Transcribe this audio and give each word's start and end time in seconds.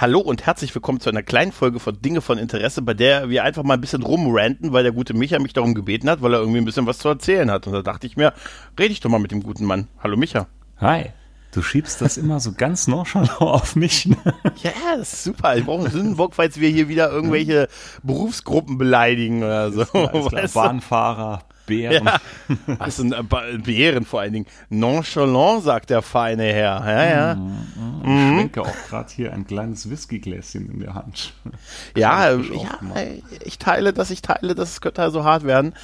Hallo 0.00 0.20
und 0.20 0.46
herzlich 0.46 0.74
willkommen 0.74 0.98
zu 0.98 1.10
einer 1.10 1.22
kleinen 1.22 1.52
Folge 1.52 1.78
von 1.78 2.00
Dinge 2.00 2.22
von 2.22 2.38
Interesse, 2.38 2.80
bei 2.80 2.94
der 2.94 3.28
wir 3.28 3.44
einfach 3.44 3.64
mal 3.64 3.74
ein 3.74 3.82
bisschen 3.82 4.02
rumranten, 4.02 4.72
weil 4.72 4.82
der 4.82 4.92
gute 4.92 5.12
Micha 5.12 5.38
mich 5.38 5.52
darum 5.52 5.74
gebeten 5.74 6.08
hat, 6.08 6.22
weil 6.22 6.32
er 6.32 6.40
irgendwie 6.40 6.56
ein 6.56 6.64
bisschen 6.64 6.86
was 6.86 6.96
zu 6.96 7.08
erzählen 7.08 7.50
hat. 7.50 7.66
Und 7.66 7.74
da 7.74 7.82
dachte 7.82 8.06
ich 8.06 8.16
mir, 8.16 8.32
rede 8.78 8.92
ich 8.92 9.00
doch 9.00 9.10
mal 9.10 9.18
mit 9.18 9.30
dem 9.30 9.42
guten 9.42 9.66
Mann. 9.66 9.88
Hallo 10.02 10.16
Micha. 10.16 10.46
Hi. 10.78 11.10
Du 11.52 11.60
schiebst 11.60 12.00
das 12.00 12.16
immer 12.16 12.40
so 12.40 12.52
ganz 12.52 12.86
nonchalant 12.86 13.30
auf 13.42 13.76
mich. 13.76 14.06
Ne? 14.06 14.16
Ja, 14.62 14.72
das 14.96 15.12
ist 15.12 15.24
super. 15.24 15.58
Ich 15.58 15.66
brauche 15.66 15.82
einen 15.82 15.90
Sündenbock, 15.90 16.34
falls 16.34 16.58
wir 16.58 16.70
hier 16.70 16.88
wieder 16.88 17.10
irgendwelche 17.10 17.68
Berufsgruppen 18.02 18.78
beleidigen 18.78 19.42
oder 19.42 19.70
so. 19.70 19.84
Klar, 19.84 20.48
Bahnfahrer, 20.54 21.42
Bären. 21.70 22.04
Ja. 22.04 22.20
Was 22.78 22.96
sind 22.96 23.12
äh, 23.12 23.22
Bären 23.58 24.04
vor 24.04 24.20
allen 24.20 24.32
Dingen? 24.32 24.46
Nonchalant, 24.68 25.62
sagt 25.62 25.90
der 25.90 26.02
feine 26.02 26.44
Herr. 26.44 26.84
Ja, 26.84 27.04
ja. 27.04 27.34
Mm. 27.36 28.00
Ich 28.02 28.08
mhm. 28.08 28.34
schwenke 28.34 28.62
auch 28.62 28.88
gerade 28.88 29.12
hier 29.14 29.32
ein 29.32 29.46
kleines 29.46 29.88
Whiskygläschen 29.88 30.70
in 30.70 30.80
der 30.80 30.94
Hand. 30.94 31.32
Ja, 31.96 32.32
ja, 32.32 32.38
ich 33.44 33.58
teile 33.58 33.92
das, 33.92 34.10
ich 34.10 34.22
teile 34.22 34.54
das, 34.54 34.70
es 34.70 34.80
könnte 34.80 35.02
also 35.02 35.24
hart 35.24 35.44
werden. 35.44 35.74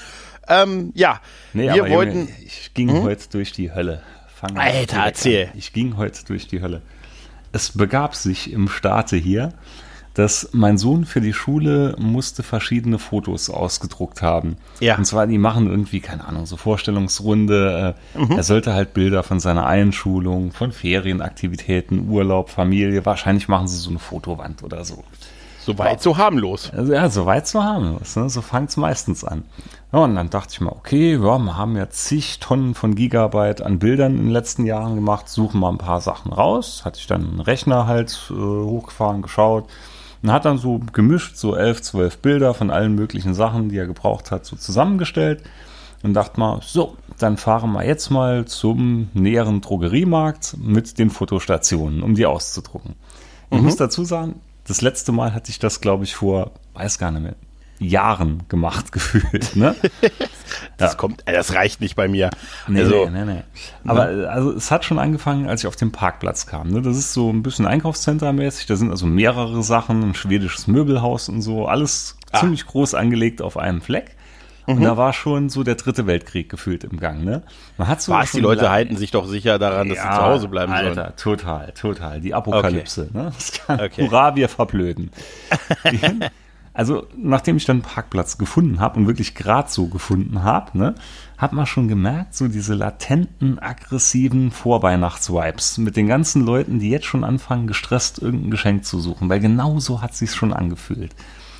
Ähm, 0.48 0.92
ja, 0.94 1.20
nee, 1.52 1.72
wir 1.72 1.88
wollten. 1.88 2.20
Junge, 2.20 2.32
ich 2.44 2.72
ging 2.74 2.90
hm? 2.90 3.02
heute 3.02 3.28
durch 3.30 3.52
die 3.52 3.72
Hölle. 3.72 4.02
Fang 4.34 4.56
Alter, 4.56 5.04
erzähl. 5.04 5.46
An. 5.46 5.58
Ich 5.58 5.72
ging 5.72 5.96
heute 5.96 6.24
durch 6.24 6.46
die 6.46 6.60
Hölle. 6.60 6.82
Es 7.52 7.72
begab 7.72 8.14
sich 8.14 8.52
im 8.52 8.68
Staate 8.68 9.16
hier, 9.16 9.52
dass 10.16 10.48
mein 10.52 10.78
Sohn 10.78 11.04
für 11.04 11.20
die 11.20 11.34
Schule 11.34 11.94
musste 11.98 12.42
verschiedene 12.42 12.98
Fotos 12.98 13.50
ausgedruckt 13.50 14.22
haben. 14.22 14.56
Ja. 14.80 14.96
Und 14.96 15.04
zwar, 15.04 15.26
die 15.26 15.36
machen 15.36 15.66
irgendwie, 15.68 16.00
keine 16.00 16.26
Ahnung, 16.26 16.46
so 16.46 16.56
Vorstellungsrunde. 16.56 17.94
Äh, 18.14 18.18
mhm. 18.18 18.32
Er 18.32 18.42
sollte 18.42 18.72
halt 18.72 18.94
Bilder 18.94 19.22
von 19.22 19.40
seiner 19.40 19.66
Einschulung, 19.66 20.52
von 20.52 20.72
Ferienaktivitäten, 20.72 22.08
Urlaub, 22.08 22.48
Familie. 22.48 23.04
Wahrscheinlich 23.04 23.48
machen 23.48 23.68
sie 23.68 23.76
so 23.76 23.90
eine 23.90 23.98
Fotowand 23.98 24.62
oder 24.62 24.86
so. 24.86 25.04
Soweit 25.60 26.00
so 26.00 26.16
harmlos. 26.16 26.70
Also, 26.74 26.94
ja, 26.94 27.10
soweit 27.10 27.46
so 27.46 27.62
harmlos. 27.62 28.16
Ne? 28.16 28.30
So 28.30 28.40
fängt 28.40 28.70
es 28.70 28.78
meistens 28.78 29.22
an. 29.22 29.44
Ja, 29.92 29.98
und 29.98 30.14
dann 30.14 30.30
dachte 30.30 30.52
ich 30.52 30.60
mal, 30.62 30.70
okay, 30.70 31.12
ja, 31.12 31.38
wir 31.38 31.56
haben 31.58 31.76
ja 31.76 31.90
zig 31.90 32.38
Tonnen 32.40 32.74
von 32.74 32.94
Gigabyte 32.94 33.60
an 33.60 33.78
Bildern 33.78 34.12
in 34.12 34.22
den 34.24 34.30
letzten 34.30 34.64
Jahren 34.64 34.94
gemacht, 34.94 35.28
suchen 35.28 35.60
mal 35.60 35.70
ein 35.70 35.78
paar 35.78 36.00
Sachen 36.00 36.32
raus. 36.32 36.86
Hatte 36.86 37.00
ich 37.00 37.06
dann 37.06 37.22
einen 37.22 37.40
Rechner 37.40 37.86
halt 37.86 38.30
äh, 38.30 38.34
hochgefahren, 38.34 39.20
geschaut 39.20 39.68
und 40.22 40.32
hat 40.32 40.44
dann 40.44 40.58
so 40.58 40.80
gemischt, 40.92 41.36
so 41.36 41.54
elf, 41.54 41.82
zwölf 41.82 42.18
Bilder 42.18 42.54
von 42.54 42.70
allen 42.70 42.94
möglichen 42.94 43.34
Sachen, 43.34 43.68
die 43.68 43.78
er 43.78 43.86
gebraucht 43.86 44.30
hat, 44.30 44.44
so 44.44 44.56
zusammengestellt. 44.56 45.42
Und 46.02 46.14
dachte 46.14 46.38
mal, 46.38 46.60
so, 46.62 46.96
dann 47.18 47.36
fahren 47.36 47.72
wir 47.72 47.84
jetzt 47.84 48.10
mal 48.10 48.44
zum 48.44 49.08
näheren 49.14 49.60
Drogeriemarkt 49.60 50.56
mit 50.58 50.98
den 50.98 51.10
Fotostationen, 51.10 52.02
um 52.02 52.14
die 52.14 52.26
auszudrucken. 52.26 52.94
Ich 53.50 53.58
mhm. 53.58 53.64
muss 53.64 53.76
dazu 53.76 54.04
sagen, 54.04 54.40
das 54.66 54.82
letzte 54.82 55.12
Mal 55.12 55.32
hatte 55.32 55.50
ich 55.50 55.58
das, 55.58 55.80
glaube 55.80 56.04
ich, 56.04 56.14
vor, 56.14 56.52
weiß 56.74 56.98
gar 56.98 57.10
nicht 57.10 57.22
mehr, 57.22 57.34
Jahren 57.78 58.42
gemacht 58.48 58.92
gefühlt. 58.92 59.56
Ne? 59.56 59.74
das 60.76 60.92
ja. 60.92 60.96
kommt, 60.96 61.22
äh, 61.26 61.32
das 61.32 61.54
reicht 61.54 61.80
nicht 61.80 61.96
bei 61.96 62.08
mir. 62.08 62.30
Nee, 62.68 62.80
also, 62.80 63.08
nee, 63.08 63.24
nee, 63.24 63.34
nee. 63.34 63.42
Aber 63.84 64.06
ne? 64.06 64.28
also 64.28 64.52
es 64.52 64.70
hat 64.70 64.84
schon 64.84 64.98
angefangen, 64.98 65.48
als 65.48 65.62
ich 65.62 65.66
auf 65.66 65.76
den 65.76 65.92
Parkplatz 65.92 66.46
kam. 66.46 66.68
Ne? 66.68 66.82
Das 66.82 66.96
ist 66.96 67.12
so 67.12 67.30
ein 67.30 67.42
bisschen 67.42 67.66
Einkaufscenter-mäßig. 67.66 68.66
Da 68.66 68.76
sind 68.76 68.90
also 68.90 69.06
mehrere 69.06 69.62
Sachen, 69.62 70.02
ein 70.02 70.14
schwedisches 70.14 70.66
Möbelhaus 70.66 71.28
und 71.28 71.42
so. 71.42 71.66
Alles 71.66 72.16
ah. 72.32 72.40
ziemlich 72.40 72.66
groß 72.66 72.94
angelegt 72.94 73.42
auf 73.42 73.56
einem 73.56 73.80
Fleck. 73.80 74.16
Und 74.66 74.80
mhm. 74.80 74.84
da 74.84 74.96
war 74.96 75.12
schon 75.12 75.48
so 75.48 75.62
der 75.62 75.76
dritte 75.76 76.08
Weltkrieg 76.08 76.48
gefühlt 76.48 76.82
im 76.82 76.98
Gang, 76.98 77.24
ne? 77.24 77.42
Man 77.78 77.86
hat 77.86 78.02
so 78.02 78.12
Was, 78.12 78.32
die 78.32 78.40
Leute 78.40 78.68
halten 78.68 78.96
sich 78.96 79.12
doch 79.12 79.26
sicher 79.26 79.60
daran, 79.60 79.88
dass 79.88 79.98
ja, 79.98 80.10
sie 80.10 80.18
zu 80.18 80.24
Hause 80.24 80.48
bleiben 80.48 80.72
Alter, 80.72 80.94
sollen. 80.94 81.16
total, 81.16 81.72
total. 81.72 82.20
Die 82.20 82.34
Apokalypse, 82.34 83.08
okay. 83.10 83.16
ne? 83.16 83.32
Das 83.32 83.52
kann, 83.52 83.80
okay. 83.80 84.02
Hurra, 84.02 84.34
wir 84.34 84.48
verblöden. 84.48 85.12
Also, 86.76 87.06
nachdem 87.16 87.56
ich 87.56 87.64
dann 87.64 87.76
einen 87.76 87.82
Parkplatz 87.82 88.36
gefunden 88.36 88.80
habe 88.80 89.00
und 89.00 89.06
wirklich 89.06 89.34
gerade 89.34 89.70
so 89.70 89.86
gefunden 89.86 90.42
habe, 90.42 90.76
ne, 90.76 90.94
hat 91.38 91.54
man 91.54 91.64
schon 91.64 91.88
gemerkt, 91.88 92.34
so 92.34 92.48
diese 92.48 92.74
latenten, 92.74 93.58
aggressiven 93.58 94.50
Vorweihnachtsvibes 94.50 95.78
mit 95.78 95.96
den 95.96 96.06
ganzen 96.06 96.44
Leuten, 96.44 96.78
die 96.78 96.90
jetzt 96.90 97.06
schon 97.06 97.24
anfangen, 97.24 97.66
gestresst 97.66 98.20
irgendein 98.20 98.50
Geschenk 98.50 98.84
zu 98.84 99.00
suchen, 99.00 99.30
weil 99.30 99.40
genau 99.40 99.80
so 99.80 100.02
hat 100.02 100.14
sich's 100.14 100.36
schon 100.36 100.52
angefühlt. 100.52 101.16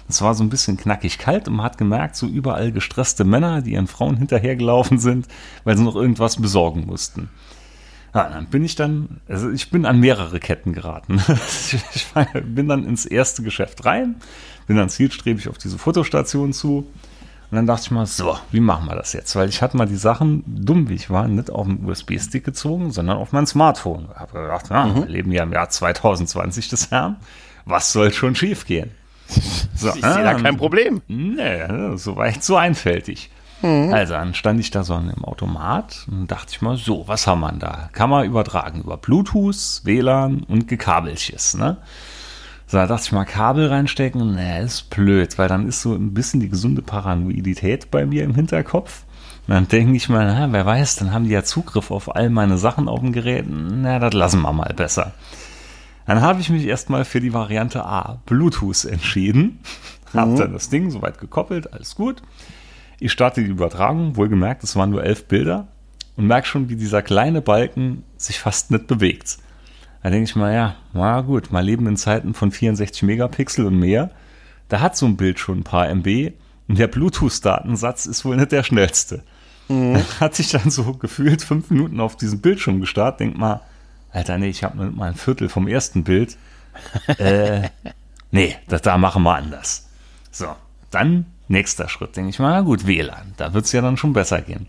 Es 0.06 0.21
war 0.21 0.34
so 0.34 0.44
ein 0.44 0.50
bisschen 0.50 0.77
knackig 0.77 1.16
kalt 1.16 1.48
und 1.48 1.56
man 1.56 1.65
hat 1.65 1.78
gemerkt, 1.78 2.15
so 2.15 2.27
überall 2.27 2.71
gestresste 2.71 3.25
Männer, 3.25 3.62
die 3.62 3.72
ihren 3.72 3.87
Frauen 3.87 4.16
hinterhergelaufen 4.19 4.98
sind, 4.98 5.28
weil 5.65 5.78
sie 5.78 5.83
noch 5.83 5.97
irgendwas 5.97 6.37
besorgen 6.37 6.84
mussten. 6.84 7.31
Ja, 8.15 8.31
dann 8.31 8.47
bin 8.47 8.65
ich 8.65 8.77
dann, 8.77 9.21
also 9.28 9.50
ich 9.50 9.71
bin 9.71 9.84
an 9.84 10.00
mehrere 10.00 10.41
Ketten 10.41 10.72
geraten. 10.72 11.22
Ich 11.94 12.06
bin 12.44 12.69
dann 12.69 12.84
ins 12.84 13.04
erste 13.04 13.43
Geschäft 13.43 13.84
rein, 13.84 14.16
bin 14.66 14.77
dann 14.77 14.88
zielstrebig 14.88 15.49
auf 15.49 15.59
diese 15.59 15.78
Fotostation 15.78 16.53
zu. 16.53 16.87
Und 17.50 17.54
dann 17.54 17.66
dachte 17.66 17.82
ich 17.84 17.91
mal, 17.93 18.06
so, 18.06 18.37
wie 18.50 18.60
machen 18.60 18.87
wir 18.87 18.97
das 18.97 19.12
jetzt? 19.12 19.37
Weil 19.37 19.49
ich 19.49 19.62
hatte 19.62 19.77
mal 19.77 19.87
die 19.87 19.97
Sachen, 19.97 20.43
dumm 20.47 20.88
wie 20.88 20.94
ich 20.94 21.10
war, 21.10 21.28
nicht 21.28 21.50
auf 21.50 21.66
den 21.66 21.84
USB-Stick 21.84 22.44
gezogen, 22.44 22.91
sondern 22.91 23.19
auf 23.19 23.32
mein 23.32 23.47
Smartphone. 23.47 24.09
Ich 24.12 24.19
habe 24.19 24.41
gedacht, 24.41 24.66
na, 24.69 24.87
mhm. 24.87 24.94
wir 24.97 25.06
leben 25.06 25.31
ja 25.31 25.44
im 25.44 25.53
Jahr 25.53 25.71
2020 25.71 26.69
des 26.69 26.91
Herrn. 26.91 27.16
Was 27.65 27.93
soll 27.93 28.12
schon 28.12 28.34
schief 28.34 28.66
gehen? 28.66 28.91
So, 29.75 29.88
ich 29.88 29.94
sehe 29.94 30.22
da 30.22 30.34
kein 30.34 30.56
Problem. 30.56 31.03
Nee, 31.09 31.97
so 31.97 32.16
war 32.16 32.28
ich 32.28 32.43
so 32.43 32.56
einfältig. 32.56 33.31
Mhm. 33.62 33.93
Also 33.93 34.15
dann 34.15 34.34
stand 34.34 34.60
ich 34.60 34.71
da 34.71 34.84
so 34.84 34.94
im 34.94 35.25
Automat 35.25 36.06
und 36.10 36.31
dachte 36.31 36.53
ich 36.53 36.62
mal, 36.62 36.77
so, 36.77 37.06
was 37.09 37.27
haben 37.27 37.41
wir 37.41 37.53
da? 37.53 37.91
Kann 37.93 38.10
man 38.10 38.25
übertragen 38.25 38.81
über 38.81 38.97
Bluetooth, 38.97 39.83
WLAN 39.84 40.44
und 40.48 40.69
Gekabelches, 40.69 41.54
ne? 41.54 41.78
So, 42.69 42.78
da 42.78 42.87
dachte 42.87 43.04
ich 43.04 43.12
mal, 43.12 43.25
Kabel 43.25 43.69
reinstecken, 43.69 44.34
ne, 44.34 44.62
ist 44.62 44.91
blöd, 44.91 45.38
weil 45.38 45.49
dann 45.49 45.69
ist 45.69 45.82
so 45.82 45.94
ein 45.94 46.15
bisschen 46.15 46.41
die 46.41 46.49
gesunde 46.49 46.82
Paranoidität 46.82 47.91
bei 47.93 48.06
mir 48.06 48.25
im 48.25 48.34
Hinterkopf. 48.34 49.04
Und 49.47 49.54
dann 49.54 49.69
denke 49.69 49.94
ich 49.94 50.09
mal, 50.09 50.27
na, 50.27 50.53
wer 50.53 50.66
weiß, 50.66 50.97
dann 50.97 51.12
haben 51.12 51.25
die 51.25 51.31
ja 51.31 51.44
Zugriff 51.44 51.93
auf 51.93 52.16
all 52.16 52.28
meine 52.28 52.59
Sachen 52.59 52.88
auf 52.88 52.99
dem 52.99 53.12
Gerät. 53.12 53.47
Na, 53.49 54.00
das 54.00 54.15
lassen 54.15 54.43
wir 54.43 54.53
mal 54.53 54.75
besser. 54.75 55.12
Dann 56.06 56.21
habe 56.21 56.41
ich 56.41 56.50
mich 56.50 56.65
erstmal 56.65 57.04
für 57.04 57.21
die 57.21 57.32
Variante 57.32 57.84
A, 57.84 58.21
Bluetooth, 58.27 58.84
entschieden. 58.84 59.60
Mhm. 60.12 60.21
Habe 60.21 60.38
dann 60.38 60.53
das 60.53 60.69
Ding 60.69 60.88
soweit 60.93 61.19
gekoppelt, 61.19 61.72
alles 61.72 61.97
gut. 61.97 62.22
Ich 63.00 63.10
starte 63.10 63.43
die 63.43 63.50
Übertragung, 63.50 64.15
wohlgemerkt, 64.15 64.62
es 64.62 64.77
waren 64.77 64.91
nur 64.91 65.03
elf 65.03 65.27
Bilder 65.27 65.66
und 66.16 66.28
merke 66.28 66.47
schon, 66.47 66.69
wie 66.69 66.77
dieser 66.77 67.03
kleine 67.03 67.43
Balken 67.43 68.04
sich 68.16 68.38
fast 68.38 68.71
nicht 68.71 68.87
bewegt. 68.87 69.38
Da 70.06 70.10
denke 70.10 70.30
ich 70.30 70.36
mal, 70.36 70.54
ja, 70.54 70.76
na 70.92 71.20
gut, 71.22 71.50
mal 71.50 71.64
leben 71.64 71.88
in 71.88 71.96
Zeiten 71.96 72.32
von 72.32 72.52
64 72.52 73.02
Megapixel 73.02 73.66
und 73.66 73.76
mehr. 73.76 74.12
Da 74.68 74.78
hat 74.78 74.96
so 74.96 75.04
ein 75.04 75.16
Bild 75.16 75.40
schon 75.40 75.58
ein 75.58 75.64
paar 75.64 75.88
MB 75.88 76.30
und 76.68 76.78
der 76.78 76.86
Bluetooth-Datensatz 76.86 78.06
ist 78.06 78.24
wohl 78.24 78.36
nicht 78.36 78.52
der 78.52 78.62
schnellste. 78.62 79.24
Mhm. 79.66 79.96
Hat 80.20 80.36
sich 80.36 80.50
dann 80.50 80.70
so 80.70 80.92
gefühlt 80.92 81.42
fünf 81.42 81.70
Minuten 81.70 81.98
auf 81.98 82.14
diesem 82.14 82.40
Bildschirm 82.40 82.80
gestartet, 82.80 83.18
denkt 83.18 83.36
mal, 83.36 83.62
Alter, 84.12 84.38
nee, 84.38 84.46
ich 84.46 84.62
habe 84.62 84.92
mal 84.92 85.08
ein 85.08 85.16
Viertel 85.16 85.48
vom 85.48 85.66
ersten 85.66 86.04
Bild. 86.04 86.36
äh, 87.18 87.68
nee, 88.30 88.54
das 88.68 88.82
da 88.82 88.98
machen 88.98 89.24
wir 89.24 89.34
anders. 89.34 89.88
So, 90.30 90.54
dann 90.92 91.26
nächster 91.48 91.88
Schritt, 91.88 92.16
denke 92.16 92.30
ich 92.30 92.38
mal, 92.38 92.52
na 92.52 92.60
gut, 92.60 92.86
WLAN, 92.86 93.34
da 93.38 93.54
wird 93.54 93.64
es 93.64 93.72
ja 93.72 93.80
dann 93.80 93.97
schon 93.97 94.12
besser 94.12 94.41
gehen. 94.41 94.68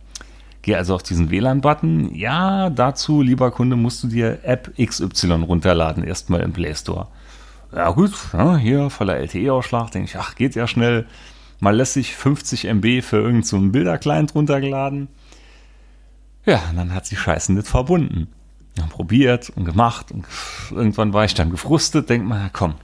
Geh 0.62 0.75
also 0.75 0.95
auf 0.95 1.04
diesen 1.04 1.30
WLAN-Button. 1.30 2.13
Ja, 2.13 2.69
dazu, 2.69 3.21
lieber 3.21 3.51
Kunde, 3.51 3.75
musst 3.75 4.04
du 4.04 4.07
dir 4.07 4.39
App 4.44 4.74
XY 4.77 5.44
runterladen, 5.44 6.04
erstmal 6.04 6.42
im 6.42 6.54
Play 6.54 6.75
Store. 6.75 7.07
Ja 7.74 7.92
gut, 7.92 8.12
ja, 8.33 8.57
hier 8.57 8.89
voller 8.89 9.18
LTE-Ausschlag, 9.18 9.92
denke 9.92 10.09
ich, 10.09 10.18
ach, 10.18 10.36
geht 10.36 10.56
ja 10.56 10.68
schnell. 10.68 11.06
Mal 11.59 11.75
lässt 11.75 11.94
sich 11.94 12.15
50 12.15 12.65
MB 12.65 13.01
für 13.01 13.18
irgendeinen 13.18 13.44
so 13.44 13.59
Bilderclient 13.59 14.36
runtergeladen. 14.36 15.07
Ja, 16.45 16.62
dann 16.75 16.94
hat 16.94 17.06
sich 17.06 17.19
Scheiße 17.19 17.54
nicht 17.54 17.68
verbunden. 17.68 18.27
Dann 18.75 18.89
probiert 18.89 19.50
und 19.50 19.65
gemacht 19.65 20.12
und 20.12 20.25
irgendwann 20.71 21.12
war 21.12 21.25
ich 21.25 21.33
dann 21.33 21.50
gefrustet, 21.50 22.09
denk 22.09 22.25
mal, 22.25 22.50
komm, 22.54 22.75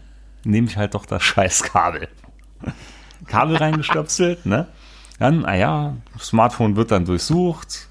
nehme 0.43 0.67
ich 0.67 0.75
halt 0.75 0.95
doch 0.95 1.05
das 1.05 1.23
Scheißkabel. 1.23 2.07
Kabel 3.27 3.55
reingestöpselt, 3.55 4.45
ne? 4.45 4.67
Dann, 5.19 5.41
naja, 5.41 5.95
Smartphone 6.19 6.75
wird 6.75 6.91
dann 6.91 7.05
durchsucht. 7.05 7.87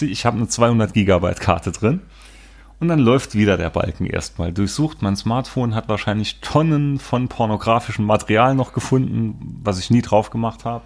Ich 0.00 0.26
habe 0.26 0.36
eine 0.36 0.48
200 0.48 0.92
Gigabyte 0.92 1.40
Karte 1.40 1.72
drin. 1.72 2.00
Und 2.80 2.88
dann 2.88 2.98
läuft 2.98 3.36
wieder 3.36 3.56
der 3.56 3.70
Balken 3.70 4.06
erstmal. 4.06 4.52
Durchsucht 4.52 5.02
mein 5.02 5.14
Smartphone, 5.14 5.76
hat 5.76 5.88
wahrscheinlich 5.88 6.40
Tonnen 6.40 6.98
von 6.98 7.28
pornografischem 7.28 8.04
Material 8.04 8.56
noch 8.56 8.72
gefunden, 8.72 9.60
was 9.62 9.78
ich 9.78 9.90
nie 9.90 10.02
drauf 10.02 10.30
gemacht 10.30 10.64
habe. 10.64 10.82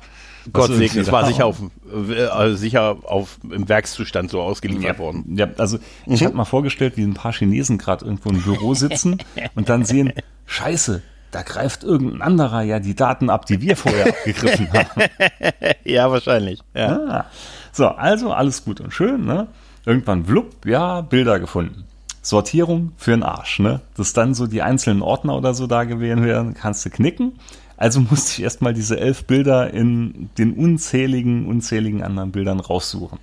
Gott 0.53 0.71
segne, 0.73 1.01
es 1.01 1.11
war 1.11 1.27
sicher, 1.27 1.47
auf, 1.47 1.57
äh, 1.91 2.55
sicher 2.55 2.99
auf, 3.05 3.39
im 3.51 3.69
Werkszustand 3.69 4.31
so 4.31 4.43
ausgeliefert 4.43 4.85
ja, 4.85 4.99
worden. 4.99 5.37
Ja, 5.37 5.49
also 5.57 5.79
ich 6.07 6.21
mhm. 6.21 6.27
habe 6.27 6.37
mal 6.37 6.45
vorgestellt, 6.45 6.97
wie 6.97 7.03
ein 7.03 7.15
paar 7.15 7.33
Chinesen 7.33 7.79
gerade 7.79 8.05
irgendwo 8.05 8.29
im 8.29 8.43
Büro 8.43 8.75
sitzen 8.75 9.19
und 9.55 9.69
dann 9.69 9.85
sehen, 9.85 10.13
scheiße, 10.45 11.03
da 11.37 11.43
greift 11.43 11.85
irgendein 11.85 12.23
anderer 12.23 12.63
ja 12.63 12.81
die 12.81 12.95
Daten 12.95 13.29
ab, 13.29 13.45
die 13.45 13.61
wir 13.61 13.77
vorher 13.77 14.09
abgegriffen 14.09 14.73
haben. 14.73 15.03
ja, 15.85 16.11
wahrscheinlich. 16.11 16.61
Ja. 16.75 16.99
Ah. 17.09 17.25
So, 17.73 17.89
also 17.89 18.33
alles 18.33 18.65
gut 18.65 18.81
und 18.81 18.95
schön, 18.95 19.27
ne? 19.27 19.49
Irgendwann 19.85 20.27
wlupp, 20.27 20.65
ja, 20.65 21.03
Bilder 21.03 21.39
gefunden. 21.39 21.85
Sortierung 22.23 22.93
für 22.97 23.11
den 23.11 23.23
Arsch, 23.23 23.59
ne? 23.59 23.83
Dass 23.99 24.15
dann 24.15 24.33
so 24.33 24.47
die 24.47 24.63
einzelnen 24.63 25.03
Ordner 25.03 25.37
oder 25.37 25.53
so 25.53 25.67
da 25.67 25.85
gewählt 25.85 26.23
werden, 26.23 26.55
kannst 26.55 26.87
du 26.87 26.91
knicken. 26.91 27.33
Also 27.77 28.01
musste 28.01 28.33
ich 28.33 28.43
erstmal 28.43 28.73
diese 28.73 28.99
elf 28.99 29.25
Bilder 29.25 29.75
in 29.75 30.31
den 30.39 30.55
unzähligen, 30.55 31.47
unzähligen 31.47 32.03
anderen 32.03 32.33
Bildern 32.33 32.61
raussuchen. 32.61 33.19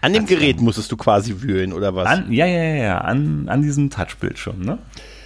An 0.00 0.12
dem 0.14 0.26
Gerät 0.26 0.60
musstest 0.60 0.90
du 0.90 0.96
quasi 0.96 1.42
wühlen, 1.42 1.72
oder 1.72 1.94
was? 1.94 2.08
An, 2.08 2.32
ja, 2.32 2.44
ja, 2.44 2.64
ja, 2.74 2.98
an, 2.98 3.48
an 3.48 3.62
diesem 3.62 3.88
Touchbildschirm, 3.88 4.62
ne? 4.62 4.78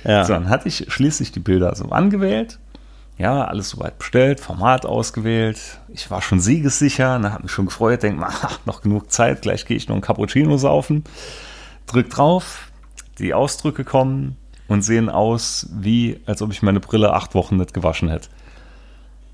Ja. 0.06 0.24
So, 0.24 0.32
dann 0.32 0.48
hatte 0.48 0.68
ich 0.68 0.86
schließlich 0.88 1.32
die 1.32 1.40
Bilder 1.40 1.74
so 1.74 1.86
angewählt. 1.86 2.58
Ja, 3.18 3.44
alles 3.44 3.70
soweit 3.70 3.98
bestellt, 3.98 4.40
Format 4.40 4.84
ausgewählt. 4.84 5.80
Ich 5.88 6.10
war 6.10 6.20
schon 6.20 6.38
siegessicher, 6.38 7.18
ne, 7.18 7.32
hab 7.32 7.42
mich 7.42 7.50
schon 7.50 7.66
gefreut, 7.66 8.02
denk 8.02 8.18
mal, 8.18 8.32
noch 8.66 8.82
genug 8.82 9.10
Zeit, 9.10 9.42
gleich 9.42 9.64
gehe 9.64 9.76
ich 9.76 9.88
noch 9.88 9.94
einen 9.94 10.02
Cappuccino 10.02 10.58
saufen. 10.58 11.02
Drück 11.86 12.10
drauf, 12.10 12.70
die 13.18 13.32
Ausdrücke 13.32 13.84
kommen 13.84 14.36
und 14.68 14.82
sehen 14.82 15.08
aus, 15.08 15.68
wie 15.72 16.20
als 16.26 16.42
ob 16.42 16.52
ich 16.52 16.62
meine 16.62 16.80
Brille 16.80 17.14
acht 17.14 17.34
Wochen 17.34 17.56
nicht 17.56 17.72
gewaschen 17.72 18.10
hätte. 18.10 18.28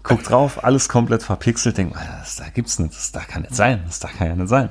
Guck 0.05 0.23
drauf, 0.23 0.65
alles 0.65 0.89
komplett 0.89 1.23
verpixelt, 1.23 1.77
denk 1.77 1.95
das 1.95 2.37
da 2.37 2.49
gibt's 2.49 2.79
nicht, 2.79 2.95
das 2.95 3.13
da 3.13 3.21
kann 3.21 3.43
nicht 3.43 3.55
sein, 3.55 3.83
das 3.87 4.01
da 4.01 4.09
kann 4.09 4.29
ja 4.29 4.37
nicht 4.37 4.49
sein. 4.49 4.71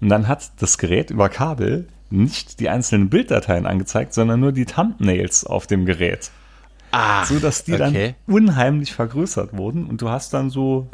Und 0.00 0.08
dann 0.08 0.28
hat 0.28 0.50
das 0.58 0.78
Gerät 0.78 1.10
über 1.10 1.28
Kabel 1.28 1.88
nicht 2.12 2.60
die 2.60 2.68
einzelnen 2.68 3.08
Bilddateien 3.08 3.66
angezeigt, 3.66 4.14
sondern 4.14 4.40
nur 4.40 4.52
die 4.52 4.66
Thumbnails 4.66 5.44
auf 5.44 5.66
dem 5.66 5.86
Gerät. 5.86 6.30
Ah, 6.92 7.24
so 7.24 7.38
dass 7.38 7.64
die 7.64 7.72
okay. 7.74 8.14
dann 8.26 8.34
unheimlich 8.34 8.92
vergrößert 8.92 9.56
wurden 9.56 9.86
und 9.86 10.02
du 10.02 10.10
hast 10.10 10.34
dann 10.34 10.50
so 10.50 10.88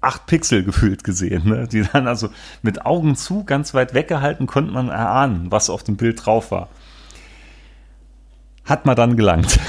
acht 0.00 0.26
Pixel 0.26 0.64
gefühlt 0.64 1.04
gesehen, 1.04 1.48
ne? 1.48 1.68
die 1.68 1.82
dann 1.82 2.08
also 2.08 2.28
mit 2.62 2.84
Augen 2.84 3.16
zu 3.16 3.44
ganz 3.44 3.74
weit 3.74 3.94
weggehalten 3.94 4.46
konnte 4.46 4.72
man 4.72 4.88
erahnen, 4.88 5.46
was 5.50 5.70
auf 5.70 5.84
dem 5.84 5.96
Bild 5.96 6.24
drauf 6.24 6.50
war. 6.50 6.68
Hat 8.64 8.86
man 8.86 8.96
dann 8.96 9.16
gelangt. 9.16 9.58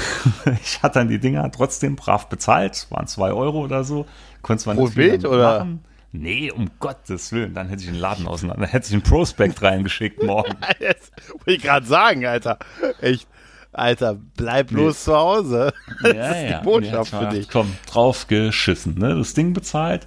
Ich 0.62 0.82
hatte 0.82 1.00
dann 1.00 1.08
die 1.08 1.18
Dinger 1.18 1.50
trotzdem 1.52 1.96
brav 1.96 2.30
bezahlt, 2.30 2.86
waren 2.88 3.06
zwei 3.06 3.30
Euro 3.32 3.62
oder 3.62 3.84
so. 3.84 4.06
Konnte 4.40 4.64
zwar 4.64 4.74
Pro 4.74 4.88
Bild 4.88 5.26
oder? 5.26 5.58
Machen. 5.58 5.84
Nee, 6.16 6.52
um 6.52 6.70
Gottes 6.78 7.32
Willen, 7.32 7.54
dann 7.54 7.68
hätte 7.68 7.82
ich 7.82 7.88
einen 7.88 7.98
Laden 7.98 8.28
auseinander, 8.28 8.62
dann 8.62 8.70
hätte 8.70 8.86
ich 8.86 8.92
einen 8.92 9.02
Prospekt 9.02 9.60
reingeschickt 9.62 10.22
morgen. 10.22 10.56
das 10.78 11.10
wollte 11.28 11.52
ich 11.52 11.62
gerade 11.62 11.84
sagen, 11.84 12.24
Alter. 12.24 12.58
Echt. 13.00 13.26
Alter, 13.72 14.16
bleib 14.36 14.68
bloß 14.68 14.94
nee. 14.94 15.04
zu 15.04 15.16
Hause. 15.16 15.72
Das 16.04 16.14
ja, 16.14 16.30
ist 16.30 16.48
die 16.48 16.64
Botschaft 16.64 17.10
für 17.10 17.26
dich. 17.26 17.48
Komm, 17.48 17.76
drauf 17.90 18.28
geschissen, 18.28 18.96
ne? 18.96 19.16
Das 19.16 19.34
Ding 19.34 19.54
bezahlt. 19.54 20.06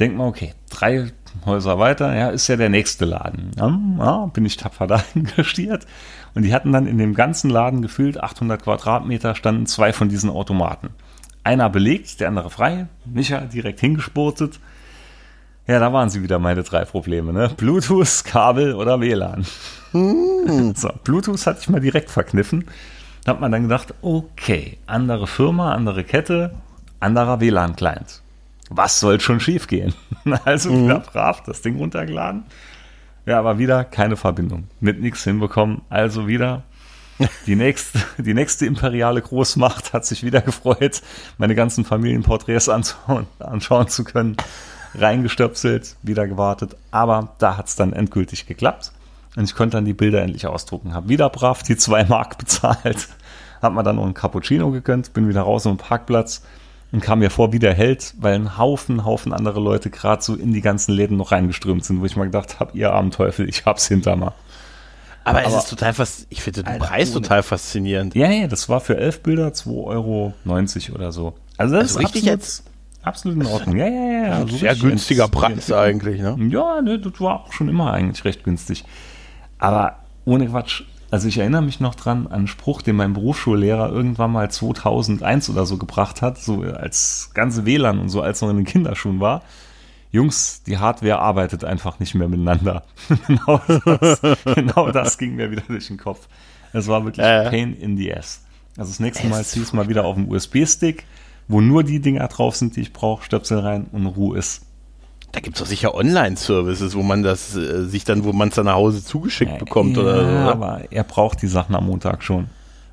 Denk 0.00 0.16
mal, 0.16 0.26
okay, 0.26 0.54
drei 0.70 1.12
Häuser 1.46 1.78
weiter, 1.78 2.12
ja, 2.16 2.30
ist 2.30 2.48
ja 2.48 2.56
der 2.56 2.68
nächste 2.68 3.04
Laden. 3.04 3.52
Ja, 3.56 3.78
ja, 3.98 4.26
bin 4.26 4.44
ich 4.44 4.56
tapfer 4.56 4.86
dahin 4.88 5.30
gestiert. 5.36 5.86
Und 6.34 6.42
die 6.42 6.52
hatten 6.52 6.72
dann 6.72 6.88
in 6.88 6.98
dem 6.98 7.14
ganzen 7.14 7.48
Laden 7.48 7.80
gefühlt 7.80 8.20
800 8.20 8.60
Quadratmeter 8.60 9.36
standen 9.36 9.66
zwei 9.66 9.92
von 9.92 10.08
diesen 10.08 10.30
Automaten. 10.30 10.88
Einer 11.44 11.70
belegt, 11.70 12.18
der 12.18 12.26
andere 12.26 12.50
frei. 12.50 12.88
Micha 13.04 13.42
direkt 13.42 13.78
hingesportet. 13.78 14.58
Ja, 15.66 15.78
da 15.78 15.92
waren 15.92 16.10
sie 16.10 16.22
wieder 16.22 16.38
meine 16.38 16.62
drei 16.62 16.84
Probleme, 16.84 17.32
ne? 17.32 17.50
Bluetooth, 17.56 18.24
Kabel 18.24 18.74
oder 18.74 19.00
WLAN. 19.00 19.46
Hm. 19.92 20.74
So, 20.76 20.90
Bluetooth 21.04 21.46
hatte 21.46 21.60
ich 21.62 21.68
mal 21.70 21.80
direkt 21.80 22.10
verkniffen. 22.10 22.66
Da 23.24 23.32
hat 23.32 23.40
man 23.40 23.50
dann 23.50 23.62
gedacht, 23.62 23.94
okay, 24.02 24.76
andere 24.86 25.26
Firma, 25.26 25.72
andere 25.72 26.04
Kette, 26.04 26.54
anderer 27.00 27.40
WLAN-Client. 27.40 28.20
Was 28.68 29.00
soll 29.00 29.20
schon 29.20 29.40
schief 29.40 29.66
gehen? 29.66 29.94
Also 30.46 30.70
mhm. 30.70 30.84
wieder 30.84 31.00
brav 31.00 31.42
das 31.42 31.60
Ding 31.60 31.76
runtergeladen. 31.76 32.44
Ja, 33.26 33.38
aber 33.38 33.58
wieder 33.58 33.84
keine 33.84 34.16
Verbindung. 34.16 34.68
Mit 34.80 35.02
nichts 35.02 35.22
hinbekommen. 35.22 35.82
Also 35.90 36.26
wieder 36.26 36.62
die 37.46 37.56
nächste, 37.56 37.98
die 38.16 38.32
nächste 38.32 38.64
imperiale 38.64 39.20
Großmacht 39.20 39.92
hat 39.92 40.06
sich 40.06 40.24
wieder 40.24 40.40
gefreut, 40.40 41.02
meine 41.36 41.54
ganzen 41.54 41.84
Familienporträts 41.84 42.70
anschauen, 42.70 43.26
anschauen 43.38 43.88
zu 43.88 44.02
können 44.04 44.36
reingestöpselt, 44.98 45.96
wieder 46.02 46.26
gewartet. 46.26 46.76
Aber 46.90 47.34
da 47.38 47.56
hat 47.56 47.68
es 47.68 47.76
dann 47.76 47.92
endgültig 47.92 48.46
geklappt. 48.46 48.92
Und 49.36 49.44
ich 49.44 49.54
konnte 49.54 49.76
dann 49.76 49.84
die 49.84 49.94
Bilder 49.94 50.22
endlich 50.22 50.46
ausdrucken. 50.46 50.94
Habe 50.94 51.08
wieder 51.08 51.28
brav 51.28 51.62
die 51.62 51.76
zwei 51.76 52.04
Mark 52.04 52.38
bezahlt. 52.38 53.08
Hab 53.60 53.72
mir 53.72 53.82
dann 53.82 53.96
noch 53.96 54.04
einen 54.04 54.14
Cappuccino 54.14 54.70
gegönnt, 54.70 55.12
bin 55.12 55.28
wieder 55.28 55.42
raus 55.42 55.66
am 55.66 55.78
Parkplatz 55.78 56.42
und 56.92 57.00
kam 57.00 57.18
mir 57.18 57.30
vor 57.30 57.52
wie 57.52 57.58
der 57.58 57.74
Held, 57.74 58.14
weil 58.18 58.34
ein 58.34 58.56
Haufen, 58.58 59.04
Haufen 59.04 59.32
andere 59.32 59.58
Leute 59.58 59.90
gerade 59.90 60.22
so 60.22 60.34
in 60.34 60.52
die 60.52 60.60
ganzen 60.60 60.92
Läden 60.92 61.16
noch 61.16 61.32
reingeströmt 61.32 61.84
sind, 61.84 62.00
wo 62.00 62.04
ich 62.04 62.14
mal 62.14 62.26
gedacht 62.26 62.60
habe, 62.60 62.76
ihr 62.76 62.92
armen 62.92 63.10
Teufel, 63.10 63.48
ich 63.48 63.64
hab's 63.64 63.88
hinter 63.88 64.14
mir. 64.14 64.32
Aber, 65.24 65.38
Aber 65.40 65.48
es 65.48 65.54
ist 65.54 65.70
total 65.70 65.94
fast, 65.94 66.26
ich 66.28 66.42
finde 66.42 66.62
den 66.62 66.78
Preis 66.78 67.12
total 67.12 67.42
faszinierend. 67.42 68.14
Ja, 68.14 68.30
ja, 68.30 68.46
das 68.46 68.68
war 68.68 68.80
für 68.80 68.98
elf 68.98 69.22
Bilder 69.22 69.48
2,90 69.48 69.64
Euro 69.72 70.34
oder 70.94 71.12
so. 71.12 71.34
Also 71.56 71.74
das 71.74 71.82
also 71.82 71.98
ist 71.98 72.04
richtig 72.04 72.24
jetzt 72.24 72.64
absolut 73.04 73.38
in 73.38 73.46
Ordnung. 73.46 73.76
Ja, 73.76 73.86
ja, 73.86 74.26
ja. 74.26 74.32
Also 74.32 74.56
Sehr 74.56 74.74
günstiger 74.74 75.28
Preis 75.28 75.70
eigentlich, 75.72 76.20
ne? 76.20 76.36
Ja, 76.50 76.80
ne, 76.80 76.98
das 76.98 77.20
war 77.20 77.44
auch 77.44 77.52
schon 77.52 77.68
immer 77.68 77.92
eigentlich 77.92 78.24
recht 78.24 78.44
günstig. 78.44 78.84
Aber 79.58 79.98
ohne 80.24 80.48
Quatsch. 80.48 80.82
Also 81.10 81.28
ich 81.28 81.38
erinnere 81.38 81.62
mich 81.62 81.78
noch 81.78 81.94
dran 81.94 82.26
an 82.26 82.32
einen 82.32 82.46
Spruch, 82.48 82.82
den 82.82 82.96
mein 82.96 83.12
Berufsschullehrer 83.12 83.88
irgendwann 83.88 84.32
mal 84.32 84.50
2001 84.50 85.48
oder 85.48 85.64
so 85.64 85.76
gebracht 85.76 86.22
hat, 86.22 86.38
so 86.38 86.62
als 86.62 87.30
ganze 87.34 87.64
WLAN 87.66 88.00
und 88.00 88.08
so, 88.08 88.20
als 88.20 88.40
noch 88.40 88.50
in 88.50 88.56
den 88.56 88.64
Kinderschuhen 88.64 89.20
war. 89.20 89.42
Jungs, 90.10 90.62
die 90.64 90.78
Hardware 90.78 91.20
arbeitet 91.20 91.64
einfach 91.64 92.00
nicht 92.00 92.14
mehr 92.14 92.28
miteinander. 92.28 92.84
genau, 93.26 93.60
das, 93.84 94.20
genau 94.56 94.90
das 94.90 95.18
ging 95.18 95.36
mir 95.36 95.50
wieder 95.52 95.62
durch 95.68 95.86
den 95.86 95.98
Kopf. 95.98 96.28
Es 96.72 96.88
war 96.88 97.04
wirklich 97.04 97.24
äh. 97.24 97.48
Pain 97.48 97.74
in 97.74 97.96
the 97.96 98.12
ass. 98.12 98.42
Also 98.76 98.90
das 98.90 99.00
nächste 99.00 99.28
Mal 99.28 99.44
zieh 99.44 99.60
es 99.60 99.72
mal 99.72 99.88
wieder 99.88 100.04
auf 100.04 100.16
dem 100.16 100.28
USB-Stick 100.28 101.04
wo 101.48 101.60
nur 101.60 101.84
die 101.84 102.00
Dinger 102.00 102.26
drauf 102.28 102.56
sind, 102.56 102.76
die 102.76 102.80
ich 102.80 102.92
brauche, 102.92 103.24
Stöpsel 103.24 103.58
rein 103.58 103.86
und 103.92 104.06
Ruhe 104.06 104.38
ist. 104.38 104.62
Da 105.32 105.40
gibt 105.40 105.56
es 105.56 105.62
doch 105.62 105.68
sicher 105.68 105.94
Online-Services, 105.94 106.94
wo 106.94 107.02
man 107.02 107.22
das 107.22 107.56
äh, 107.56 107.84
sich 107.86 108.04
dann, 108.04 108.24
wo 108.24 108.32
man 108.32 108.48
es 108.48 108.54
dann 108.54 108.66
nach 108.66 108.74
Hause 108.74 109.04
zugeschickt 109.04 109.50
ja, 109.50 109.58
bekommt 109.58 109.98
oder 109.98 110.24
so. 110.24 110.30
Ja, 110.30 110.52
aber 110.52 110.82
er 110.90 111.04
braucht 111.04 111.42
die 111.42 111.48
Sachen 111.48 111.74
am 111.74 111.86
Montag 111.86 112.22
schon. 112.22 112.46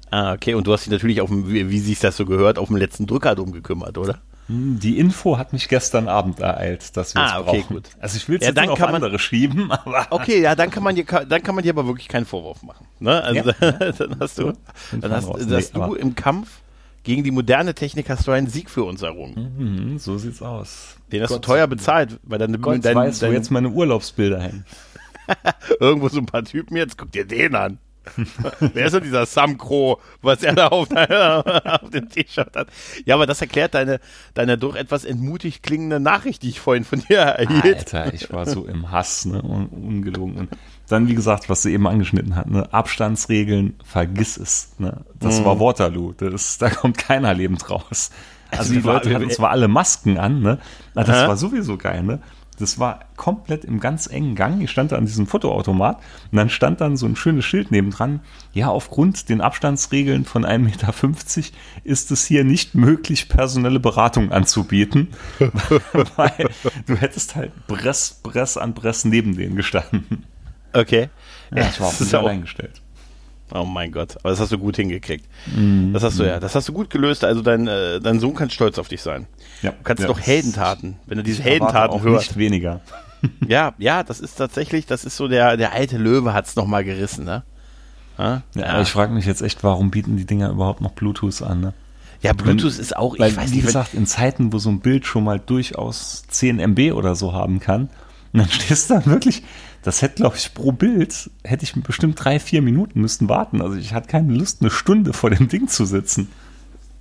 Ah, 0.09 0.33
okay. 0.33 0.55
Und 0.55 0.65
du 0.65 0.73
hast 0.73 0.85
dich 0.85 0.91
natürlich 0.91 1.21
auf 1.21 1.29
dem, 1.29 1.49
wie, 1.51 1.69
wie 1.69 1.79
sich 1.79 1.99
das 1.99 2.17
so 2.17 2.25
gehört, 2.25 2.57
auf 2.57 2.67
dem 2.67 2.77
letzten 2.77 3.05
Drücker 3.05 3.35
drum 3.35 3.51
gekümmert, 3.51 3.97
oder? 3.97 4.19
Hm, 4.47 4.79
die 4.79 4.97
Info 4.97 5.37
hat 5.37 5.53
mich 5.53 5.69
gestern 5.69 6.07
Abend 6.07 6.39
ereilt, 6.39 6.97
dass 6.97 7.13
wir 7.13 7.21
ah, 7.21 7.25
es 7.25 7.47
okay, 7.47 7.59
brauchen. 7.61 7.75
gut. 7.75 7.89
Also 7.99 8.17
ich 8.17 8.27
will 8.27 8.37
es 8.41 8.47
ja, 8.47 8.53
jetzt 8.53 8.69
auf 8.69 8.81
andere 8.81 9.19
schieben, 9.19 9.71
aber 9.71 10.07
okay, 10.09 10.41
ja, 10.41 10.55
dann 10.55 10.71
kann 10.71 10.83
man 10.83 10.95
dir 10.95 11.05
dann 11.05 11.43
kann 11.43 11.53
man 11.53 11.63
dir 11.63 11.71
aber 11.71 11.85
wirklich 11.85 12.07
keinen 12.07 12.25
Vorwurf 12.25 12.63
machen. 12.63 12.87
Ne? 12.99 13.23
Also 13.23 13.51
ja, 13.51 13.71
dann 13.91 14.19
hast 14.19 14.39
du, 14.39 14.53
dann 14.99 15.11
hast, 15.11 15.27
dann 15.27 15.53
hast 15.53 15.75
du 15.75 15.93
im 15.93 16.15
Kampf 16.15 16.60
gegen 17.03 17.23
die 17.23 17.31
moderne 17.31 17.73
Technik 17.73 18.09
hast 18.09 18.27
du 18.27 18.31
einen 18.31 18.47
Sieg 18.47 18.69
für 18.69 18.83
uns 18.83 19.01
errungen. 19.01 19.55
Mhm, 19.57 19.99
so 19.99 20.17
sieht's 20.17 20.41
aus. 20.41 20.97
Den 21.11 21.23
hast 21.23 21.29
Gott, 21.29 21.43
du 21.45 21.47
teuer 21.47 21.67
bezahlt, 21.67 22.19
weil 22.23 22.39
deine 22.39 22.59
Gott 22.59 22.83
dein, 22.85 22.95
weiß, 22.95 23.19
dein, 23.19 23.31
wo 23.31 23.33
jetzt 23.33 23.51
meine 23.51 23.69
Urlaubsbilder 23.69 24.39
hängen. 24.39 24.65
Irgendwo 25.79 26.09
so 26.09 26.19
ein 26.19 26.25
paar 26.25 26.43
Typen, 26.43 26.77
jetzt 26.77 26.97
guck 26.97 27.11
dir 27.11 27.25
den 27.25 27.55
an. 27.55 27.79
Wer 28.59 28.87
ist 28.87 28.93
denn 28.93 29.03
dieser 29.03 29.27
Sam 29.27 29.59
Crow, 29.59 30.01
was 30.23 30.41
er 30.41 30.53
da 30.53 30.69
auf, 30.69 30.89
auf 30.91 31.89
dem 31.91 32.09
T-Shirt 32.09 32.55
hat? 32.55 32.67
Ja, 33.05 33.13
aber 33.13 33.27
das 33.27 33.41
erklärt 33.41 33.75
deine, 33.75 33.99
deine 34.33 34.57
doch 34.57 34.75
etwas 34.75 35.05
entmutigt 35.05 35.61
klingende 35.61 35.99
Nachricht, 35.99 36.41
die 36.41 36.49
ich 36.49 36.59
vorhin 36.59 36.83
von 36.83 37.01
dir 37.01 37.19
erhielt. 37.19 37.93
Alter, 37.93 38.11
ich 38.11 38.33
war 38.33 38.47
so 38.47 38.65
im 38.65 38.89
Hass, 38.89 39.25
ne, 39.25 39.43
un 39.43 39.67
ungelogen. 39.67 40.35
Und 40.35 40.49
dann, 40.91 41.07
wie 41.07 41.15
gesagt, 41.15 41.49
was 41.49 41.63
sie 41.63 41.73
eben 41.73 41.87
angeschnitten 41.87 42.35
hat, 42.35 42.49
ne, 42.49 42.71
Abstandsregeln, 42.73 43.75
vergiss 43.83 44.37
es. 44.37 44.73
Ne? 44.77 45.01
Das 45.19 45.39
mhm. 45.39 45.45
war 45.45 45.59
Waterloo, 45.59 46.13
das, 46.13 46.57
da 46.57 46.69
kommt 46.69 46.97
keiner 46.97 47.33
lebend 47.33 47.69
raus. 47.69 48.11
Also, 48.51 48.63
also 48.63 48.73
die 48.73 48.79
Leute 48.81 49.13
hatten 49.13 49.29
zwar 49.29 49.51
alle 49.51 49.67
Masken 49.69 50.17
an, 50.17 50.41
ne? 50.41 50.59
Das 50.93 51.09
Aha. 51.09 51.29
war 51.29 51.37
sowieso 51.37 51.77
geil, 51.77 52.03
ne? 52.03 52.19
Das 52.59 52.77
war 52.77 52.99
komplett 53.15 53.65
im 53.65 53.79
ganz 53.79 54.05
engen 54.07 54.35
Gang. 54.35 54.61
Ich 54.61 54.69
stand 54.69 54.91
da 54.91 54.97
an 54.97 55.05
diesem 55.05 55.25
Fotoautomat 55.25 55.97
und 56.31 56.37
dann 56.37 56.49
stand 56.49 56.79
dann 56.79 56.95
so 56.95 57.07
ein 57.07 57.15
schönes 57.15 57.43
Schild 57.43 57.71
nebendran. 57.71 58.19
Ja, 58.53 58.67
aufgrund 58.67 59.29
den 59.29 59.41
Abstandsregeln 59.41 60.25
von 60.25 60.45
1,50 60.45 60.59
Meter 60.59 60.93
ist 61.83 62.11
es 62.11 62.25
hier 62.25 62.43
nicht 62.43 62.75
möglich, 62.75 63.29
personelle 63.29 63.79
Beratung 63.79 64.31
anzubieten. 64.31 65.07
weil 66.17 66.49
du 66.85 66.95
hättest 66.95 67.35
halt 67.35 67.51
Bress, 67.65 68.19
Bress 68.21 68.57
an 68.57 68.75
Bress 68.75 69.05
neben 69.05 69.35
denen 69.35 69.55
gestanden. 69.55 70.25
Okay. 70.73 71.09
Ja, 71.53 71.67
ich 71.69 71.79
war 71.79 71.87
auf 71.87 71.97
das 71.97 72.13
eingestellt. 72.13 72.81
Oh 73.53 73.65
mein 73.65 73.91
Gott, 73.91 74.15
aber 74.17 74.29
das 74.29 74.39
hast 74.39 74.51
du 74.53 74.57
gut 74.57 74.77
hingekriegt. 74.77 75.25
Mm, 75.53 75.91
das 75.91 76.03
hast 76.03 76.19
du 76.19 76.23
ja, 76.23 76.39
das 76.39 76.55
hast 76.55 76.69
du 76.69 76.73
gut 76.73 76.89
gelöst. 76.89 77.25
Also 77.25 77.41
dein, 77.41 77.67
äh, 77.67 77.99
dein 77.99 78.19
Sohn 78.19 78.33
kann 78.33 78.49
stolz 78.49 78.79
auf 78.79 78.87
dich 78.87 79.01
sein. 79.01 79.27
Ja, 79.61 79.71
du 79.71 79.83
kannst 79.83 80.01
ja, 80.01 80.07
doch 80.07 80.19
Heldentaten, 80.19 80.95
wenn 81.05 81.17
du 81.17 81.23
diese 81.23 81.43
Heldentaten 81.43 82.01
hörst. 82.01 82.29
Nicht 82.29 82.37
weniger. 82.37 82.79
ja, 83.47 83.73
ja, 83.77 84.03
das 84.03 84.21
ist 84.21 84.35
tatsächlich, 84.35 84.85
das 84.85 85.03
ist 85.03 85.17
so 85.17 85.27
der, 85.27 85.57
der 85.57 85.73
alte 85.73 85.97
Löwe 85.97 86.33
hat 86.33 86.47
es 86.47 86.55
nochmal 86.55 86.83
gerissen, 86.85 87.25
ne? 87.25 87.43
Ja, 88.17 88.43
ja, 88.55 88.65
aber 88.67 88.81
ich 88.81 88.89
frage 88.89 89.13
mich 89.13 89.25
jetzt 89.25 89.41
echt, 89.41 89.63
warum 89.63 89.91
bieten 89.91 90.15
die 90.15 90.25
Dinger 90.25 90.49
überhaupt 90.49 90.81
noch 90.81 90.91
Bluetooth 90.91 91.41
an, 91.41 91.59
ne? 91.59 91.73
Ja, 92.21 92.33
Bluetooth 92.33 92.75
Wenn, 92.75 92.81
ist 92.81 92.95
auch, 92.95 93.15
ich 93.15 93.19
weil, 93.19 93.35
weiß 93.35 93.49
nicht. 93.49 93.61
Wie 93.61 93.65
gesagt, 93.65 93.93
in 93.93 94.05
Zeiten, 94.05 94.53
wo 94.53 94.59
so 94.59 94.69
ein 94.69 94.79
Bild 94.79 95.05
schon 95.05 95.23
mal 95.23 95.39
durchaus 95.39 96.23
10 96.29 96.59
MB 96.59 96.93
oder 96.93 97.15
so 97.15 97.33
haben 97.33 97.59
kann, 97.59 97.89
und 98.33 98.39
dann 98.39 98.49
stehst 98.49 98.89
du 98.89 98.95
da 98.95 99.05
wirklich, 99.05 99.43
das 99.83 100.01
hätte, 100.01 100.15
glaube 100.15 100.35
ich, 100.37 100.53
pro 100.53 100.71
Bild, 100.71 101.29
hätte 101.43 101.63
ich 101.63 101.73
bestimmt 101.73 102.23
drei, 102.23 102.39
vier 102.39 102.61
Minuten 102.61 103.01
müssten 103.01 103.29
warten. 103.29 103.61
Also 103.61 103.77
ich 103.77 103.93
hatte 103.93 104.07
keine 104.07 104.33
Lust, 104.33 104.61
eine 104.61 104.69
Stunde 104.69 105.13
vor 105.13 105.29
dem 105.29 105.47
Ding 105.47 105.67
zu 105.67 105.85
sitzen. 105.85 106.29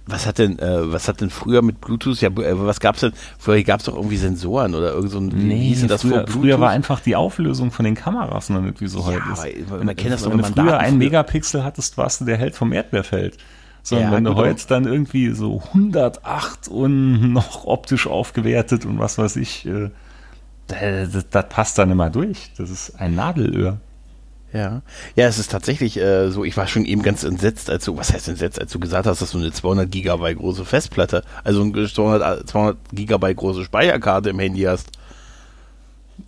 Was 0.07 0.27
hat 0.27 0.39
denn, 0.39 0.59
äh, 0.59 0.93
was 0.93 1.07
hat 1.07 1.21
denn 1.21 1.31
früher 1.31 1.63
mit 1.63 1.81
Bluetooth, 1.81 2.21
ja, 2.21 2.31
äh, 2.31 2.59
was 2.59 2.81
gab's 2.81 3.01
denn, 3.01 3.13
früher 3.39 3.63
gab 3.63 3.81
es 3.81 3.87
doch 3.87 3.95
irgendwie 3.95 4.17
Sensoren 4.17 4.75
oder 4.75 4.93
irgend 4.93 5.11
so 5.11 5.19
ein, 5.19 5.29
nee, 5.29 5.77
das 5.87 6.03
früher, 6.03 6.27
früher 6.27 6.59
war 6.59 6.71
einfach 6.71 7.01
die 7.01 7.15
Auflösung 7.15 7.71
von 7.71 7.85
den 7.85 7.95
Kameras 7.95 8.49
noch 8.49 8.61
nicht 8.61 8.81
wie 8.81 8.89
so 8.89 9.05
heute 9.05 9.23
ist. 9.33 9.71
Aber 9.71 9.85
man 9.85 9.95
kennt 9.95 10.13
das 10.13 10.23
doch, 10.23 10.31
wenn, 10.31 10.43
wenn 10.43 10.55
du 10.55 10.63
früher 10.63 10.79
einen 10.79 10.99
Megapixel 10.99 11.63
hattest, 11.63 11.97
warst 11.97 12.23
du 12.23 12.25
der 12.25 12.39
Held 12.39 12.55
vom 12.55 12.73
Erdbeerfeld. 12.73 13.37
Sondern 13.83 14.11
ja, 14.11 14.17
wenn 14.17 14.25
du 14.25 14.35
heute 14.35 14.67
dann 14.67 14.85
irgendwie 14.85 15.31
so 15.31 15.63
108 15.69 16.69
und 16.69 17.33
noch 17.33 17.65
optisch 17.65 18.07
aufgewertet 18.07 18.85
und 18.85 18.99
was 18.99 19.17
weiß 19.17 19.37
ich, 19.37 19.67
äh, 19.67 19.91
das, 20.71 21.29
das, 21.31 21.49
passt 21.49 21.79
dann 21.79 21.91
immer 21.91 22.11
durch. 22.11 22.51
Das 22.57 22.71
ist 22.71 23.01
ein 23.01 23.15
Nadelöhr. 23.15 23.81
Ja, 24.53 24.83
ja, 25.15 25.27
es 25.27 25.39
ist 25.39 25.51
tatsächlich 25.53 25.97
äh, 25.97 26.31
so. 26.31 26.45
Ich 26.45 26.57
war 26.57 26.67
schon 26.67 26.85
eben 26.85 27.03
ganz 27.03 27.23
entsetzt, 27.23 27.71
als 27.71 27.85
du, 27.85 27.97
was 27.97 28.13
heißt 28.13 28.29
entsetzt, 28.29 28.61
als 28.61 28.73
du 28.73 28.81
gesagt 28.81 29.07
hast, 29.07 29.23
dass 29.23 29.31
du 29.31 29.39
eine 29.39 29.53
200 29.53 29.91
Gigabyte 29.91 30.39
große 30.39 30.65
Festplatte, 30.65 31.23
also 31.45 31.63
eine 31.63 31.89
200, 31.89 32.49
200 32.49 32.77
Gigabyte 32.93 33.37
große 33.37 33.65
Speicherkarte 33.65 34.31
im 34.31 34.41
Handy 34.41 34.63
hast. 34.63 34.91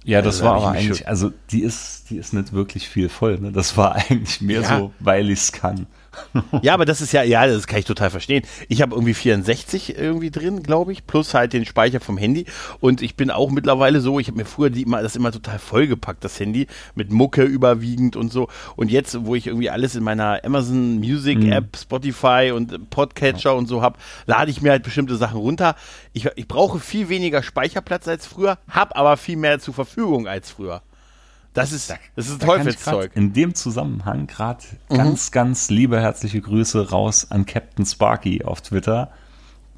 Ja, 0.05 0.23
das 0.23 0.37
also, 0.37 0.45
war 0.45 0.57
aber 0.57 0.71
eigentlich, 0.71 1.07
also 1.09 1.33
die 1.51 1.63
ist, 1.63 2.11
die 2.11 2.17
ist 2.17 2.33
nicht 2.33 2.53
wirklich 2.53 2.89
viel 2.89 3.09
voll. 3.09 3.39
Ne? 3.39 3.51
Das 3.51 3.77
war 3.77 3.95
eigentlich 4.11 4.41
mehr 4.41 4.63
ja. 4.63 4.79
so, 4.79 4.93
weil 5.01 5.29
ich 5.29 5.41
es 5.41 5.53
kann 5.53 5.87
ja, 6.63 6.75
aber 6.75 6.85
das 6.85 7.01
ist 7.01 7.13
ja, 7.13 7.23
ja, 7.23 7.47
das 7.47 7.67
kann 7.67 7.79
ich 7.79 7.85
total 7.85 8.11
verstehen. 8.11 8.45
Ich 8.69 8.83
habe 8.83 8.95
irgendwie 8.95 9.15
64 9.15 9.97
irgendwie 9.97 10.31
drin, 10.31 10.63
glaube 10.63 10.93
ich, 10.93 11.07
plus 11.07 11.35
halt 11.35 11.53
den 11.53 11.65
Speicher 11.65 12.01
vom 12.01 12.19
Handy. 12.19 12.47
Und 12.81 13.03
ich 13.03 13.17
bin 13.17 13.31
auch 13.31 13.51
mittlerweile 13.51 14.01
so, 14.01 14.19
ich 14.19 14.29
habe 14.29 14.39
mir 14.39 14.45
früher 14.45 14.71
die 14.71 14.85
das 14.85 15.17
immer 15.17 15.33
total 15.33 15.59
vollgepackt, 15.59 16.25
das 16.25 16.39
Handy, 16.39 16.67
mit 16.95 17.11
Mucke 17.11 17.43
überwiegend 17.43 18.17
und 18.17 18.33
so. 18.33 18.49
Und 18.77 18.91
jetzt, 18.91 19.25
wo 19.25 19.35
ich 19.35 19.47
irgendwie 19.47 19.71
alles 19.71 19.95
in 19.95 20.05
meiner 20.05 20.45
Amazon 20.45 20.99
Music 20.99 21.39
mhm. 21.39 21.53
App, 21.53 21.77
Spotify 21.77 22.53
und 22.55 22.91
Podcatcher 22.91 23.51
ja. 23.51 23.57
und 23.57 23.67
so 23.67 23.83
habe, 23.83 23.99
lade 24.27 24.51
ich 24.51 24.63
mir 24.63 24.71
halt 24.71 24.83
bestimmte 24.83 25.17
Sachen 25.17 25.39
runter. 25.39 25.75
Ich, 26.13 26.29
ich 26.37 26.49
brauche 26.49 26.79
viel 26.79 27.09
weniger 27.09 27.43
Speicherplatz 27.43 28.09
als 28.09 28.27
früher, 28.27 28.59
habe 28.69 28.97
aber 28.97 29.17
viel 29.17 29.37
mehr 29.37 29.61
zur 29.61 29.75
Verfügung 29.75 30.27
als 30.27 30.51
früher. 30.51 30.83
Das 31.55 31.73
ist, 31.73 31.95
das 32.17 32.29
ist 32.29 32.41
Teufelszeug. 32.41 33.13
In 33.15 33.35
dem 33.35 33.55
Zusammenhang 33.55 34.27
gerade 34.27 34.65
mhm. 34.89 34.97
ganz, 34.97 35.31
ganz 35.31 35.69
liebe 35.69 36.01
herzliche 36.01 36.41
Grüße 36.41 36.91
raus 36.91 37.27
an 37.31 37.45
Captain 37.45 37.85
Sparky 37.85 38.43
auf 38.45 38.63
Twitter, 38.63 39.11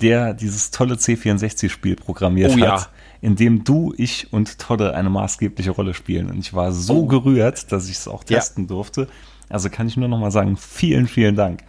der 0.00 0.34
dieses 0.34 0.70
tolle 0.70 0.94
C64-Spiel 0.94 1.96
programmiert 1.96 2.52
oh, 2.52 2.60
hat, 2.60 2.80
ja. 2.80 2.86
in 3.20 3.34
dem 3.36 3.64
du, 3.64 3.92
ich 3.96 4.32
und 4.32 4.58
Todde 4.58 4.94
eine 4.94 5.10
maßgebliche 5.10 5.72
Rolle 5.72 5.94
spielen. 5.94 6.30
Und 6.30 6.38
ich 6.38 6.54
war 6.54 6.72
so 6.72 7.02
oh. 7.02 7.06
gerührt, 7.06 7.72
dass 7.72 7.88
ich 7.88 7.96
es 7.96 8.08
auch 8.08 8.22
testen 8.22 8.64
ja. 8.64 8.68
durfte. 8.68 9.08
Also 9.48 9.68
kann 9.68 9.88
ich 9.88 9.96
nur 9.96 10.08
noch 10.08 10.18
mal 10.18 10.30
sagen, 10.30 10.56
vielen, 10.56 11.08
vielen 11.08 11.34
Dank. 11.34 11.64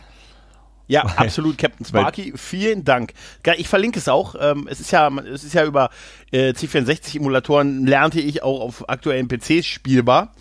Ja, 0.88 1.02
absolut, 1.02 1.58
Captain 1.58 1.86
Sparky. 1.86 2.34
Vielen 2.36 2.84
Dank. 2.84 3.14
Ich 3.58 3.68
verlinke 3.68 4.00
es 4.00 4.08
auch. 4.08 4.36
Ähm, 4.40 4.68
es 4.70 4.80
ist 4.80 4.92
ja, 4.92 5.10
es 5.20 5.44
ist 5.44 5.54
ja 5.54 5.66
über 5.66 5.90
äh, 6.32 6.52
C64-Emulatoren 6.52 7.86
lernte 7.86 8.20
ich 8.20 8.44
auch 8.44 8.62
auf 8.62 8.90
aktuellen 8.90 9.28
PCs 9.28 9.66
spielbar. 9.66 10.34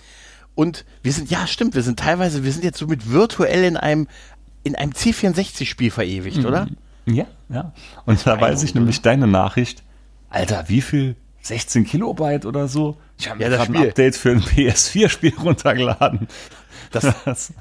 Und 0.55 0.85
wir 1.03 1.13
sind, 1.13 1.31
ja, 1.31 1.47
stimmt, 1.47 1.75
wir 1.75 1.83
sind 1.83 1.99
teilweise, 1.99 2.45
wir 2.45 2.53
sind 2.53 2.65
jetzt 2.65 2.79
so 2.79 2.87
mit 2.87 3.11
virtuell 3.11 3.65
in 3.65 3.77
einem, 3.77 4.07
in 4.63 4.77
einem 4.77 4.93
C64-Spiel 4.93 5.91
verewigt, 5.91 6.39
mhm. 6.39 6.47
oder? 6.47 6.69
Ja, 7.07 7.27
ja. 7.49 7.73
Und 8.07 8.27
da 8.27 8.41
weiß 8.41 8.63
ich 8.63 8.75
nämlich 8.75 9.03
deine 9.03 9.27
Nachricht. 9.27 9.83
Alter, 10.31 10.65
wie 10.69 10.81
viel? 10.81 11.17
16 11.43 11.85
Kilobyte 11.85 12.47
oder 12.47 12.69
so? 12.69 12.97
Ich 13.19 13.29
habe 13.29 13.43
ja, 13.43 13.49
gerade 13.49 13.73
ein 13.73 13.89
Update 13.89 14.17
für 14.17 14.31
ein 14.31 14.41
PS4-Spiel 14.41 15.35
runtergeladen. 15.43 16.29
Das, 16.91 17.53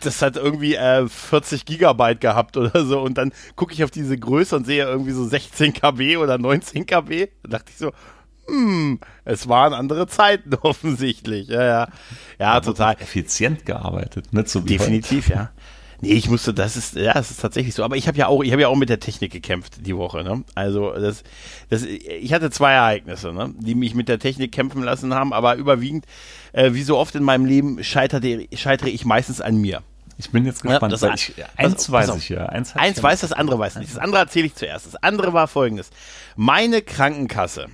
das 0.00 0.22
hat 0.22 0.36
irgendwie 0.36 0.74
äh, 0.74 1.08
40 1.08 1.64
Gigabyte 1.64 2.20
gehabt 2.20 2.56
oder 2.56 2.84
so. 2.84 3.00
Und 3.00 3.16
dann 3.16 3.32
gucke 3.54 3.72
ich 3.72 3.82
auf 3.84 3.90
diese 3.90 4.18
Größe 4.18 4.56
und 4.56 4.66
sehe 4.66 4.84
irgendwie 4.84 5.12
so 5.12 5.24
16 5.24 5.72
KB 5.72 6.16
oder 6.18 6.38
19 6.38 6.84
KB. 6.84 7.28
Da 7.42 7.48
dachte 7.48 7.70
ich 7.70 7.78
so, 7.78 7.92
hm, 8.46 9.00
es 9.24 9.48
waren 9.48 9.72
andere 9.72 10.06
Zeiten 10.06 10.54
offensichtlich. 10.62 11.48
Ja, 11.48 11.64
ja. 11.64 11.88
Ja, 12.38 12.60
total. 12.60 12.96
Effizient 13.00 13.66
gearbeitet, 13.66 14.32
nicht 14.32 14.48
so 14.48 14.64
wie 14.64 14.76
Definitiv, 14.76 15.26
heute. 15.26 15.38
ja. 15.38 15.50
Nee, 16.00 16.12
ich 16.12 16.28
musste, 16.28 16.52
das 16.52 16.76
ist, 16.76 16.94
ja, 16.94 17.18
es 17.18 17.30
ist 17.30 17.40
tatsächlich 17.40 17.74
so. 17.74 17.82
Aber 17.82 17.96
ich 17.96 18.06
habe 18.08 18.18
ja 18.18 18.26
auch, 18.26 18.42
ich 18.42 18.52
habe 18.52 18.62
ja 18.62 18.68
auch 18.68 18.76
mit 18.76 18.88
der 18.88 19.00
Technik 19.00 19.32
gekämpft 19.32 19.86
die 19.86 19.96
Woche. 19.96 20.22
Ne? 20.22 20.44
Also 20.54 20.92
das, 20.92 21.22
das, 21.70 21.84
ich 21.84 22.32
hatte 22.32 22.50
zwei 22.50 22.72
Ereignisse, 22.72 23.32
ne? 23.32 23.54
die 23.58 23.74
mich 23.74 23.94
mit 23.94 24.08
der 24.08 24.18
Technik 24.18 24.52
kämpfen 24.52 24.82
lassen 24.82 25.14
haben, 25.14 25.32
aber 25.32 25.56
überwiegend, 25.56 26.04
äh, 26.52 26.74
wie 26.74 26.82
so 26.82 26.98
oft 26.98 27.14
in 27.14 27.22
meinem 27.22 27.46
Leben, 27.46 27.82
scheiterte, 27.82 28.46
scheitere 28.54 28.90
ich 28.90 29.04
meistens 29.04 29.40
an 29.40 29.56
mir. 29.56 29.82
Ich 30.18 30.30
bin 30.30 30.46
jetzt 30.46 30.62
gespannt. 30.62 30.92
Ja, 30.92 31.08
das, 31.08 31.20
ich, 31.20 31.34
eins 31.56 31.90
weiß 31.90 32.16
ich 32.16 32.30
ja. 32.30 32.46
Eins, 32.46 32.74
eins 32.74 33.02
weiß, 33.02 33.20
das 33.20 33.32
andere 33.32 33.58
weiß 33.58 33.76
nicht. 33.76 33.90
Das 33.90 33.98
andere 33.98 34.20
erzähle 34.20 34.46
ich 34.46 34.54
zuerst. 34.54 34.86
Das 34.86 34.96
andere 34.96 35.32
war 35.34 35.46
folgendes. 35.46 35.90
Meine 36.36 36.80
Krankenkasse 36.80 37.66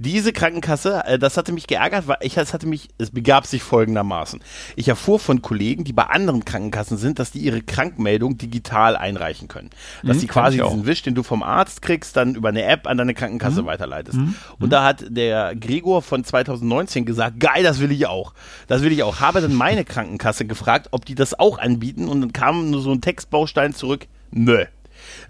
diese 0.00 0.32
Krankenkasse, 0.32 1.04
äh, 1.04 1.18
das 1.18 1.36
hatte 1.36 1.52
mich 1.52 1.66
geärgert, 1.66 2.08
weil 2.08 2.16
ich, 2.22 2.36
es 2.36 2.54
hatte 2.54 2.66
mich, 2.66 2.88
es 2.98 3.10
begab 3.10 3.46
sich 3.46 3.62
folgendermaßen. 3.62 4.40
Ich 4.74 4.88
erfuhr 4.88 5.18
von 5.18 5.42
Kollegen, 5.42 5.84
die 5.84 5.92
bei 5.92 6.04
anderen 6.04 6.44
Krankenkassen 6.44 6.96
sind, 6.96 7.18
dass 7.18 7.30
die 7.30 7.40
ihre 7.40 7.60
Krankmeldung 7.60 8.38
digital 8.38 8.96
einreichen 8.96 9.46
können. 9.48 9.70
Dass 10.02 10.16
mhm, 10.16 10.20
die 10.20 10.26
quasi 10.26 10.58
diesen 10.58 10.86
Wisch, 10.86 11.02
den 11.02 11.14
du 11.14 11.22
vom 11.22 11.42
Arzt 11.42 11.82
kriegst, 11.82 12.16
dann 12.16 12.34
über 12.34 12.48
eine 12.48 12.64
App 12.64 12.86
an 12.86 12.96
deine 12.96 13.12
Krankenkasse 13.12 13.62
mhm. 13.62 13.66
weiterleitest. 13.66 14.16
Mhm. 14.16 14.34
Und 14.58 14.66
mhm. 14.66 14.70
da 14.70 14.84
hat 14.84 15.04
der 15.08 15.54
Gregor 15.54 16.00
von 16.00 16.24
2019 16.24 17.04
gesagt, 17.04 17.38
geil, 17.38 17.62
das 17.62 17.80
will 17.80 17.92
ich 17.92 18.06
auch. 18.06 18.32
Das 18.68 18.82
will 18.82 18.92
ich 18.92 19.02
auch. 19.02 19.20
Habe 19.20 19.42
dann 19.42 19.54
meine 19.54 19.84
Krankenkasse 19.84 20.46
gefragt, 20.46 20.88
ob 20.92 21.04
die 21.04 21.14
das 21.14 21.38
auch 21.38 21.58
anbieten 21.58 22.08
und 22.08 22.22
dann 22.22 22.32
kam 22.32 22.70
nur 22.70 22.80
so 22.80 22.90
ein 22.90 23.02
Textbaustein 23.02 23.74
zurück, 23.74 24.06
nö. 24.30 24.64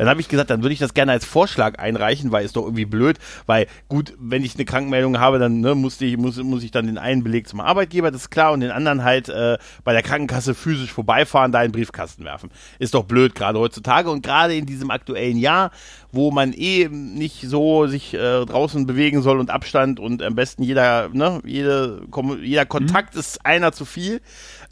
Dann 0.00 0.09
habe 0.09 0.21
ich 0.23 0.28
gesagt, 0.28 0.49
dann 0.49 0.62
würde 0.62 0.73
ich 0.73 0.78
das 0.78 0.95
gerne 0.95 1.12
als 1.12 1.26
Vorschlag 1.26 1.78
einreichen, 1.78 2.33
weil 2.33 2.42
ist 2.42 2.57
doch 2.57 2.64
irgendwie 2.64 2.87
blöd, 2.87 3.19
weil 3.45 3.66
gut, 3.88 4.14
wenn 4.19 4.42
ich 4.42 4.54
eine 4.54 4.64
Krankmeldung 4.64 5.19
habe, 5.19 5.38
dann 5.38 5.61
ne, 5.61 5.75
muss, 5.75 6.00
ich, 6.00 6.16
muss, 6.16 6.38
muss 6.38 6.62
ich 6.62 6.71
dann 6.71 6.87
den 6.87 6.97
einen 6.97 7.23
Beleg 7.23 7.47
zum 7.47 7.61
Arbeitgeber, 7.61 8.11
das 8.11 8.23
ist 8.23 8.30
klar, 8.30 8.52
und 8.52 8.61
den 8.61 8.71
anderen 8.71 9.04
halt 9.04 9.28
äh, 9.28 9.59
bei 9.85 9.92
der 9.92 10.02
Krankenkasse 10.02 10.54
physisch 10.54 10.90
vorbeifahren, 10.90 11.52
da 11.52 11.61
in 11.62 11.69
den 11.69 11.73
Briefkasten 11.73 12.25
werfen. 12.25 12.50
Ist 12.78 12.95
doch 12.95 13.04
blöd, 13.04 13.35
gerade 13.35 13.59
heutzutage 13.59 14.11
und 14.11 14.23
gerade 14.23 14.54
in 14.54 14.64
diesem 14.64 14.90
aktuellen 14.90 15.37
Jahr, 15.37 15.71
wo 16.12 16.30
man 16.30 16.54
eh 16.54 16.88
nicht 16.88 17.42
so 17.42 17.87
sich 17.87 18.14
äh, 18.14 18.47
draußen 18.47 18.87
bewegen 18.87 19.21
soll 19.21 19.38
und 19.38 19.50
Abstand 19.50 20.00
und 20.00 20.23
am 20.23 20.35
besten 20.35 20.62
jeder, 20.62 21.11
ne, 21.12 21.42
jede, 21.45 22.00
jeder 22.40 22.64
Kontakt 22.64 23.12
mhm. 23.12 23.21
ist 23.21 23.45
einer 23.45 23.73
zu 23.73 23.85
viel. 23.85 24.23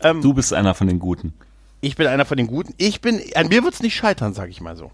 Ähm, 0.02 0.22
du 0.22 0.32
bist 0.32 0.54
einer 0.54 0.74
von 0.74 0.86
den 0.86 0.98
Guten. 0.98 1.34
Ich 1.80 1.96
bin 1.96 2.06
einer 2.06 2.24
von 2.24 2.36
den 2.36 2.46
Guten. 2.46 2.74
Ich 2.76 3.00
bin, 3.00 3.20
an 3.34 3.48
mir 3.48 3.62
wird 3.62 3.74
es 3.74 3.82
nicht 3.82 3.94
scheitern, 3.94 4.32
sag 4.32 4.48
ich 4.48 4.60
mal 4.60 4.74
so. 4.74 4.90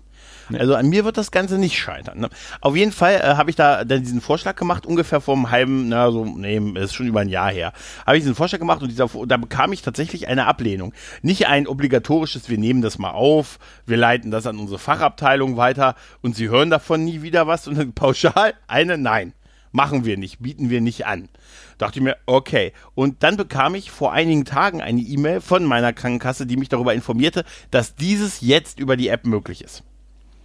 Nee. 0.49 0.59
Also 0.59 0.75
an 0.75 0.89
mir 0.89 1.05
wird 1.05 1.17
das 1.17 1.31
Ganze 1.31 1.59
nicht 1.59 1.79
scheitern. 1.79 2.21
Ne? 2.21 2.29
Auf 2.61 2.77
jeden 2.77 2.93
Fall 2.93 3.15
äh, 3.15 3.37
habe 3.37 3.51
ich 3.51 3.57
da 3.57 3.85
dann 3.85 4.03
diesen 4.03 4.21
Vorschlag 4.21 4.57
gemacht, 4.57 4.87
ungefähr 4.87 5.21
vor 5.21 5.35
einem 5.35 5.51
halben, 5.51 5.89
na 5.89 6.11
so, 6.11 6.25
nee, 6.25 6.59
ist 6.75 6.95
schon 6.95 7.07
über 7.07 7.21
ein 7.21 7.29
Jahr 7.29 7.51
her, 7.51 7.73
habe 8.07 8.17
ich 8.17 8.23
diesen 8.23 8.35
Vorschlag 8.35 8.59
gemacht 8.59 8.83
und 8.83 8.91
dieser, 8.91 9.09
da 9.27 9.37
bekam 9.37 9.73
ich 9.73 9.83
tatsächlich 9.83 10.29
eine 10.29 10.47
Ablehnung. 10.47 10.93
Nicht 11.23 11.47
ein 11.47 11.67
obligatorisches, 11.67 12.49
wir 12.49 12.59
nehmen 12.59 12.83
das 12.83 12.99
mal 12.99 13.13
auf, 13.13 13.59
wir 13.87 13.97
leiten 13.97 14.31
das 14.31 14.47
an 14.47 14.59
unsere 14.59 14.79
Fachabteilung 14.79 15.57
weiter 15.57 15.95
und 16.23 16.37
sie 16.37 16.49
hören 16.49 16.71
davon 16.71 17.05
nie 17.05 17.23
wieder 17.23 17.47
was 17.47 17.67
und 17.67 17.79
dann 17.79 17.93
pauschal 17.95 18.55
eine 18.67 18.99
Nein. 18.99 19.33
Machen 19.73 20.05
wir 20.05 20.17
nicht, 20.17 20.39
bieten 20.41 20.71
wir 20.71 20.81
nicht 20.81 21.05
an. 21.05 21.29
Dachte 21.79 21.99
ich 21.99 22.05
mir, 22.05 22.17
okay. 22.27 22.73
Und 22.95 23.25
dann 23.25 23.37
bekam 23.37 23.75
ich 23.75 23.91
vor 23.91 24.13
einigen 24.13 24.45
Tagen 24.45 24.81
eine 24.81 25.01
E-Mail 25.01 25.41
von 25.41 25.65
meiner 25.65 25.93
Krankenkasse, 25.93 26.47
die 26.47 26.57
mich 26.57 26.69
darüber 26.69 26.95
informierte, 26.95 27.45
dass 27.73 27.97
dieses 27.97 28.41
jetzt 28.41 28.79
über 28.79 28.97
die 28.97 29.09
App 29.09 29.27
möglich 29.27 29.65
ist. 29.65 29.83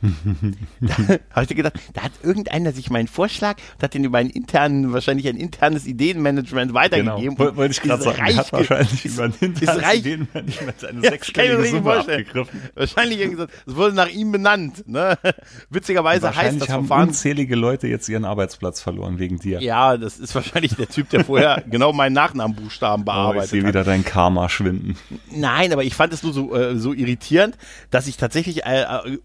Da 0.01 0.95
habe 1.31 1.45
ich 1.49 1.55
gedacht, 1.55 1.73
da 1.93 2.03
hat 2.03 2.11
irgendeiner 2.23 2.71
sich 2.71 2.89
meinen 2.89 3.07
Vorschlag 3.07 3.57
und 3.75 3.83
hat 3.83 3.93
den 3.93 4.03
über 4.03 4.17
einen 4.17 4.29
internen, 4.29 4.93
wahrscheinlich 4.93 5.27
ein 5.27 5.35
internes 5.35 5.85
Ideenmanagement 5.85 6.73
weitergegeben. 6.73 7.35
Genau, 7.35 7.55
wollte 7.55 7.71
ich 7.73 7.81
gerade 7.81 8.03
sagen, 8.03 8.37
hat 8.37 8.53
wahrscheinlich 8.53 9.05
ist, 9.05 9.15
über 9.15 9.25
ein 9.25 9.33
internes 9.39 9.83
reich, 9.83 9.99
Ideenmanagement 9.99 10.85
eine 10.85 11.03
ja, 11.03 11.09
sechsstellige 11.11 11.65
Summe 11.65 11.93
abgegriffen. 11.99 12.61
Wahrscheinlich 12.75 13.29
gesagt, 13.29 13.53
es 13.65 13.75
wurde 13.75 13.95
nach 13.95 14.09
ihm 14.09 14.31
benannt. 14.31 14.87
Ne? 14.87 15.17
Witzigerweise 15.69 16.35
heißt 16.35 16.61
das 16.61 16.69
haben 16.69 16.87
Verfahren. 16.87 17.09
unzählige 17.09 17.55
Leute 17.55 17.87
jetzt 17.87 18.07
ihren 18.07 18.25
Arbeitsplatz 18.25 18.81
verloren 18.81 19.19
wegen 19.19 19.39
dir. 19.39 19.61
Ja, 19.61 19.97
das 19.97 20.19
ist 20.19 20.33
wahrscheinlich 20.33 20.75
der 20.75 20.87
Typ, 20.87 21.09
der 21.09 21.25
vorher 21.25 21.63
genau 21.69 21.91
meinen 21.91 22.13
Nachnamenbuchstaben 22.13 23.05
bearbeitet 23.05 23.41
oh, 23.41 23.43
ich 23.43 23.49
sehe 23.49 23.67
wieder 23.67 23.83
dein 23.83 24.05
Karma 24.05 24.49
schwinden. 24.49 24.95
Nein, 25.31 25.73
aber 25.73 25.83
ich 25.83 25.95
fand 25.95 26.13
es 26.13 26.23
nur 26.23 26.33
so, 26.33 26.55
äh, 26.55 26.77
so 26.77 26.93
irritierend, 26.93 27.57
dass 27.91 28.07
ich 28.07 28.17
tatsächlich 28.17 28.65
äh, 28.65 28.83
äh 28.83 29.17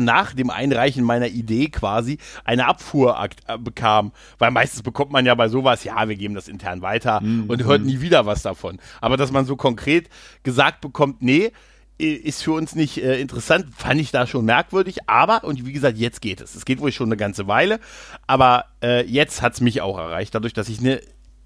nach 0.00 0.32
dem 0.34 0.50
Einreichen 0.50 0.68
Einreichen 0.68 1.04
meiner 1.04 1.28
Idee 1.28 1.68
quasi 1.68 2.18
eine 2.44 2.66
Abfuhr 2.66 3.18
äh, 3.46 3.58
bekam. 3.58 4.12
Weil 4.38 4.50
meistens 4.50 4.82
bekommt 4.82 5.12
man 5.12 5.26
ja 5.26 5.34
bei 5.34 5.48
sowas, 5.48 5.84
ja, 5.84 6.08
wir 6.08 6.16
geben 6.16 6.34
das 6.34 6.48
intern 6.48 6.82
weiter 6.82 7.20
mhm. 7.20 7.44
und 7.48 7.64
hört 7.64 7.82
nie 7.82 8.00
wieder 8.00 8.26
was 8.26 8.42
davon. 8.42 8.78
Aber 9.00 9.16
dass 9.16 9.32
man 9.32 9.44
so 9.44 9.56
konkret 9.56 10.08
gesagt 10.42 10.80
bekommt, 10.80 11.22
nee, 11.22 11.52
ist 11.98 12.44
für 12.44 12.52
uns 12.52 12.76
nicht 12.76 13.02
äh, 13.02 13.20
interessant, 13.20 13.66
fand 13.76 14.00
ich 14.00 14.12
da 14.12 14.28
schon 14.28 14.44
merkwürdig, 14.44 15.08
aber, 15.08 15.42
und 15.42 15.66
wie 15.66 15.72
gesagt, 15.72 15.98
jetzt 15.98 16.20
geht 16.20 16.40
es. 16.40 16.54
Es 16.54 16.64
geht 16.64 16.80
wohl 16.80 16.92
schon 16.92 17.08
eine 17.08 17.16
ganze 17.16 17.48
Weile, 17.48 17.80
aber 18.28 18.66
äh, 18.80 19.04
jetzt 19.04 19.42
hat 19.42 19.54
es 19.54 19.60
mich 19.60 19.80
auch 19.80 19.98
erreicht, 19.98 20.32
dadurch, 20.32 20.52
dass 20.52 20.68
ich 20.68 20.78
eine 20.78 21.00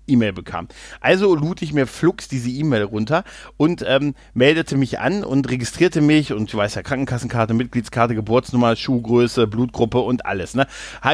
E-Mail 0.06 0.32
bekam. 0.32 0.68
Also 1.00 1.35
lud 1.35 1.62
ich 1.62 1.73
mir 1.73 1.87
flugs 1.87 2.28
diese 2.28 2.50
E-Mail 2.50 2.85
runter 2.85 3.25
und 3.56 3.85
ähm, 3.87 4.14
meldete 4.35 4.76
mich 4.76 4.99
an 4.99 5.25
und 5.25 5.50
registrierte 5.50 6.00
mich 6.00 6.32
und 6.32 6.49
ich 6.49 6.54
weiß 6.54 6.75
ja, 6.75 6.82
Krankenkassenkarte, 6.82 7.54
Mitgliedskarte, 7.54 8.14
Geburtsnummer, 8.14 8.76
Schuhgröße, 8.76 9.47
Blutgruppe 9.47 9.99
und 9.99 10.26
alles. 10.26 10.54
Ne? 10.54 10.66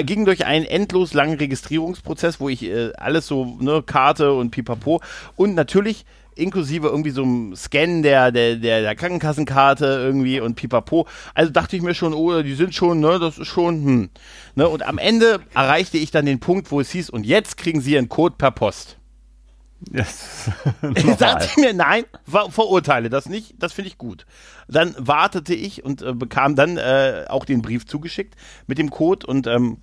Ging 0.04 0.24
durch 0.24 0.46
einen 0.46 0.64
endlos 0.64 1.14
langen 1.14 1.36
Registrierungsprozess, 1.38 2.40
wo 2.40 2.48
ich 2.48 2.64
äh, 2.64 2.92
alles 2.96 3.26
so, 3.26 3.56
ne, 3.60 3.82
Karte 3.82 4.32
und 4.32 4.50
Pipapo 4.50 5.00
und 5.36 5.54
natürlich 5.54 6.04
inklusive 6.38 6.88
irgendwie 6.88 7.10
so 7.10 7.22
einem 7.22 7.56
Scan 7.56 8.02
der, 8.02 8.32
der, 8.32 8.56
der, 8.56 8.82
der 8.82 8.94
Krankenkassenkarte 8.94 9.84
irgendwie 9.84 10.40
und 10.40 10.54
pipapo. 10.54 11.06
Also 11.34 11.52
dachte 11.52 11.76
ich 11.76 11.82
mir 11.82 11.94
schon, 11.94 12.14
oh, 12.14 12.42
die 12.42 12.54
sind 12.54 12.74
schon, 12.74 13.00
ne, 13.00 13.18
das 13.18 13.38
ist 13.38 13.48
schon, 13.48 13.84
hm. 13.84 14.10
Ne, 14.54 14.68
und 14.68 14.86
am 14.86 14.98
Ende 14.98 15.40
erreichte 15.54 15.98
ich 15.98 16.10
dann 16.10 16.26
den 16.26 16.40
Punkt, 16.40 16.70
wo 16.70 16.80
es 16.80 16.90
hieß, 16.90 17.10
und 17.10 17.24
jetzt 17.24 17.56
kriegen 17.56 17.80
sie 17.80 17.92
ihren 17.92 18.08
Code 18.08 18.36
per 18.38 18.50
Post. 18.50 18.96
Yes. 19.92 20.50
Sagte 21.18 21.60
mir, 21.60 21.72
nein, 21.72 22.04
ver 22.28 22.50
verurteile 22.50 23.10
das 23.10 23.28
nicht, 23.28 23.54
das 23.58 23.72
finde 23.72 23.88
ich 23.88 23.98
gut. 23.98 24.26
Dann 24.66 24.94
wartete 24.98 25.54
ich 25.54 25.84
und 25.84 26.02
äh, 26.02 26.12
bekam 26.12 26.56
dann 26.56 26.76
äh, 26.76 27.26
auch 27.28 27.44
den 27.44 27.62
Brief 27.62 27.86
zugeschickt 27.86 28.34
mit 28.66 28.78
dem 28.78 28.90
Code 28.90 29.26
und 29.26 29.46
ähm, 29.46 29.78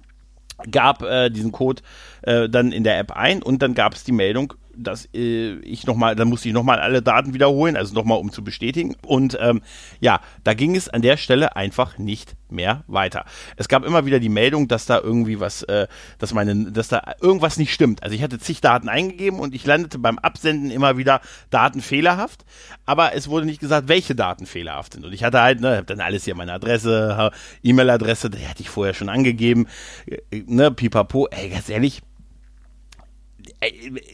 gab 0.69 1.01
äh, 1.01 1.29
diesen 1.29 1.51
Code 1.51 1.81
äh, 2.23 2.49
dann 2.49 2.71
in 2.71 2.83
der 2.83 2.99
App 2.99 3.11
ein 3.11 3.41
und 3.41 3.61
dann 3.61 3.73
gab 3.73 3.93
es 3.93 4.03
die 4.03 4.11
Meldung, 4.11 4.53
dass 4.77 5.07
äh, 5.13 5.55
ich 5.59 5.85
nochmal, 5.85 6.15
dann 6.15 6.27
musste 6.27 6.47
ich 6.47 6.53
nochmal 6.53 6.79
alle 6.79 7.01
Daten 7.01 7.33
wiederholen, 7.33 7.75
also 7.75 7.93
nochmal 7.93 8.17
um 8.19 8.31
zu 8.31 8.43
bestätigen. 8.43 8.95
Und 9.05 9.37
ähm, 9.39 9.61
ja, 9.99 10.21
da 10.43 10.53
ging 10.53 10.75
es 10.75 10.89
an 10.89 11.01
der 11.01 11.17
Stelle 11.17 11.55
einfach 11.55 11.97
nicht 11.97 12.35
mehr 12.49 12.83
weiter. 12.87 13.25
Es 13.57 13.67
gab 13.67 13.83
immer 13.83 14.05
wieder 14.05 14.19
die 14.19 14.29
Meldung, 14.29 14.67
dass 14.67 14.85
da 14.85 14.99
irgendwie 14.99 15.39
was, 15.39 15.63
äh, 15.63 15.87
dass 16.19 16.33
meine, 16.33 16.71
dass 16.71 16.87
da 16.87 17.01
irgendwas 17.21 17.57
nicht 17.57 17.73
stimmt. 17.73 18.03
Also 18.03 18.15
ich 18.15 18.21
hatte 18.21 18.39
zig 18.39 18.61
Daten 18.61 18.89
eingegeben 18.89 19.39
und 19.39 19.55
ich 19.55 19.65
landete 19.65 19.99
beim 19.99 20.19
Absenden 20.19 20.71
immer 20.71 20.97
wieder 20.97 21.21
Daten 21.49 21.81
fehlerhaft, 21.81 22.45
aber 22.85 23.13
es 23.13 23.29
wurde 23.29 23.45
nicht 23.45 23.59
gesagt, 23.59 23.87
welche 23.87 24.15
Daten 24.15 24.45
fehlerhaft 24.45 24.93
sind. 24.93 25.05
Und 25.05 25.13
ich 25.13 25.23
hatte 25.23 25.41
halt, 25.41 25.61
ne, 25.61 25.77
hab 25.77 25.87
dann 25.87 26.01
alles 26.01 26.25
hier, 26.25 26.35
meine 26.35 26.53
Adresse, 26.53 27.31
E-Mail-Adresse, 27.63 28.29
die 28.29 28.47
hatte 28.47 28.61
ich 28.61 28.69
vorher 28.69 28.93
schon 28.93 29.09
angegeben, 29.09 29.67
äh, 30.07 30.43
ne, 30.45 30.71
pipapo, 30.71 31.27
ey, 31.27 31.49
ganz 31.49 31.69
ehrlich, 31.69 32.01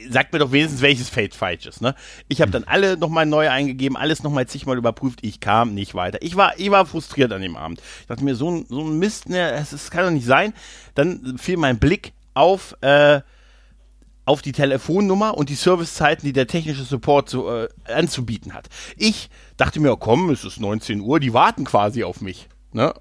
sagt 0.10 0.34
mir 0.34 0.40
doch 0.40 0.52
wenigstens, 0.52 0.82
welches 0.82 1.10
Feld 1.10 1.36
falsch 1.36 1.66
ist. 1.66 1.82
Ne? 1.82 1.96
Ich 2.28 2.42
habe 2.42 2.52
dann 2.52 2.64
alle 2.64 2.98
nochmal 2.98 3.26
neu 3.26 3.50
eingegeben, 3.50 3.98
alles 3.98 4.24
nochmal 4.24 4.48
zigmal 4.48 4.78
überprüft. 4.78 5.20
Ich 5.22 5.40
kam 5.40 5.74
nicht 5.74 5.96
weiter. 5.96 6.20
Ich 6.22 6.36
war, 6.36 6.58
ich 6.58 6.72
war 6.72 6.86
frustriert 6.86 7.32
an 7.32 7.42
dem 7.42 7.56
Abend. 7.56 7.82
Ich 8.02 8.08
dachte 8.08 8.24
mir, 8.24 8.36
so 8.36 8.52
ein, 8.52 8.66
so 8.68 8.82
ein 8.82 9.00
Mist, 9.00 9.30
ne, 9.30 9.52
es, 9.52 9.72
es 9.72 9.92
kann 9.92 10.06
doch 10.06 10.12
nicht 10.12 10.26
sein. 10.26 10.54
Dann 10.96 11.38
fiel 11.38 11.58
mein 11.58 11.80
Blick 11.80 12.14
auf, 12.34 12.76
äh, 12.82 13.22
auf 14.26 14.42
die 14.42 14.52
Telefonnummer 14.52 15.38
und 15.38 15.50
die 15.50 15.56
Servicezeiten, 15.56 16.26
die 16.26 16.34
der 16.34 16.48
technische 16.48 16.84
Support 16.84 17.30
so, 17.30 17.50
äh, 17.50 17.68
anzubieten 17.86 18.54
hat. 18.54 18.68
Ich 18.96 19.30
dachte 19.58 19.80
mir, 19.80 19.96
komm, 19.98 20.30
es 20.30 20.44
ist 20.44 20.60
19 20.60 21.02
Uhr, 21.02 21.20
die 21.20 21.34
warten 21.34 21.66
quasi 21.66 22.04
auf 22.04 22.22
mich. 22.22 22.48
Ne? 22.74 22.94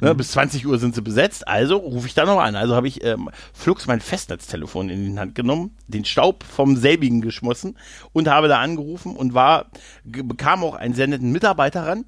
Ne, 0.00 0.14
mhm. 0.14 0.16
Bis 0.16 0.30
20 0.30 0.66
Uhr 0.66 0.78
sind 0.78 0.94
sie 0.94 1.02
besetzt, 1.02 1.48
also 1.48 1.76
rufe 1.76 2.06
ich 2.06 2.14
da 2.14 2.24
noch 2.24 2.38
an. 2.38 2.54
Also 2.54 2.76
habe 2.76 2.86
ich 2.86 3.02
ähm, 3.04 3.30
flugs 3.52 3.86
mein 3.86 4.00
Festnetztelefon 4.00 4.90
in 4.90 5.12
die 5.12 5.18
Hand 5.18 5.34
genommen, 5.34 5.76
den 5.88 6.04
Staub 6.04 6.44
vom 6.44 6.76
selbigen 6.76 7.20
geschmossen 7.20 7.76
und 8.12 8.28
habe 8.28 8.46
da 8.46 8.60
angerufen 8.60 9.16
und 9.16 9.34
war, 9.34 9.66
bekam 10.04 10.62
auch 10.62 10.76
einen 10.76 10.94
sendenden 10.94 11.32
Mitarbeiter 11.32 11.84
ran 11.84 12.04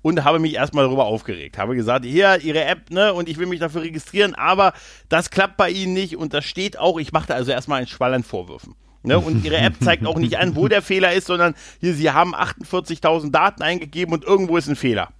und 0.00 0.24
habe 0.24 0.38
mich 0.38 0.54
erstmal 0.54 0.84
darüber 0.84 1.04
aufgeregt. 1.04 1.58
Habe 1.58 1.76
gesagt, 1.76 2.06
hier, 2.06 2.40
Ihre 2.40 2.64
App, 2.64 2.90
ne, 2.90 3.12
und 3.12 3.28
ich 3.28 3.36
will 3.36 3.46
mich 3.46 3.60
dafür 3.60 3.82
registrieren, 3.82 4.34
aber 4.34 4.72
das 5.10 5.30
klappt 5.30 5.58
bei 5.58 5.68
Ihnen 5.68 5.92
nicht 5.92 6.16
und 6.16 6.32
das 6.32 6.46
steht 6.46 6.78
auch, 6.78 6.98
ich 6.98 7.12
machte 7.12 7.34
also 7.34 7.52
erstmal 7.52 7.78
einen 7.78 7.88
Schwall 7.88 8.14
an 8.14 8.22
Vorwürfen. 8.22 8.74
Ne, 9.02 9.18
und 9.18 9.44
ihre 9.44 9.58
App 9.58 9.74
zeigt 9.82 10.06
auch 10.06 10.16
nicht 10.16 10.38
an, 10.38 10.56
wo 10.56 10.66
der 10.66 10.80
Fehler 10.80 11.12
ist, 11.12 11.26
sondern 11.26 11.54
hier, 11.78 11.92
sie 11.92 12.10
haben 12.10 12.34
48.000 12.34 13.32
Daten 13.32 13.62
eingegeben 13.62 14.14
und 14.14 14.24
irgendwo 14.24 14.56
ist 14.56 14.66
ein 14.66 14.76
Fehler 14.76 15.10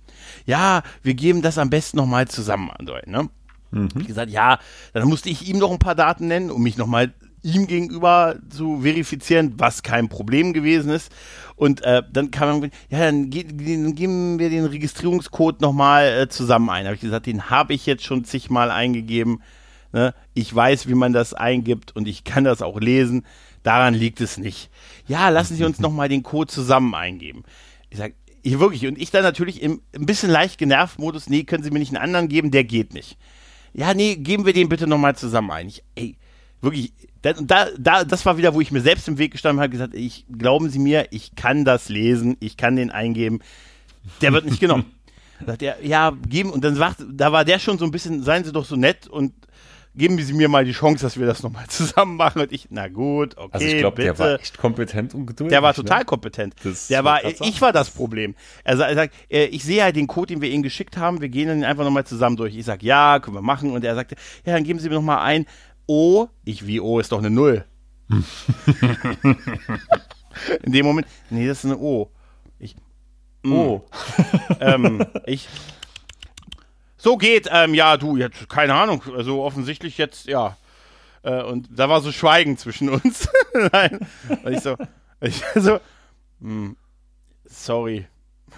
ja, 0.46 0.82
wir 1.02 1.14
geben 1.14 1.42
das 1.42 1.58
am 1.58 1.70
besten 1.70 1.96
nochmal 1.96 2.28
zusammen 2.28 2.70
an. 2.70 2.86
Ne? 3.06 3.28
Mhm. 3.70 3.88
Ich 3.98 4.06
gesagt, 4.06 4.30
ja, 4.30 4.58
dann 4.92 5.08
musste 5.08 5.28
ich 5.28 5.48
ihm 5.48 5.58
noch 5.58 5.70
ein 5.70 5.78
paar 5.78 5.94
Daten 5.94 6.28
nennen, 6.28 6.50
um 6.50 6.62
mich 6.62 6.76
nochmal 6.76 7.12
ihm 7.42 7.66
gegenüber 7.66 8.36
zu 8.48 8.80
verifizieren, 8.80 9.54
was 9.58 9.82
kein 9.82 10.08
Problem 10.08 10.52
gewesen 10.54 10.90
ist. 10.90 11.12
Und 11.56 11.82
äh, 11.82 12.02
dann 12.10 12.30
kam 12.30 12.60
man, 12.60 12.70
ja, 12.88 13.00
dann, 13.00 13.30
ge 13.30 13.44
dann 13.44 13.94
geben 13.94 14.38
wir 14.38 14.48
den 14.48 14.64
Registrierungscode 14.64 15.60
nochmal 15.60 16.06
äh, 16.06 16.28
zusammen 16.28 16.70
ein. 16.70 16.86
Habe 16.86 16.94
ich 16.94 17.02
gesagt, 17.02 17.26
den 17.26 17.50
habe 17.50 17.74
ich 17.74 17.84
jetzt 17.84 18.04
schon 18.04 18.24
zigmal 18.24 18.70
eingegeben. 18.70 19.42
Ne? 19.92 20.14
Ich 20.32 20.52
weiß, 20.52 20.88
wie 20.88 20.94
man 20.94 21.12
das 21.12 21.34
eingibt 21.34 21.94
und 21.94 22.08
ich 22.08 22.24
kann 22.24 22.44
das 22.44 22.62
auch 22.62 22.80
lesen. 22.80 23.24
Daran 23.62 23.94
liegt 23.94 24.20
es 24.20 24.38
nicht. 24.38 24.70
Ja, 25.06 25.28
lassen 25.28 25.56
Sie 25.56 25.64
uns 25.64 25.78
nochmal 25.78 26.08
den 26.08 26.22
Code 26.22 26.52
zusammen 26.52 26.94
eingeben. 26.94 27.44
Ich 27.90 27.98
sage, 27.98 28.14
ich 28.44 28.58
wirklich, 28.58 28.86
und 28.86 29.00
ich 29.00 29.10
dann 29.10 29.22
natürlich 29.22 29.62
im 29.62 29.80
ein 29.94 30.04
bisschen 30.04 30.30
leicht 30.30 30.58
genervt 30.58 30.98
Modus, 30.98 31.30
nee, 31.30 31.44
können 31.44 31.64
Sie 31.64 31.70
mir 31.70 31.78
nicht 31.78 31.94
einen 31.94 32.04
anderen 32.04 32.28
geben, 32.28 32.50
der 32.50 32.62
geht 32.62 32.92
nicht. 32.92 33.16
Ja, 33.72 33.94
nee, 33.94 34.16
geben 34.16 34.44
wir 34.44 34.52
den 34.52 34.68
bitte 34.68 34.86
nochmal 34.86 35.16
zusammen 35.16 35.50
ein. 35.50 35.68
Ich, 35.68 35.82
ey, 35.94 36.16
wirklich, 36.60 36.92
da, 37.22 37.32
da, 37.32 37.68
da, 37.78 38.04
das 38.04 38.26
war 38.26 38.36
wieder, 38.36 38.52
wo 38.52 38.60
ich 38.60 38.70
mir 38.70 38.82
selbst 38.82 39.08
im 39.08 39.16
Weg 39.16 39.32
gestanden 39.32 39.60
habe, 39.60 39.70
gesagt, 39.70 39.94
ich, 39.94 40.26
glauben 40.30 40.68
Sie 40.68 40.78
mir, 40.78 41.08
ich 41.10 41.34
kann 41.34 41.64
das 41.64 41.88
lesen, 41.88 42.36
ich 42.40 42.58
kann 42.58 42.76
den 42.76 42.90
eingeben. 42.90 43.40
Der 44.20 44.34
wird 44.34 44.44
nicht 44.44 44.60
genommen. 44.60 44.84
sagt 45.46 45.62
er, 45.62 45.82
ja, 45.82 46.12
geben, 46.28 46.50
und 46.50 46.62
dann 46.62 46.74
sagt, 46.74 47.02
da 47.10 47.32
war 47.32 47.46
der 47.46 47.58
schon 47.58 47.78
so 47.78 47.86
ein 47.86 47.90
bisschen, 47.90 48.22
seien 48.22 48.44
Sie 48.44 48.52
doch 48.52 48.66
so 48.66 48.76
nett 48.76 49.08
und 49.08 49.32
geben 49.94 50.20
Sie 50.20 50.32
mir 50.32 50.48
mal 50.48 50.64
die 50.64 50.72
Chance, 50.72 51.04
dass 51.04 51.18
wir 51.18 51.26
das 51.26 51.42
nochmal 51.42 51.66
zusammen 51.68 52.16
machen. 52.16 52.42
Und 52.42 52.52
ich, 52.52 52.68
na 52.70 52.88
gut, 52.88 53.36
okay. 53.36 53.50
Also 53.52 53.66
ich 53.66 53.78
glaube, 53.78 54.02
der 54.02 54.18
war 54.18 54.40
echt 54.40 54.58
kompetent 54.58 55.14
und 55.14 55.26
geduldig. 55.26 55.50
Der 55.52 55.62
war 55.62 55.74
total 55.74 56.00
ne? 56.00 56.04
kompetent. 56.04 56.54
Das 56.62 56.88
der 56.88 57.04
war, 57.04 57.24
ich 57.24 57.60
war 57.60 57.72
das 57.72 57.90
Problem. 57.90 58.34
Er 58.64 58.76
sagt, 58.76 59.14
äh, 59.30 59.46
ich 59.46 59.64
sehe 59.64 59.78
ja 59.78 59.92
den 59.92 60.06
Code, 60.06 60.34
den 60.34 60.42
wir 60.42 60.50
Ihnen 60.50 60.62
geschickt 60.62 60.96
haben, 60.96 61.20
wir 61.20 61.28
gehen 61.28 61.48
dann 61.48 61.64
einfach 61.64 61.84
nochmal 61.84 62.04
zusammen 62.04 62.36
durch. 62.36 62.56
Ich 62.56 62.64
sag, 62.64 62.82
ja, 62.82 63.18
können 63.20 63.36
wir 63.36 63.42
machen. 63.42 63.70
Und 63.72 63.84
er 63.84 63.94
sagte, 63.94 64.16
ja, 64.44 64.52
dann 64.52 64.64
geben 64.64 64.78
Sie 64.78 64.88
mir 64.88 64.96
nochmal 64.96 65.20
ein 65.20 65.46
O. 65.86 66.28
Ich, 66.44 66.66
wie 66.66 66.80
O 66.80 66.98
ist 66.98 67.12
doch 67.12 67.18
eine 67.18 67.30
Null. 67.30 67.64
In 70.62 70.72
dem 70.72 70.84
Moment, 70.84 71.06
nee, 71.30 71.46
das 71.46 71.58
ist 71.58 71.64
eine 71.66 71.78
O. 71.78 72.10
Ich, 72.58 72.76
O. 73.46 73.82
ähm, 74.60 75.04
ich, 75.26 75.48
so 77.04 77.18
geht, 77.18 77.48
ähm, 77.52 77.74
ja, 77.74 77.98
du, 77.98 78.16
jetzt, 78.16 78.48
keine 78.48 78.74
Ahnung, 78.74 79.02
also 79.14 79.42
offensichtlich 79.42 79.98
jetzt, 79.98 80.26
ja. 80.26 80.56
Äh, 81.22 81.42
und 81.42 81.68
da 81.70 81.90
war 81.90 82.00
so 82.00 82.10
Schweigen 82.10 82.56
zwischen 82.56 82.88
uns. 82.88 83.28
Nein. 83.72 84.00
Und 84.42 84.52
ich 84.54 84.60
so, 84.60 84.76
ich 85.20 85.42
so, 85.54 85.80
hm, 86.40 86.76
sorry. 87.44 88.06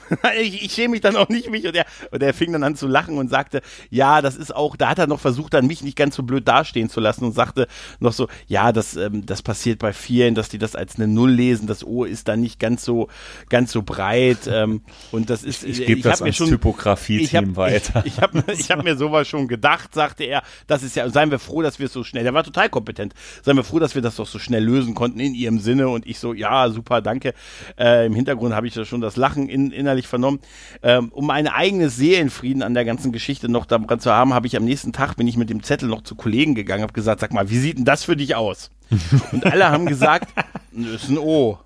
ich, 0.40 0.64
ich 0.64 0.72
schäme 0.72 0.92
mich 0.92 1.00
dann 1.00 1.16
auch 1.16 1.28
nicht 1.28 1.50
mich 1.50 1.66
und 1.66 1.74
er, 1.74 1.87
und 2.11 2.22
er 2.22 2.35
fing 2.35 2.52
dann 2.52 2.62
an 2.62 2.76
zu 2.76 2.87
lachen 2.87 3.18
und 3.18 3.28
sagte, 3.28 3.62
ja, 3.90 4.22
das 4.22 4.37
ist 4.37 4.54
auch, 4.54 4.76
da 4.76 4.90
hat 4.90 4.98
er 4.98 5.06
noch 5.06 5.20
versucht, 5.20 5.54
dann 5.54 5.66
mich 5.66 5.82
nicht 5.82 5.96
ganz 5.96 6.16
so 6.16 6.22
blöd 6.22 6.46
dastehen 6.46 6.88
zu 6.88 7.00
lassen 7.00 7.24
und 7.24 7.32
sagte 7.32 7.66
noch 8.00 8.12
so, 8.12 8.28
ja, 8.46 8.72
das, 8.72 8.96
ähm, 8.96 9.26
das 9.26 9.42
passiert 9.42 9.78
bei 9.78 9.92
vielen, 9.92 10.35
dass 10.35 10.48
die 10.48 10.59
das 10.59 10.76
als 10.76 10.96
eine 10.96 11.09
Null 11.09 11.30
lesen, 11.30 11.66
das 11.66 11.85
O 11.85 12.04
ist 12.04 12.28
dann 12.28 12.40
nicht 12.40 12.61
ganz 12.61 12.85
so, 12.85 13.09
ganz 13.48 13.72
so 13.72 13.82
breit 13.82 14.46
ähm, 14.48 14.82
und 15.12 15.30
das 15.30 15.42
ist, 15.42 15.64
ich, 15.64 15.80
ich 15.80 15.87
gebe 15.87 16.02
das 16.02 16.22
ans 16.22 16.37
Typografie-Team 16.37 17.56
weiter. 17.56 17.76
Ich, 18.06 18.16
ich 18.16 18.22
habe 18.22 18.44
ich 18.52 18.70
hab 18.70 18.85
mir 18.85 18.96
sowas 18.96 19.26
schon 19.26 19.48
gedacht, 19.48 19.94
sagte 19.94 20.24
er, 20.24 20.42
das 20.66 20.82
ist 20.82 20.96
ja, 20.96 21.09
seien 21.09 21.30
wir 21.30 21.38
froh, 21.38 21.62
dass 21.62 21.78
wir 21.78 21.87
es 21.87 21.92
so 21.92 22.04
schnell, 22.04 22.24
der 22.24 22.35
war 22.35 22.44
total 22.44 22.68
kompetent, 22.68 23.14
seien 23.42 23.56
wir 23.56 23.64
froh, 23.64 23.78
dass 23.78 23.94
wir 23.94 24.02
das 24.02 24.16
doch 24.16 24.26
so 24.26 24.38
schnell 24.38 24.64
lösen 24.64 24.94
konnten 24.94 25.18
in 25.20 25.35
ihrem 25.35 25.59
Sinne 25.59 25.88
und 25.88 26.06
ich 26.06 26.18
so, 26.18 26.35
ja, 26.35 26.68
super, 26.68 27.00
danke. 27.00 27.35
Äh, 27.78 28.06
Im 28.06 28.14
Hintergrund 28.14 28.54
habe 28.54 28.66
ich 28.66 28.74
da 28.74 28.85
schon 28.85 29.00
das 29.00 29.16
Lachen 29.16 29.48
in, 29.48 29.70
in 29.70 29.86
innerlich 29.87 30.09
vernommen. 30.09 30.40
Ähm, 30.83 31.11
um 31.12 31.31
einen 31.31 31.49
eigenes 31.49 31.96
Seelenfrieden 31.96 32.62
an 32.62 32.75
der 32.75 32.85
ganzen 32.85 33.12
Geschichte 33.12 33.49
noch 33.49 33.66
daran 33.66 34.01
zu 34.01 34.11
haben, 34.12 34.35
habe 34.35 34.46
ich 34.46 34.57
am 34.57 34.64
nächsten 34.64 34.92
Tag, 34.92 35.16
bin 35.16 35.29
ich 35.29 35.37
mit 35.37 35.49
dem 35.49 35.62
Zettel 35.62 35.88
noch 35.88 36.03
zu 36.03 36.16
Kollegen 36.16 36.55
gegangen, 36.55 36.83
habe 36.83 36.92
gesagt, 36.92 37.20
sag 37.20 37.33
mal, 37.33 37.49
wie 37.51 37.59
sieht 37.59 37.79
denn 37.79 37.85
das 37.85 38.05
für 38.05 38.16
dich 38.16 38.35
aus? 38.35 38.70
Und 39.33 39.46
alle 39.46 39.70
haben 39.70 39.87
gesagt, 39.87 40.29
das 40.72 41.03
ist 41.03 41.09
ein 41.09 41.18
O. 41.18 41.59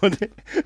Und 0.00 0.18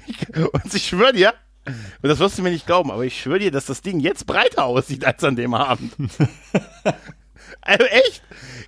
ich, 0.06 0.36
und 0.36 0.74
ich 0.74 0.86
schwöre 0.86 1.12
dir, 1.12 1.34
und 1.66 2.08
das 2.08 2.18
wirst 2.18 2.38
du 2.38 2.42
mir 2.42 2.50
nicht 2.50 2.66
glauben, 2.66 2.90
aber 2.90 3.04
ich 3.04 3.20
schwöre 3.20 3.38
dir, 3.38 3.50
dass 3.50 3.66
das 3.66 3.82
Ding 3.82 4.00
jetzt 4.00 4.26
breiter 4.26 4.64
aussieht 4.64 5.04
als 5.04 5.22
an 5.22 5.36
dem 5.36 5.54
Abend. 5.54 5.92
also 7.62 7.84
echt? 7.84 8.22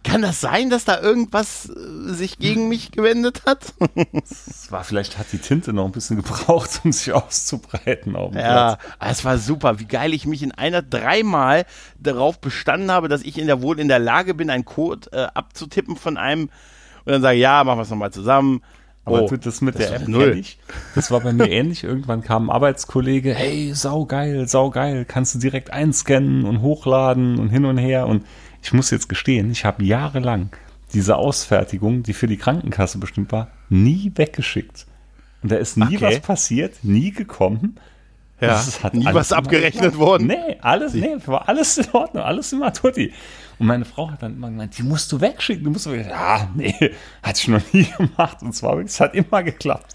Kann 0.05 0.23
das 0.23 0.41
sein, 0.41 0.71
dass 0.71 0.85
da 0.85 1.01
irgendwas 1.01 1.69
äh, 1.69 2.13
sich 2.13 2.39
gegen 2.39 2.69
mich 2.69 2.93
gewendet 2.93 3.43
hat? 3.47 3.75
Es 4.13 4.71
war 4.71 4.85
vielleicht 4.85 5.19
hat 5.19 5.27
die 5.33 5.39
Tinte 5.39 5.73
noch 5.73 5.87
ein 5.87 5.93
bisschen 5.93 6.17
gebraucht, 6.17 6.81
um 6.85 6.93
sich 6.93 7.13
auszubreiten 7.13 8.17
auf 8.17 8.33
dem 8.33 8.41
Ja, 8.41 8.77
Platz. 8.77 9.19
es 9.19 9.25
war 9.25 9.39
super, 9.39 9.79
wie 9.81 9.87
geil 9.87 10.13
ich 10.15 10.27
mich 10.27 10.43
in 10.43 10.53
einer 10.53 10.83
dreimal 10.83 11.65
darauf 11.99 12.41
bestanden 12.41 12.91
habe, 12.91 13.09
dass 13.09 13.23
ich 13.23 13.39
in 13.39 13.47
der 13.47 13.63
wohl 13.63 13.81
in 13.81 13.89
der 13.89 13.99
Lage 13.99 14.35
bin, 14.35 14.51
einen 14.51 14.65
Code 14.65 15.11
äh, 15.13 15.27
abzutippen 15.35 15.97
von 15.97 16.17
einem 16.17 16.51
und 17.05 17.13
dann 17.13 17.23
sage, 17.23 17.39
ja, 17.39 17.65
machen 17.65 17.79
wir 17.79 17.83
es 17.83 17.91
nochmal 17.91 18.13
zusammen. 18.13 18.63
Aber 19.05 19.23
Oh, 19.23 19.29
das 19.37 19.63
mit 19.63 19.77
das 19.79 19.89
der 19.89 19.97
App 20.03 20.09
null. 20.09 20.31
kenn 20.33 20.39
ich. 20.39 20.59
Das 20.95 21.11
war 21.11 21.21
bei 21.21 21.33
mir 21.33 21.49
ähnlich. 21.51 21.83
Irgendwann 21.83 22.23
kam 22.23 22.51
ein 22.51 22.55
Arbeitskollege, 22.55 23.33
hey, 23.35 23.73
saugeil, 23.75 24.47
saugeil, 24.47 25.07
kannst 25.07 25.35
du 25.35 25.39
direkt 25.39 25.71
einscannen 25.73 26.45
und 26.45 26.61
hochladen 26.61 27.39
und 27.39 27.49
hin 27.49 27.65
und 27.65 27.79
her. 27.79 28.07
Und 28.07 28.27
ich 28.69 28.73
muss 28.75 28.91
jetzt 28.91 29.09
gestehen, 29.09 29.51
ich 29.51 29.65
habe 29.65 29.83
jahrelang 29.85 30.51
diese 30.93 31.17
Ausfertigung, 31.17 32.03
die 32.03 32.13
für 32.13 32.27
die 32.27 32.37
Krankenkasse 32.37 32.99
bestimmt 32.99 33.33
war, 33.33 33.49
nie 33.69 34.13
weggeschickt. 34.15 34.87
Und 35.43 35.53
da 35.53 35.57
ist 35.57 35.77
nie 35.77 35.97
Okay. 35.97 36.01
was 36.03 36.21
passiert, 36.21 36.75
nie 36.83 37.11
gekommen. 37.13 37.77
Ja, 38.41 38.49
Das 38.49 38.85
hat 38.85 38.95
nie 38.95 39.05
was 39.07 39.33
abgerechnet 39.33 39.97
worden. 39.99 40.29
Nee, 40.29 40.59
alles, 40.61 40.95
nee, 40.95 41.17
war 41.27 41.49
alles 41.49 41.79
in 41.79 41.87
Ordnung, 41.93 42.23
alles 42.23 42.53
immer 42.53 42.73
tutti. 42.73 43.13
Und 43.59 43.67
meine 43.67 43.85
Frau 43.85 44.11
hat 44.11 44.23
dann 44.23 44.35
immer 44.37 44.49
gemeint, 44.49 44.79
die 44.79 44.83
musst 44.85 45.11
du 45.11 45.21
wegschicken, 45.21 45.65
du 45.65 45.71
musst 45.71 45.87
du 45.87 45.91
wegschicken. 45.93 46.13
Ja, 46.19 46.49
nee, 46.55 46.75
hatte 47.23 47.41
ich 47.41 47.49
noch 47.49 47.73
nie 47.73 47.85
gemacht. 47.97 48.43
Und 48.43 48.55
zwar, 48.55 48.79
es 48.79 49.01
hat 49.01 49.15
immer 49.15 49.43
geklappt. 49.43 49.95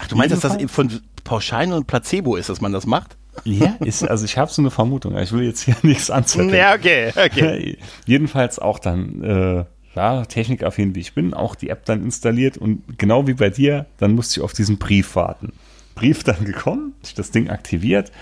Ach, 0.00 0.06
du 0.08 0.16
meinst, 0.16 0.32
dass 0.32 0.40
das 0.58 0.70
von 0.70 1.00
Pauschalen 1.24 1.72
und 1.72 1.86
Placebo 1.86 2.36
ist, 2.36 2.48
dass 2.48 2.60
man 2.60 2.72
das 2.72 2.84
macht? 2.86 3.16
Ja, 3.44 3.76
ist, 3.80 4.02
also 4.02 4.24
ich 4.24 4.38
habe 4.38 4.50
so 4.50 4.62
eine 4.62 4.70
Vermutung, 4.70 5.16
ich 5.18 5.32
will 5.32 5.42
jetzt 5.42 5.62
hier 5.62 5.76
nichts 5.82 6.10
anzetteln. 6.10 6.54
Ja, 6.54 6.74
okay, 6.74 7.12
okay. 7.16 7.78
Jedenfalls 8.06 8.58
auch 8.58 8.78
dann, 8.78 9.22
äh, 9.22 9.64
ja, 9.94 10.24
technikaffin 10.24 10.94
wie 10.94 11.00
ich 11.00 11.14
bin, 11.14 11.34
auch 11.34 11.54
die 11.54 11.70
App 11.70 11.84
dann 11.84 12.02
installiert 12.02 12.56
und 12.56 12.98
genau 12.98 13.26
wie 13.26 13.34
bei 13.34 13.50
dir, 13.50 13.86
dann 13.98 14.14
musste 14.14 14.40
ich 14.40 14.44
auf 14.44 14.52
diesen 14.52 14.78
Brief 14.78 15.16
warten. 15.16 15.52
Brief 15.94 16.22
dann 16.24 16.44
gekommen, 16.44 16.94
ich 17.02 17.14
das 17.14 17.30
Ding 17.30 17.50
aktiviert, 17.50 18.12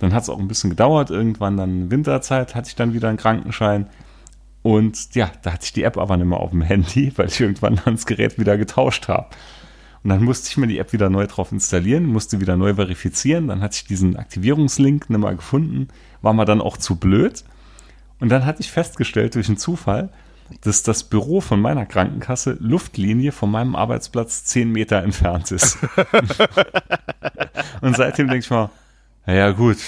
dann 0.00 0.12
hat 0.12 0.24
es 0.24 0.28
auch 0.28 0.38
ein 0.38 0.48
bisschen 0.48 0.70
gedauert, 0.70 1.10
irgendwann 1.10 1.56
dann 1.56 1.90
Winterzeit 1.90 2.54
hatte 2.54 2.68
ich 2.68 2.74
dann 2.74 2.92
wieder 2.92 3.08
einen 3.08 3.18
Krankenschein 3.18 3.88
und 4.62 5.14
ja, 5.14 5.30
da 5.42 5.52
hatte 5.52 5.64
ich 5.64 5.72
die 5.72 5.82
App 5.82 5.98
aber 5.98 6.16
nicht 6.16 6.26
mehr 6.26 6.38
auf 6.38 6.50
dem 6.50 6.62
Handy, 6.62 7.12
weil 7.16 7.26
ich 7.28 7.40
irgendwann 7.40 7.80
dann 7.84 7.94
das 7.94 8.06
Gerät 8.06 8.38
wieder 8.38 8.56
getauscht 8.56 9.08
habe. 9.08 9.28
Und 10.02 10.10
dann 10.10 10.24
musste 10.24 10.48
ich 10.48 10.56
mir 10.56 10.66
die 10.66 10.78
App 10.78 10.92
wieder 10.92 11.10
neu 11.10 11.26
drauf 11.26 11.52
installieren, 11.52 12.06
musste 12.06 12.40
wieder 12.40 12.56
neu 12.56 12.74
verifizieren. 12.74 13.48
Dann 13.48 13.60
hatte 13.60 13.76
ich 13.76 13.84
diesen 13.84 14.16
Aktivierungslink 14.16 15.08
nicht 15.08 15.18
mehr 15.18 15.34
gefunden, 15.34 15.88
war 16.22 16.32
mir 16.32 16.44
dann 16.44 16.60
auch 16.60 16.76
zu 16.76 16.96
blöd. 16.96 17.44
Und 18.18 18.28
dann 18.28 18.44
hatte 18.44 18.60
ich 18.60 18.70
festgestellt 18.70 19.34
durch 19.36 19.48
einen 19.48 19.58
Zufall, 19.58 20.10
dass 20.60 20.82
das 20.82 21.04
Büro 21.04 21.40
von 21.40 21.60
meiner 21.60 21.86
Krankenkasse 21.86 22.56
Luftlinie 22.60 23.32
von 23.32 23.50
meinem 23.50 23.74
Arbeitsplatz 23.74 24.44
zehn 24.44 24.70
Meter 24.70 25.02
entfernt 25.02 25.50
ist. 25.50 25.78
Und 27.80 27.96
seitdem 27.96 28.28
denke 28.28 28.44
ich 28.44 28.50
mal, 28.50 28.70
naja 29.26 29.52
gut, 29.52 29.78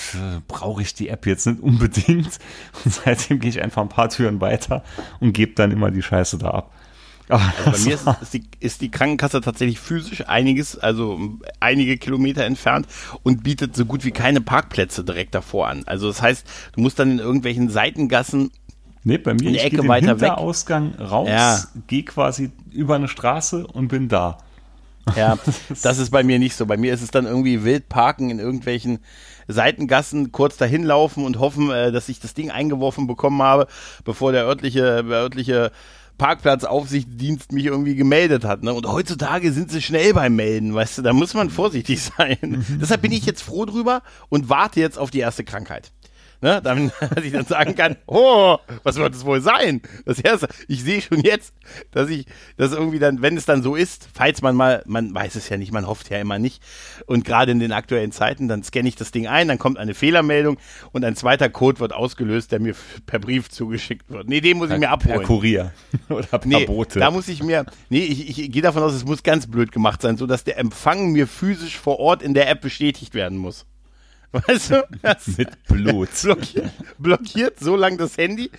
brauche 0.47 0.83
ich 0.83 0.95
die 0.95 1.09
App 1.09 1.27
jetzt 1.27 1.47
nicht 1.47 1.61
unbedingt. 1.61 2.39
Und 2.85 2.95
seitdem 2.95 3.41
gehe 3.41 3.51
ich 3.51 3.63
einfach 3.63 3.83
ein 3.83 3.89
paar 3.89 4.09
Türen 4.09 4.41
weiter 4.41 4.85
und 5.21 5.33
gebe 5.33 5.55
dann 5.55 5.73
immer 5.73 5.91
die 5.91 6.03
Scheiße 6.03 6.39
da 6.39 6.51
ab. 6.51 6.74
Aber 7.29 7.43
Bei 7.65 7.79
mir 7.79 7.95
ist, 7.95 8.07
ist, 8.21 8.35
die, 8.35 8.45
ist 8.61 8.81
die 8.83 8.91
Krankenkasse 8.91 9.41
tatsächlich 9.41 9.81
physisch 9.81 10.29
einiges, 10.29 10.79
also 10.79 11.39
einige 11.59 11.97
Kilometer 11.97 12.45
entfernt 12.45 12.87
und 13.23 13.43
bietet 13.43 13.75
so 13.75 13.87
gut 13.87 14.05
wie 14.05 14.11
keine 14.11 14.41
Parkplätze 14.43 15.05
direkt 15.05 15.35
davor 15.35 15.69
an. 15.69 15.85
Also 15.87 16.09
das 16.09 16.21
heißt, 16.21 16.47
du 16.75 16.81
musst 16.83 16.99
dann 16.99 17.13
in 17.13 17.19
irgendwelchen 17.19 17.71
Seitengassen 17.71 18.51
Nee, 19.07 19.19
bei 19.19 19.35
mir 19.35 19.49
Eine 19.49 19.59
ich 19.59 19.65
Ecke 19.65 19.77
gehe 19.81 19.89
weiter 19.89 20.21
weg. 20.21 20.31
Hinterausgang 20.31 20.95
raus, 20.95 21.29
Ja. 21.29 21.63
gehe 21.87 22.05
quasi 22.05 22.51
über 22.73 22.95
eine 22.95 23.09
Straße 23.09 23.67
und 23.67 23.89
bin 23.89 24.09
da. 24.09 24.39
Ja, 25.15 25.37
das 25.83 25.99
ist 25.99 26.11
bei 26.11 26.23
mir 26.23 26.39
nicht 26.39 26.57
so. 26.57 26.65
Bei 26.65 26.79
mir 26.79 26.95
ist 26.95 27.03
es 27.03 27.11
dann 27.11 27.27
irgendwie 27.27 27.65
wild 27.65 27.91
parken 27.91 28.31
in 28.31 28.39
irgendwelchen 28.39 29.01
Seitengassen, 29.47 30.33
kurz 30.33 30.57
dahin 30.57 30.85
laufen 30.85 31.25
und 31.27 31.39
hoffen, 31.39 31.71
äh, 31.71 31.93
dass 31.93 32.09
ich 32.09 32.19
das 32.19 32.33
Ding 32.33 32.51
eingeworfen 32.51 33.07
bekommen 33.07 33.43
habe, 33.43 33.67
bevor 34.05 34.33
der 34.33 34.47
örtliche, 34.47 35.05
der 35.05 35.19
örtliche 35.19 35.71
Parkplatzaufsichtsdienst 36.19 37.53
mich 37.53 37.67
irgendwie 37.67 37.97
gemeldet 37.97 38.45
hat. 38.45 38.63
Ne? 38.63 38.73
Und 38.73 38.87
heutzutage 38.87 39.53
sind 39.53 39.71
sie 39.71 39.83
schnell 39.83 40.15
beim 40.15 40.37
Melden, 40.37 40.75
weißt 40.75 40.99
du, 40.99 41.03
da 41.03 41.13
muss 41.13 41.35
man 41.35 41.51
vorsichtig 41.51 42.03
sein. 42.19 42.65
Deshalb 42.81 43.03
bin 43.03 43.13
ich 43.13 43.27
jetzt 43.27 43.43
froh 43.43 43.65
drüber 43.65 44.03
und 44.29 44.49
warte 44.49 44.81
jetzt 44.81 44.99
auf 44.99 45.11
die 45.11 45.21
erste 45.21 45.45
Krankheit. 45.45 45.93
Ne, 46.45 46.61
damit 46.63 46.93
dass 47.15 47.25
ich 47.25 47.33
dann 47.33 47.47
sagen 47.47 47.75
kann, 47.75 47.97
oh, 48.05 48.59
was 48.83 48.97
wird 48.97 49.15
es 49.15 49.25
wohl 49.25 49.41
sein? 49.41 49.81
Das 50.05 50.19
erste, 50.21 50.47
ich 50.69 50.83
sehe 50.83 51.01
schon 51.01 51.23
jetzt, 51.23 51.55
dass 51.91 52.11
ich, 52.11 52.27
dass 52.59 52.73
irgendwie 52.73 52.99
dann, 52.99 53.23
wenn 53.23 53.39
es 53.39 53.47
dann 53.47 53.63
so 53.63 53.77
ist, 53.77 54.07
falls 54.13 54.43
man 54.43 54.55
mal, 54.55 54.83
man 54.85 55.15
weiß 55.15 55.37
es 55.37 55.49
ja 55.49 55.57
nicht, 55.57 55.73
man 55.73 55.87
hofft 55.87 56.11
ja 56.11 56.19
immer 56.19 56.39
nicht. 56.39 56.63
Und 57.07 57.25
gerade 57.25 57.53
in 57.53 57.61
den 57.61 57.73
aktuellen 57.73 58.13
Zeiten, 58.13 58.47
dann 58.47 58.63
scanne 58.63 58.91
ich 58.91 58.95
das 58.95 59.11
Ding 59.11 59.27
ein, 59.27 59.49
dann 59.49 59.59
kommt 59.59 59.79
eine 59.79 59.95
Fehlermeldung 59.95 60.59
und 60.93 61.03
ein 61.03 61.17
zweiter 61.17 61.49
Code 61.49 61.81
wird 61.81 61.95
ausgelöst, 61.95 62.53
der 62.53 62.61
mir 62.61 62.75
per 63.07 63.21
Brief 63.21 63.49
zugeschickt 63.49 64.11
wird. 64.11 64.29
Nee, 64.29 64.43
den 64.43 64.59
muss 64.59 64.69
ich 64.69 64.75
mir 64.77 64.81
Per 64.81 64.93
abholen. 64.93 65.23
Kurier 65.23 65.73
oder 66.11 66.27
per 66.27 66.47
Nee, 66.47 66.67
Bote. 66.67 66.99
da 66.99 67.11
muss 67.11 67.27
ich 67.29 67.43
mir, 67.43 67.65
nee, 67.89 68.05
ich, 68.05 68.39
ich 68.39 68.53
gehe 68.53 68.61
davon 68.61 68.83
aus, 68.83 68.93
es 68.93 69.07
muss 69.07 69.23
ganz 69.23 69.47
blöd 69.47 69.73
gemacht 69.73 70.03
sein, 70.03 70.19
so 70.19 70.27
dass 70.27 70.45
der 70.45 70.59
Empfang 70.59 71.13
mir 71.13 71.27
physisch 71.27 71.79
vor 71.79 71.99
Ort 72.01 72.23
in 72.23 72.35
der 72.35 72.51
App 72.51 72.61
bestätigt 72.61 73.15
werden 73.15 73.39
muss. 73.39 73.65
Weißt 74.35 74.71
du? 74.71 74.89
Das 75.03 75.27
Mit 75.39 75.65
Blut. 75.65 76.09
blockiert, 76.23 76.73
blockiert 76.99 77.61
so 77.61 77.77
lange 77.77 77.99
das 77.99 78.17
Handy, 78.17 78.51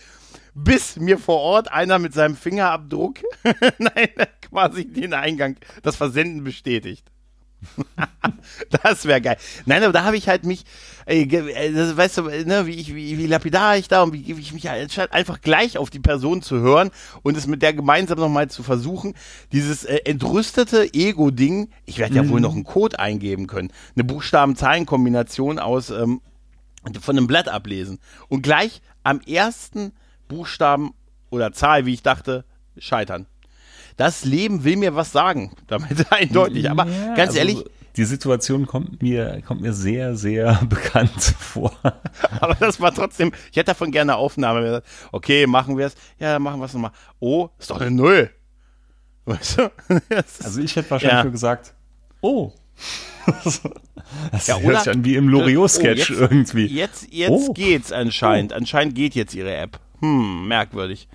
bis 0.53 0.95
mir 0.95 1.17
vor 1.17 1.39
Ort 1.39 1.71
einer 1.71 1.99
mit 1.99 2.13
seinem 2.13 2.37
Fingerabdruck 2.37 3.19
nein, 3.77 4.09
quasi 4.41 4.85
den 4.85 5.13
Eingang, 5.13 5.57
das 5.83 5.97
Versenden 5.97 6.43
bestätigt. 6.43 7.11
das 8.83 9.05
wäre 9.05 9.21
geil. 9.21 9.37
Nein, 9.65 9.83
aber 9.83 9.93
da 9.93 10.03
habe 10.03 10.17
ich 10.17 10.27
halt 10.27 10.45
mich, 10.45 10.63
ey, 11.05 11.25
ge- 11.25 11.51
äh, 11.51 11.71
das, 11.73 11.97
weißt 11.97 12.17
du, 12.17 12.21
ne, 12.23 12.65
wie, 12.65 12.75
ich, 12.75 12.93
wie, 12.95 13.17
wie 13.17 13.27
lapidar 13.27 13.77
ich 13.77 13.87
da 13.87 14.03
und 14.03 14.13
wie, 14.13 14.35
wie 14.37 14.41
ich 14.41 14.53
mich 14.53 14.67
halt 14.67 15.11
einfach 15.11 15.41
gleich 15.41 15.77
auf 15.77 15.89
die 15.89 15.99
Person 15.99 16.41
zu 16.41 16.57
hören 16.59 16.91
und 17.23 17.37
es 17.37 17.47
mit 17.47 17.61
der 17.61 17.73
gemeinsam 17.73 18.19
nochmal 18.19 18.49
zu 18.49 18.63
versuchen, 18.63 19.13
dieses 19.51 19.83
äh, 19.85 19.97
entrüstete 20.05 20.93
Ego-Ding, 20.93 21.69
ich 21.85 21.97
werde 21.97 22.15
ja 22.15 22.29
wohl 22.29 22.41
noch 22.41 22.53
einen 22.53 22.63
Code 22.63 22.99
eingeben 22.99 23.47
können, 23.47 23.71
eine 23.95 24.03
Buchstaben-Zahlen-Kombination 24.03 25.59
aus 25.59 25.89
ähm, 25.89 26.21
von 27.01 27.17
einem 27.17 27.27
Blatt 27.27 27.47
ablesen 27.47 27.99
und 28.27 28.41
gleich 28.43 28.81
am 29.03 29.19
ersten 29.21 29.91
Buchstaben 30.27 30.93
oder 31.29 31.51
Zahl, 31.51 31.85
wie 31.85 31.93
ich 31.93 32.03
dachte, 32.03 32.45
scheitern. 32.77 33.25
Das 33.97 34.25
Leben 34.25 34.63
will 34.63 34.75
mir 34.77 34.95
was 34.95 35.11
sagen, 35.11 35.51
damit 35.67 36.11
eindeutig. 36.11 36.69
Aber 36.69 36.85
Ja, 36.87 37.15
ganz 37.15 37.29
also 37.29 37.37
ehrlich, 37.39 37.63
Die 37.95 38.03
Situation 38.03 38.65
kommt 38.67 39.01
mir, 39.01 39.41
kommt 39.47 39.61
mir 39.61 39.71
sehr, 39.73 40.15
sehr 40.17 40.55
bekannt 40.69 41.21
vor. 41.39 41.71
aber 42.41 42.55
das 42.55 42.79
war 42.81 42.93
trotzdem, 42.93 43.31
ich 43.51 43.57
hätte 43.57 43.67
davon 43.71 43.91
gerne 43.91 44.13
eine 44.13 44.19
Aufnahme. 44.19 44.83
Okay, 45.13 45.47
machen 45.47 45.77
wir 45.77 45.85
es. 45.87 45.95
Ja, 46.19 46.37
machen 46.39 46.59
wir 46.59 46.65
es 46.65 46.73
nochmal. 46.73 46.91
Oh, 47.19 47.49
ist 47.57 47.69
doch 47.69 47.79
eine 47.79 47.91
Null. 47.91 48.29
Weißt 49.25 49.57
du? 49.59 49.71
Also 50.43 50.61
ich 50.61 50.75
hätte 50.75 50.91
wahrscheinlich 50.91 51.17
Ja. 51.17 51.23
nur 51.23 51.31
gesagt, 51.31 51.73
oh. 52.21 52.51
Das 54.31 54.45
Ja, 54.47 54.59
hört 54.59 54.83
sich 54.83 54.93
an 54.93 55.03
wie 55.03 55.15
im 55.15 55.29
Loriot-Sketch 55.29 56.11
Oh, 56.11 56.13
irgendwie. 56.19 56.65
Jetzt, 56.67 57.07
jetzt 57.11 57.31
Oh. 57.31 57.53
geht's 57.53 57.91
anscheinend. 57.91 58.53
Anscheinend 58.53 58.93
geht 58.93 59.15
jetzt 59.15 59.33
ihre 59.33 59.55
App. 59.55 59.79
Hm, 60.01 60.47
merkwürdig. 60.47 61.07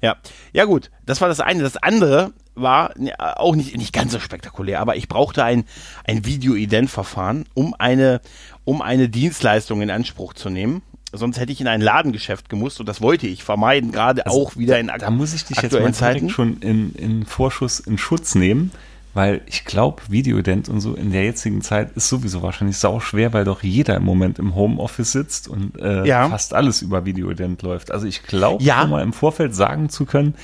Ja. 0.00 0.16
Ja, 0.52 0.64
gut. 0.64 0.90
Das 1.06 1.20
war 1.20 1.28
das 1.28 1.40
eine. 1.40 1.62
Das 1.62 1.76
andere 1.76 2.32
war 2.54 2.92
ne, 2.96 3.12
auch 3.18 3.54
nicht, 3.54 3.76
nicht 3.76 3.92
ganz 3.92 4.12
so 4.12 4.20
spektakulär, 4.20 4.80
aber 4.80 4.96
ich 4.96 5.08
brauchte 5.08 5.44
ein, 5.44 5.64
ein 6.04 6.24
Video-Ident-Verfahren, 6.24 7.46
um 7.54 7.74
eine, 7.78 8.20
um 8.64 8.82
eine 8.82 9.08
Dienstleistung 9.08 9.82
in 9.82 9.90
Anspruch 9.90 10.34
zu 10.34 10.50
nehmen. 10.50 10.82
Sonst 11.12 11.40
hätte 11.40 11.52
ich 11.52 11.60
in 11.60 11.68
ein 11.68 11.80
Ladengeschäft 11.80 12.50
gemusst 12.50 12.80
und 12.80 12.86
das 12.86 13.00
wollte 13.00 13.26
ich 13.26 13.42
vermeiden, 13.42 13.92
gerade 13.92 14.26
auch 14.26 14.56
wieder 14.56 14.78
in 14.78 14.90
Also 14.90 15.06
Da 15.06 15.10
muss 15.10 15.32
ich 15.32 15.44
dich 15.44 15.56
jetzt 15.56 15.72
mal 15.72 15.78
aktuellen 15.78 15.94
Zeiten. 15.94 16.28
schon 16.28 16.60
in, 16.60 16.92
in 16.94 17.24
Vorschuss 17.24 17.80
in 17.80 17.96
Schutz 17.96 18.34
nehmen, 18.34 18.72
weil 19.14 19.40
ich 19.46 19.64
glaube, 19.64 20.02
Videodent 20.08 20.68
und 20.68 20.80
so 20.80 20.94
in 20.94 21.10
der 21.12 21.24
jetzigen 21.24 21.60
Zeit 21.62 21.92
ist 21.96 22.08
sowieso 22.08 22.42
wahrscheinlich 22.42 22.76
sau 22.78 23.00
schwer, 23.00 23.32
weil 23.32 23.44
doch 23.44 23.62
jeder 23.62 23.96
im 23.96 24.04
Moment 24.04 24.38
im 24.38 24.54
Homeoffice 24.54 25.12
sitzt 25.12 25.48
und 25.48 25.78
äh, 25.80 26.06
Ja. 26.06 26.28
fast 26.28 26.54
alles 26.54 26.82
über 26.82 27.04
Videodent 27.04 27.62
läuft. 27.62 27.90
Also 27.90 28.06
ich 28.06 28.22
glaube, 28.22 28.62
Ja. 28.62 28.82
schon 28.82 28.90
mal 28.90 29.02
im 29.02 29.12
Vorfeld 29.12 29.54
sagen 29.54 29.88
zu 29.88 30.04
können, 30.06 30.34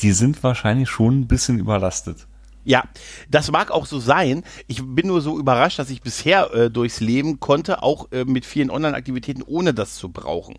die 0.00 0.12
sind 0.12 0.42
wahrscheinlich 0.42 0.88
schon 0.88 1.20
ein 1.20 1.26
bisschen 1.26 1.58
überlastet. 1.58 2.26
Ja, 2.64 2.82
das 3.30 3.50
mag 3.52 3.70
auch 3.70 3.86
so 3.86 4.00
sein. 4.00 4.42
Ich 4.66 4.82
bin 4.84 5.06
nur 5.06 5.20
so 5.20 5.38
überrascht, 5.38 5.78
dass 5.78 5.88
ich 5.88 6.02
bisher 6.02 6.52
äh, 6.52 6.70
durchs 6.70 6.98
Leben 7.00 7.38
konnte, 7.38 7.82
auch 7.82 8.10
äh, 8.10 8.24
mit 8.24 8.44
vielen 8.44 8.70
Online-Aktivitäten, 8.70 9.42
ohne 9.42 9.72
das 9.72 9.94
zu 9.94 10.08
brauchen. 10.08 10.56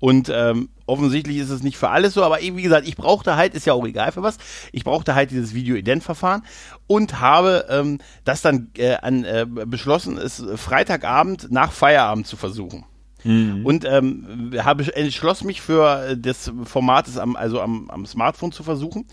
Und 0.00 0.30
ähm, 0.32 0.68
offensichtlich 0.86 1.38
ist 1.38 1.50
es 1.50 1.62
nicht 1.62 1.76
für 1.76 1.90
alles 1.90 2.14
so, 2.14 2.22
aber 2.22 2.38
wie 2.40 2.62
gesagt, 2.62 2.86
ich 2.86 2.96
brauchte 2.96 3.36
halt, 3.36 3.54
ist 3.54 3.66
ja 3.66 3.72
auch 3.72 3.86
egal 3.86 4.12
für 4.12 4.22
was, 4.22 4.38
ich 4.72 4.84
brauchte 4.84 5.14
halt 5.14 5.30
dieses 5.30 5.54
Video-Ident-Verfahren 5.54 6.42
und 6.86 7.20
habe 7.20 7.66
ähm, 7.68 7.98
das 8.24 8.42
dann 8.42 8.70
äh, 8.76 8.94
an, 8.94 9.24
äh, 9.24 9.46
beschlossen, 9.46 10.16
es 10.18 10.44
Freitagabend 10.56 11.50
nach 11.50 11.72
Feierabend 11.72 12.26
zu 12.26 12.36
versuchen. 12.36 12.84
Mhm. 13.24 13.66
Und 13.66 13.84
ähm, 13.84 14.52
habe 14.58 14.94
entschlossen 14.94 15.46
mich 15.46 15.60
für 15.60 16.16
das 16.16 16.52
Format, 16.64 17.06
am, 17.18 17.36
also 17.36 17.60
am, 17.60 17.90
am 17.90 18.06
Smartphone 18.06 18.52
zu 18.52 18.62
versuchen 18.62 19.06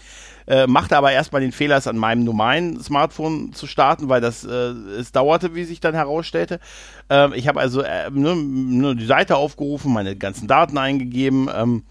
äh, 0.47 0.67
machte 0.67 0.95
aber 0.95 1.11
erstmal 1.11 1.41
den 1.41 1.51
Fehler, 1.51 1.77
es 1.77 1.87
an 1.87 1.97
meinem 1.97 2.23
normalen 2.23 2.81
Smartphone 2.81 3.53
zu 3.53 3.67
starten, 3.67 4.09
weil 4.09 4.21
das 4.21 4.43
äh, 4.43 4.49
es 4.49 5.11
dauerte, 5.11 5.55
wie 5.55 5.63
sich 5.63 5.79
dann 5.79 5.95
herausstellte. 5.95 6.59
Ähm, 7.09 7.33
ich 7.35 7.47
habe 7.47 7.59
also 7.59 7.81
äh, 7.81 8.09
nur, 8.11 8.35
nur 8.35 8.95
die 8.95 9.05
Seite 9.05 9.37
aufgerufen, 9.37 9.91
meine 9.93 10.15
ganzen 10.15 10.47
Daten 10.47 10.77
eingegeben. 10.77 11.49
Ähm, 11.53 11.83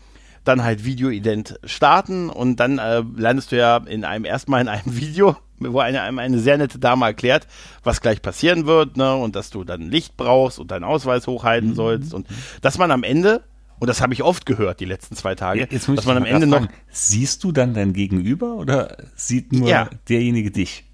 dann 0.45 0.63
halt 0.63 0.85
Video-Ident 0.85 1.59
starten 1.65 2.29
und 2.29 2.61
dann 2.61 2.79
äh, 2.79 3.03
landest 3.17 3.51
du 3.51 3.57
ja 3.57 3.79
in 3.79 4.05
einem 4.05 4.27
erstmal 4.27 4.61
in 4.61 4.69
einem 4.69 4.83
Video, 4.85 5.37
wo 5.73 5.81
eine, 5.81 6.03
eine 6.03 6.39
sehr 6.39 6.59
nette 6.59 6.79
Dame 6.79 7.07
erklärt, 7.07 7.47
was 7.83 8.01
gleich 8.01 8.23
passieren 8.23 8.67
wird, 8.67 8.97
ne, 8.97 9.15
und 9.15 9.37
dass 9.37 9.51
du 9.51 9.65
dann 9.65 9.83
Licht 9.83 10.17
brauchst 10.17 10.59
und 10.59 10.71
deinen 10.71 10.85
Ausweis 10.85 11.27
hochhalten 11.27 11.71
mhm. 11.71 11.75
sollst 11.75 12.15
und 12.15 12.27
dass 12.63 12.79
man 12.79 12.91
am 12.91 13.03
Ende 13.03 13.43
und 13.81 13.89
das 13.89 14.01
habe 14.01 14.15
ich 14.15 14.23
oft 14.23 14.47
gehört 14.47 14.81
die 14.81 14.85
letzten 14.85 15.17
zwei 15.17 15.35
Tage, 15.35 15.67
Jetzt 15.71 15.89
dass 15.89 16.07
man 16.07 16.17
am 16.17 16.25
Ende 16.25 16.47
noch. 16.47 16.67
Siehst 16.91 17.45
du 17.45 17.53
dann 17.53 17.75
dein 17.75 17.93
Gegenüber 17.93 18.55
oder 18.55 18.97
sieht 19.15 19.53
nur 19.53 19.69
ja. 19.69 19.91
derjenige 20.09 20.51
dich? 20.51 20.85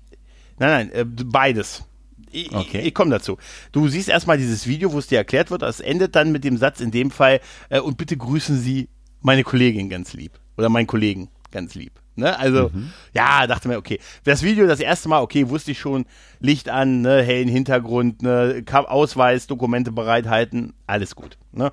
Nein, 0.58 0.88
nein, 0.88 0.92
äh, 0.92 1.04
beides. 1.04 1.84
Ich, 2.32 2.52
okay. 2.52 2.80
ich, 2.80 2.94
komme 2.94 3.10
dazu. 3.10 3.38
Du 3.72 3.88
siehst 3.88 4.08
erstmal 4.08 4.38
dieses 4.38 4.66
Video, 4.66 4.92
wo 4.92 4.98
es 4.98 5.08
dir 5.08 5.18
erklärt 5.18 5.50
wird. 5.50 5.62
Das 5.62 5.80
endet 5.80 6.14
dann 6.14 6.32
mit 6.32 6.44
dem 6.44 6.56
Satz 6.56 6.80
in 6.80 6.90
dem 6.90 7.10
Fall, 7.10 7.40
äh, 7.68 7.80
und 7.80 7.96
bitte 7.96 8.16
grüßen 8.16 8.58
Sie 8.58 8.88
meine 9.20 9.42
Kollegin 9.42 9.88
ganz 9.88 10.12
lieb. 10.12 10.38
Oder 10.56 10.68
meinen 10.68 10.86
Kollegen 10.86 11.28
ganz 11.50 11.74
lieb. 11.74 11.99
Ne? 12.16 12.38
Also, 12.38 12.70
mhm. 12.72 12.92
ja, 13.12 13.46
dachte 13.46 13.68
mir, 13.68 13.78
okay. 13.78 13.98
Das 14.24 14.42
Video 14.42 14.66
das 14.66 14.80
erste 14.80 15.08
Mal, 15.08 15.20
okay, 15.20 15.48
wusste 15.48 15.70
ich 15.70 15.78
schon, 15.78 16.04
Licht 16.38 16.68
an, 16.68 17.02
ne, 17.02 17.22
hellen 17.22 17.48
Hintergrund, 17.48 18.22
ne, 18.22 18.64
Ausweis, 18.72 19.46
Dokumente 19.46 19.92
bereithalten, 19.92 20.74
alles 20.86 21.14
gut. 21.14 21.38
Ne? 21.52 21.72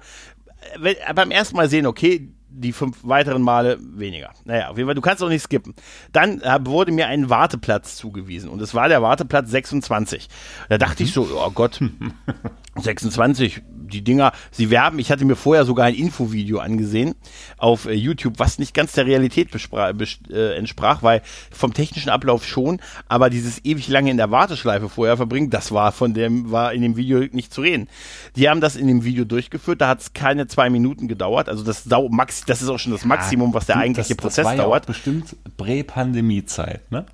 beim 1.14 1.32
ersten 1.32 1.56
Mal 1.56 1.70
sehen, 1.70 1.86
okay, 1.86 2.30
die 2.50 2.72
fünf 2.72 2.98
weiteren 3.04 3.42
Male 3.42 3.78
weniger. 3.80 4.32
Naja, 4.46 4.70
auf 4.70 4.78
jeden 4.78 4.88
Fall, 4.88 4.96
du 4.96 5.02
kannst 5.02 5.22
auch 5.22 5.30
nicht 5.30 5.44
skippen. 5.44 5.76
Dann 6.12 6.42
äh, 6.42 6.60
wurde 6.64 6.92
mir 6.92 7.08
ein 7.08 7.30
Warteplatz 7.30 7.98
zugewiesen 7.98 8.50
und 8.50 8.62
es 8.62 8.74
war 8.74 8.90
der 8.90 9.02
Warteplatz 9.02 9.52
26. 9.52 10.28
Da 10.70 10.78
dachte 10.78 11.04
mhm. 11.04 11.08
ich 11.08 11.14
so, 11.14 11.28
oh 11.32 11.52
Gott, 11.52 11.80
26, 12.80 13.62
die 13.88 14.04
Dinger, 14.04 14.34
sie 14.52 14.70
werben. 14.70 15.00
Ich 15.00 15.12
hatte 15.12 15.26
mir 15.26 15.36
vorher 15.36 15.66
sogar 15.66 15.86
ein 15.86 15.96
Infovideo 15.96 16.60
angesehen 16.60 17.16
auf 17.58 17.86
äh, 17.86 17.94
YouTube, 17.94 18.36
was 18.38 18.60
nicht 18.60 18.74
ganz 18.74 18.94
der 18.94 19.06
Realität 19.06 19.50
äh, 20.30 20.56
entsprach, 20.56 21.04
weil 21.04 21.22
vom 21.52 21.74
technischen 21.74 22.10
Ablauf 22.10 22.46
schon, 22.46 22.80
aber 23.08 23.30
dieses 23.30 23.64
ewig 23.66 23.88
lange 23.88 24.12
in 24.12 24.18
der 24.18 24.32
Warteschleife 24.32 24.90
vorher 24.90 25.18
verbringen, 25.18 25.50
das 25.50 25.72
war 25.72 25.92
von 25.92 26.14
dem, 26.14 26.52
war 26.52 26.74
in 26.74 26.82
dem 26.82 26.98
Video 26.98 27.20
nicht 27.32 27.54
zu 27.54 27.62
reden. 27.62 27.88
Die 28.36 28.50
haben 28.50 28.62
das 28.62 28.76
in 28.76 28.88
dem 28.88 29.04
Video 29.04 29.26
durchgeführt, 29.26 29.82
da 29.82 29.88
hat 29.88 30.02
es 30.02 30.14
keine 30.14 30.48
zwei 30.48 30.70
Minuten 30.70 31.08
gedauert, 31.08 31.50
also 31.50 31.64
das, 31.64 31.86
Max, 32.10 32.44
das 32.46 32.62
ist 32.62 32.70
auch 32.70 32.80
schon 32.80 32.92
das 32.92 33.06
Maximum, 33.06 33.54
was 33.54 33.66
der 33.66 33.78
eigentliche 33.78 34.16
das, 34.16 34.18
Prozess 34.18 34.46
das 34.46 34.46
war 34.46 34.56
dauert. 34.56 34.84
Ja 34.86 34.88
bestimmt 34.88 35.36
Prä-Pandemie-Zeit, 35.58 36.92
ne? 36.92 37.06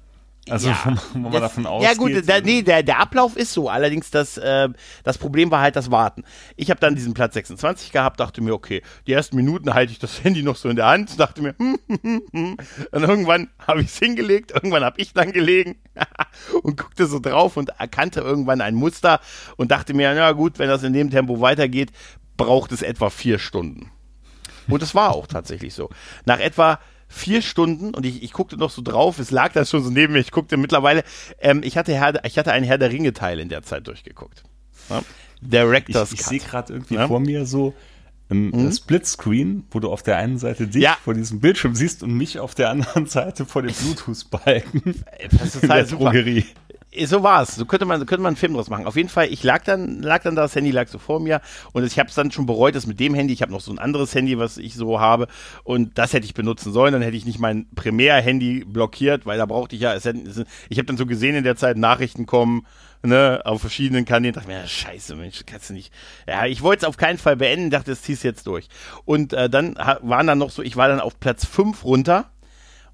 Also 0.49 0.69
ja, 0.69 0.77
wenn 1.13 1.21
man 1.21 1.31
das, 1.31 1.41
davon 1.41 1.65
ausgeht. 1.65 1.89
Ja 1.89 1.95
gut, 1.95 2.27
der, 2.27 2.41
nee, 2.41 2.61
der, 2.61 2.83
der 2.83 2.99
Ablauf 2.99 3.37
ist 3.37 3.53
so. 3.53 3.69
Allerdings 3.69 4.11
das, 4.11 4.37
äh, 4.37 4.67
das 5.03 5.17
Problem 5.17 5.51
war 5.51 5.61
halt 5.61 5.75
das 5.75 5.89
Warten. 5.89 6.23
Ich 6.57 6.69
habe 6.69 6.79
dann 6.79 6.95
diesen 6.95 7.13
Platz 7.13 7.33
26 7.35 7.91
gehabt, 7.91 8.19
dachte 8.19 8.41
mir, 8.41 8.53
okay, 8.53 8.81
die 9.07 9.13
ersten 9.13 9.37
Minuten 9.37 9.73
halte 9.73 9.93
ich 9.93 9.99
das 9.99 10.23
Handy 10.23 10.43
noch 10.43 10.57
so 10.57 10.69
in 10.69 10.75
der 10.75 10.87
Hand, 10.87 11.17
dachte 11.19 11.41
mir, 11.41 11.55
hm, 11.57 11.79
hm, 11.87 11.99
hm, 12.01 12.21
hm. 12.31 12.57
und 12.91 13.03
irgendwann 13.03 13.49
habe 13.65 13.81
ich 13.81 13.87
es 13.87 13.97
hingelegt, 13.97 14.51
irgendwann 14.51 14.83
habe 14.83 14.99
ich 14.99 15.13
dann 15.13 15.31
gelegen 15.31 15.77
und 16.63 16.77
guckte 16.77 17.05
so 17.05 17.19
drauf 17.19 17.55
und 17.55 17.69
erkannte 17.79 18.19
irgendwann 18.19 18.59
ein 18.59 18.75
Muster 18.75 19.21
und 19.55 19.71
dachte 19.71 19.93
mir, 19.93 20.13
na 20.13 20.33
gut, 20.33 20.59
wenn 20.59 20.67
das 20.67 20.83
in 20.83 20.93
dem 20.93 21.09
Tempo 21.09 21.39
weitergeht, 21.39 21.91
braucht 22.35 22.71
es 22.73 22.81
etwa 22.81 23.09
vier 23.09 23.39
Stunden. 23.39 23.91
Und 24.67 24.81
es 24.81 24.95
war 24.95 25.13
auch 25.13 25.27
tatsächlich 25.27 25.73
so. 25.73 25.89
Nach 26.25 26.39
etwa 26.39 26.79
vier 27.13 27.41
Stunden 27.41 27.93
und 27.93 28.05
ich, 28.05 28.23
ich 28.23 28.33
guckte 28.33 28.57
noch 28.57 28.69
so 28.69 28.81
drauf, 28.81 29.19
es 29.19 29.31
lag 29.31 29.53
da 29.53 29.65
schon 29.65 29.83
so 29.83 29.89
neben 29.89 30.13
mir, 30.13 30.19
ich 30.19 30.31
guckte 30.31 30.57
mittlerweile, 30.57 31.03
ähm, 31.39 31.61
ich, 31.63 31.77
hatte 31.77 31.93
Herr, 31.93 32.25
ich 32.25 32.37
hatte 32.37 32.51
einen 32.51 32.65
Herr 32.65 32.77
der 32.77 32.91
Ringe-Teil 32.91 33.39
in 33.39 33.49
der 33.49 33.63
Zeit 33.63 33.87
durchgeguckt. 33.87 34.43
Ja? 34.89 35.03
Director's 35.41 36.11
Ich, 36.11 36.19
ich 36.19 36.25
sehe 36.25 36.39
gerade 36.39 36.73
irgendwie 36.73 36.95
ja? 36.95 37.07
vor 37.07 37.19
mir 37.19 37.45
so 37.45 37.73
ein 38.29 38.49
mhm. 38.49 38.71
Splitscreen, 38.71 39.65
wo 39.69 39.79
du 39.79 39.91
auf 39.91 40.01
der 40.01 40.17
einen 40.17 40.37
Seite 40.37 40.67
dich 40.67 40.81
ja. 40.81 40.97
vor 41.03 41.13
diesem 41.13 41.39
Bildschirm 41.39 41.75
siehst 41.75 42.03
und 42.03 42.13
mich 42.15 42.39
auf 42.39 42.55
der 42.55 42.69
anderen 42.71 43.05
Seite 43.05 43.45
vor 43.45 43.61
dem 43.61 43.73
Bluetooth-Balken. 43.73 45.03
Das 45.39 45.55
ist 45.55 45.69
halt 45.69 45.89
super. 45.89 46.05
Drogerie 46.05 46.45
so 47.05 47.23
war 47.23 47.41
es. 47.43 47.55
So 47.55 47.65
könnte 47.65 47.85
man, 47.85 47.99
könnte 48.05 48.21
man 48.21 48.31
einen 48.31 48.35
Film 48.35 48.53
draus 48.53 48.69
machen. 48.69 48.85
Auf 48.85 48.95
jeden 48.95 49.09
Fall, 49.09 49.27
ich 49.31 49.43
lag 49.43 49.63
dann, 49.63 50.01
lag 50.01 50.23
dann 50.23 50.35
da, 50.35 50.43
das 50.43 50.55
Handy 50.55 50.71
lag 50.71 50.87
so 50.87 50.97
vor 50.97 51.19
mir 51.19 51.41
und 51.71 51.83
ich 51.83 51.99
habe 51.99 52.09
es 52.09 52.15
dann 52.15 52.31
schon 52.31 52.45
bereut, 52.45 52.75
das 52.75 52.87
mit 52.87 52.99
dem 52.99 53.13
Handy. 53.13 53.33
Ich 53.33 53.41
habe 53.41 53.51
noch 53.51 53.61
so 53.61 53.71
ein 53.71 53.79
anderes 53.79 54.13
Handy, 54.15 54.37
was 54.37 54.57
ich 54.57 54.75
so 54.75 54.99
habe 54.99 55.27
und 55.63 55.97
das 55.97 56.13
hätte 56.13 56.25
ich 56.25 56.33
benutzen 56.33 56.71
sollen. 56.71 56.93
Dann 56.93 57.01
hätte 57.01 57.17
ich 57.17 57.25
nicht 57.25 57.39
mein 57.39 57.67
Primär-Handy 57.75 58.65
blockiert, 58.65 59.25
weil 59.25 59.37
da 59.37 59.45
brauchte 59.45 59.75
ich 59.75 59.81
ja. 59.81 59.93
Es, 59.93 60.05
ich 60.05 60.77
habe 60.77 60.85
dann 60.85 60.97
so 60.97 61.05
gesehen 61.05 61.35
in 61.35 61.43
der 61.43 61.55
Zeit 61.55 61.77
Nachrichten 61.77 62.25
kommen. 62.25 62.65
Ne, 63.05 63.41
auf 63.43 63.59
verschiedenen 63.59 64.05
Kanälen 64.05 64.33
dachte 64.33 64.47
mir, 64.47 64.61
ja, 64.61 64.65
scheiße, 64.65 65.17
Mensch, 65.17 65.43
kannst 65.45 65.69
du 65.69 65.73
nicht. 65.73 65.91
Ja, 66.25 66.45
ich 66.45 66.61
wollte 66.61 66.85
es 66.85 66.87
auf 66.87 66.95
keinen 66.95 67.17
Fall 67.17 67.35
beenden, 67.35 67.69
dachte, 67.69 67.91
das 67.91 68.01
ziehst 68.01 68.23
jetzt 68.23 68.47
durch. 68.47 68.69
Und 69.03 69.33
äh, 69.33 69.49
dann 69.49 69.75
waren 69.75 70.25
dann 70.25 70.37
noch 70.37 70.51
so, 70.51 70.61
ich 70.61 70.77
war 70.77 70.87
dann 70.87 71.01
auf 71.01 71.19
Platz 71.19 71.45
5 71.45 71.83
runter 71.83 72.31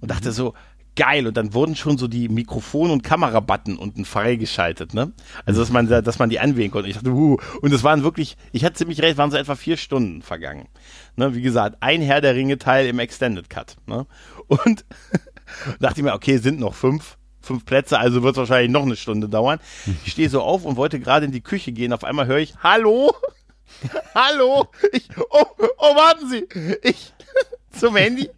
und 0.02 0.10
dachte 0.10 0.32
so, 0.32 0.56
geil. 0.96 1.28
Und 1.28 1.38
dann 1.38 1.54
wurden 1.54 1.76
schon 1.76 1.98
so 1.98 2.08
die 2.08 2.30
Mikrofon- 2.30 2.92
und 2.92 3.04
Kamerabutton 3.04 3.78
unten 3.78 4.06
freigeschaltet, 4.06 4.94
ne? 4.94 5.14
Also, 5.46 5.62
dass 5.62 5.72
man, 5.72 5.88
dass 5.88 6.20
man 6.20 6.30
die 6.30 6.40
anwählen 6.40 6.72
konnte. 6.72 6.90
Ich 6.90 6.96
dachte, 6.96 7.12
uh, 7.12 7.38
und 7.62 7.74
es 7.74 7.84
waren 7.84 8.04
wirklich, 8.04 8.38
ich 8.52 8.66
hatte 8.66 8.76
ziemlich 8.76 9.02
recht, 9.02 9.18
waren 9.18 9.32
so 9.32 9.38
etwa 9.38 9.56
vier 9.56 9.78
Stunden 9.78 10.22
vergangen. 10.22 10.68
Ne? 11.16 11.36
Wie 11.36 11.42
gesagt, 11.42 11.78
ein 11.82 12.02
Herr 12.02 12.22
der 12.22 12.36
Ringe-Teil 12.36 12.88
im 12.88 13.00
Extended 13.00 13.50
Cut, 13.50 13.78
ne? 13.86 14.06
Und 14.48 14.86
dachte 15.80 16.00
ich 16.00 16.04
mir, 16.04 16.14
okay, 16.14 16.38
sind 16.38 16.60
noch 16.60 16.74
fünf 16.74 17.18
fünf 17.42 17.66
Plätze, 17.66 17.98
also 17.98 18.22
wird 18.22 18.34
es 18.34 18.38
wahrscheinlich 18.38 18.72
noch 18.72 18.84
eine 18.84 18.96
Stunde 18.96 19.30
dauern. 19.30 19.60
Ich 20.06 20.12
stehe 20.12 20.30
so 20.30 20.42
auf 20.42 20.66
und 20.66 20.76
wollte 20.76 21.00
gerade 21.00 21.26
in 21.26 21.32
die 21.32 21.42
Küche 21.42 21.72
gehen. 21.72 21.94
Auf 21.94 22.04
einmal 22.04 22.28
höre 22.28 22.40
ich, 22.40 22.54
hallo? 22.62 23.16
hallo? 24.16 24.68
Ich, 24.92 25.10
oh, 25.18 25.46
oh, 25.78 25.96
warten 25.96 26.30
Sie. 26.30 26.48
Ich, 26.84 27.14
zum 27.72 27.96
Handy, 27.96 28.30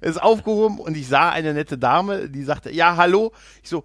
ist 0.00 0.20
aufgehoben 0.20 0.78
und 0.78 0.96
ich 0.96 1.08
sah 1.08 1.30
eine 1.30 1.54
nette 1.54 1.78
Dame, 1.78 2.28
die 2.28 2.42
sagte, 2.42 2.70
ja, 2.70 2.96
hallo. 2.96 3.32
Ich 3.62 3.70
so, 3.70 3.84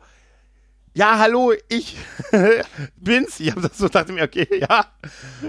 ja, 0.93 1.17
hallo, 1.17 1.53
ich 1.69 1.97
bin's. 2.97 3.39
Ich 3.39 3.51
habe 3.51 3.62
das 3.62 3.77
so 3.77 3.88
dachte 3.88 4.12
mir, 4.12 4.23
okay, 4.23 4.47
ja, 4.59 4.85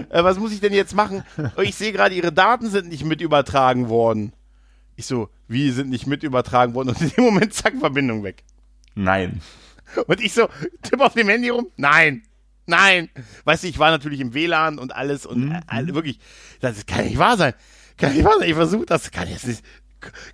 äh, 0.09 0.23
was 0.23 0.37
muss 0.37 0.53
ich 0.53 0.61
denn 0.61 0.73
jetzt 0.73 0.95
machen? 0.95 1.23
Ich 1.61 1.75
sehe 1.75 1.91
gerade, 1.91 2.15
Ihre 2.15 2.31
Daten 2.31 2.69
sind 2.69 2.87
nicht 2.87 3.05
mit 3.05 3.21
übertragen 3.21 3.89
worden. 3.89 4.33
Ich 4.95 5.07
so, 5.07 5.29
wie 5.47 5.71
sind 5.71 5.89
nicht 5.89 6.07
mit 6.07 6.23
übertragen 6.23 6.73
worden? 6.73 6.89
Und 6.89 7.01
in 7.01 7.09
dem 7.09 7.23
Moment, 7.23 7.53
zack, 7.53 7.73
Verbindung 7.79 8.23
weg. 8.23 8.43
Nein. 8.95 9.41
Und 10.07 10.21
ich 10.21 10.33
so, 10.33 10.47
tipp 10.83 11.01
auf 11.01 11.13
dem 11.13 11.27
Handy 11.27 11.49
rum, 11.49 11.67
nein. 11.75 12.23
Nein. 12.67 13.09
Weißt 13.43 13.63
du, 13.63 13.67
ich 13.67 13.79
war 13.79 13.91
natürlich 13.91 14.19
im 14.19 14.33
WLAN 14.33 14.79
und 14.79 14.95
alles 14.95 15.25
und 15.25 15.49
mhm. 15.49 15.59
äh, 15.69 15.93
wirklich, 15.93 16.19
das 16.59 16.85
kann 16.85 17.05
nicht 17.05 17.17
wahr 17.17 17.35
sein. 17.37 17.53
Kann 17.97 18.17
ich, 18.17 18.25
ich 18.47 18.53
versuche 18.53 18.85
das, 18.85 19.11
kann 19.11 19.27
jetzt 19.27 19.47
nicht, 19.47 19.63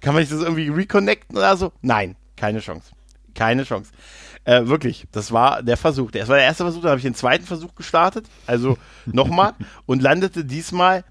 kann 0.01 0.13
man 0.13 0.21
nicht 0.21 0.31
das 0.31 0.41
irgendwie 0.41 0.69
reconnecten 0.69 1.37
oder 1.37 1.57
so? 1.57 1.73
Nein, 1.81 2.15
keine 2.35 2.59
Chance. 2.59 2.91
Keine 3.33 3.63
Chance. 3.63 3.91
Äh, 4.45 4.67
wirklich, 4.67 5.07
das 5.11 5.31
war 5.31 5.61
der 5.61 5.75
Versuch. 5.75 6.11
Das 6.11 6.29
war 6.29 6.37
der 6.37 6.45
erste 6.45 6.63
Versuch, 6.63 6.81
dann 6.81 6.91
habe 6.91 6.99
ich 6.99 7.03
den 7.03 7.15
zweiten 7.15 7.45
Versuch 7.45 7.75
gestartet, 7.75 8.27
also 8.45 8.77
nochmal, 9.05 9.53
und 9.85 10.01
landete 10.01 10.45
diesmal 10.45 11.03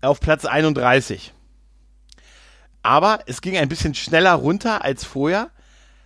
auf 0.00 0.20
Platz 0.20 0.44
31. 0.44 1.34
Aber 2.82 3.20
es 3.26 3.40
ging 3.40 3.56
ein 3.56 3.68
bisschen 3.68 3.94
schneller 3.94 4.32
runter 4.32 4.82
als 4.84 5.04
vorher. 5.04 5.50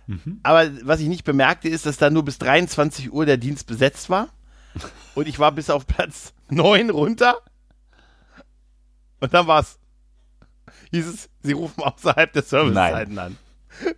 Mhm. 0.05 0.39
Aber 0.43 0.69
was 0.83 0.99
ich 0.99 1.07
nicht 1.07 1.23
bemerkte, 1.23 1.69
ist, 1.69 1.85
dass 1.85 1.97
da 1.97 2.09
nur 2.09 2.23
bis 2.23 2.37
23 2.37 3.11
Uhr 3.11 3.25
der 3.25 3.37
Dienst 3.37 3.67
besetzt 3.67 4.09
war. 4.09 4.29
Und 5.15 5.27
ich 5.27 5.39
war 5.39 5.51
bis 5.51 5.69
auf 5.69 5.87
Platz 5.87 6.33
9 6.49 6.89
runter. 6.89 7.37
Und 9.19 9.33
dann 9.33 9.47
war's. 9.47 9.79
Hieß 10.91 11.07
es, 11.07 11.29
sie 11.41 11.53
rufen 11.53 11.83
außerhalb 11.83 12.31
der 12.33 12.43
Servicezeiten 12.43 13.17
an. 13.17 13.37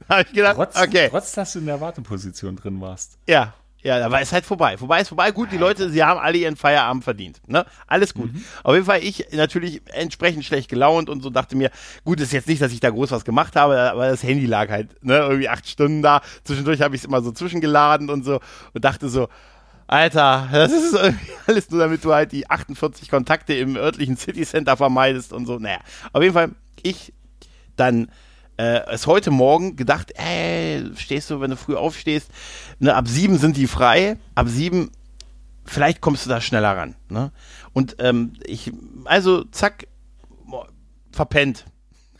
Da 0.10 0.16
habe 0.18 0.28
ich 0.28 0.34
gedacht, 0.34 0.56
trotz, 0.56 0.76
okay. 0.76 1.08
Trotz, 1.10 1.32
dass 1.32 1.54
du 1.54 1.60
in 1.60 1.66
der 1.66 1.80
Warteposition 1.80 2.58
drin 2.58 2.82
warst. 2.82 3.18
Ja. 3.28 3.54
Ja, 3.82 3.98
da 3.98 4.12
war 4.12 4.20
es 4.20 4.34
halt 4.34 4.44
vorbei. 4.44 4.78
Vorbei 4.78 5.00
ist 5.00 5.08
vorbei. 5.08 5.32
Gut, 5.32 5.54
die 5.54 5.58
Leute, 5.58 5.90
sie 5.90 6.04
haben 6.04 6.20
alle 6.20 6.38
ihren 6.38 6.58
Feierabend 6.58 7.06
verdient. 7.06 7.40
Ne? 7.48 7.66
Alles 7.88 8.14
gut. 8.14 8.34
Mhm. 8.34 8.44
Auf 8.64 8.74
jeden 8.74 8.86
Fall 8.86 9.02
ich 9.02 9.28
natürlich 9.32 9.82
entsprechend 9.94 10.44
schlecht 10.44 10.70
gelaunt 10.70 11.10
und 11.10 11.24
so 11.24 11.30
dachte 11.30 11.56
mir, 11.56 11.72
gut, 12.04 12.20
ist 12.20 12.34
jetzt 12.34 12.50
nicht, 12.50 12.62
dass 12.62 12.74
ich 12.74 12.82
da 12.82 12.90
groß 12.90 13.12
was 13.12 13.24
gemacht 13.24 13.56
habe, 13.56 13.80
aber 13.80 14.10
das 14.10 14.22
Handy 14.22 14.48
lag 14.48 14.70
halt, 14.70 15.02
ne, 15.02 15.20
irgendwie 15.20 15.48
acht 15.48 15.66
Stunden 15.66 16.02
da. 16.02 16.22
Zwischendurch 16.44 16.82
habe 16.82 16.94
ich 16.96 17.02
es 17.02 17.06
immer 17.06 17.22
so 17.22 17.32
zwischengeladen 17.32 18.10
und 18.10 18.26
so 18.26 18.42
und 18.74 18.84
dachte 18.84 19.08
so, 19.08 19.30
Alter, 19.90 20.48
das 20.52 20.72
ist 20.72 20.96
alles 21.48 21.72
nur, 21.72 21.80
damit 21.80 22.06
du 22.06 22.14
halt 22.14 22.32
die 22.32 22.48
48 22.48 23.10
Kontakte 23.10 23.56
im 23.56 23.76
örtlichen 23.76 24.18
City 24.18 24.46
Center 24.46 24.78
vermeidest 24.78 25.34
und 25.34 25.48
so. 25.48 25.58
Naja, 25.58 25.80
auf 26.14 26.22
jeden 26.22 26.36
Fall, 26.36 26.52
ich 26.84 27.12
dann 27.76 28.12
äh, 28.58 28.82
es 28.92 29.08
heute 29.08 29.32
Morgen 29.32 29.78
gedacht, 29.78 30.12
ey, 30.16 30.86
stehst 30.96 31.32
du, 31.32 31.42
wenn 31.42 31.50
du 31.50 31.58
früh 31.58 31.76
aufstehst, 31.76 32.30
ne, 32.78 32.94
ab 32.94 33.08
sieben 33.08 33.40
sind 33.40 33.58
die 33.58 33.66
frei, 33.66 34.18
ab 34.36 34.48
sieben, 34.48 34.92
vielleicht 35.66 36.02
kommst 36.02 36.24
du 36.24 36.30
da 36.30 36.40
schneller 36.40 36.78
ran. 36.78 36.96
Ne? 37.10 37.32
Und 37.74 37.96
ähm, 37.98 38.34
ich, 38.46 38.72
also 39.06 39.44
zack, 39.46 39.88
verpennt. 41.12 41.66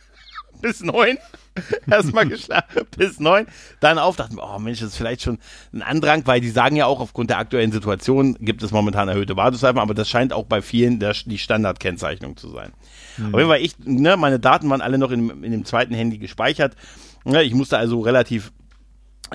Bis 0.60 0.80
neun. 0.80 1.18
Erstmal 1.90 2.28
geschlafen 2.28 2.86
bis 2.96 3.18
neun, 3.18 3.46
dann 3.80 3.98
auf, 3.98 4.16
dachten 4.16 4.36
wir, 4.36 4.44
oh 4.44 4.58
Mensch, 4.58 4.80
das 4.80 4.90
ist 4.90 4.96
vielleicht 4.96 5.22
schon 5.22 5.38
ein 5.72 5.82
Andrang, 5.82 6.22
weil 6.26 6.40
die 6.40 6.50
sagen 6.50 6.76
ja 6.76 6.86
auch, 6.86 7.00
aufgrund 7.00 7.30
der 7.30 7.38
aktuellen 7.38 7.72
Situation 7.72 8.36
gibt 8.40 8.62
es 8.62 8.70
momentan 8.70 9.08
erhöhte 9.08 9.36
Wartezeiten, 9.36 9.78
aber 9.78 9.94
das 9.94 10.08
scheint 10.08 10.32
auch 10.32 10.44
bei 10.44 10.62
vielen 10.62 11.00
der, 11.00 11.14
die 11.24 11.38
Standardkennzeichnung 11.38 12.36
zu 12.36 12.50
sein. 12.50 12.72
Mhm. 13.16 13.34
Auf 13.34 13.40
jeden 13.40 13.50
Fall, 13.50 13.60
ich, 13.60 13.74
ne, 13.84 14.16
meine 14.16 14.38
Daten 14.38 14.70
waren 14.70 14.80
alle 14.80 14.98
noch 14.98 15.10
in, 15.10 15.42
in 15.42 15.52
dem 15.52 15.64
zweiten 15.64 15.94
Handy 15.94 16.18
gespeichert. 16.18 16.76
Ja, 17.24 17.40
ich 17.40 17.54
musste 17.54 17.78
also 17.78 18.00
relativ 18.00 18.52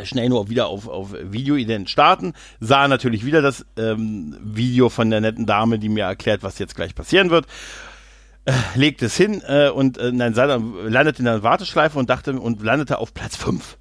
schnell 0.03 0.29
nur 0.29 0.49
wieder 0.49 0.67
auf, 0.67 0.87
auf 0.87 1.13
Videoident 1.13 1.89
starten, 1.89 2.33
sah 2.59 2.87
natürlich 2.87 3.25
wieder 3.25 3.41
das 3.41 3.65
ähm, 3.77 4.35
Video 4.41 4.89
von 4.89 5.09
der 5.09 5.21
netten 5.21 5.45
Dame, 5.45 5.79
die 5.79 5.89
mir 5.89 6.03
erklärt, 6.03 6.43
was 6.43 6.59
jetzt 6.59 6.75
gleich 6.75 6.95
passieren 6.95 7.29
wird 7.29 7.45
legt 8.75 9.01
es 9.01 9.17
hin 9.17 9.41
äh, 9.47 9.69
und 9.69 9.97
äh, 9.97 10.11
nein, 10.11 10.33
landete 10.33 11.19
in 11.19 11.25
der 11.25 11.43
Warteschleife 11.43 11.97
und 11.97 12.09
dachte 12.09 12.39
und 12.39 12.61
landete 12.61 12.99
auf 12.99 13.13
Platz 13.13 13.35
5. 13.35 13.77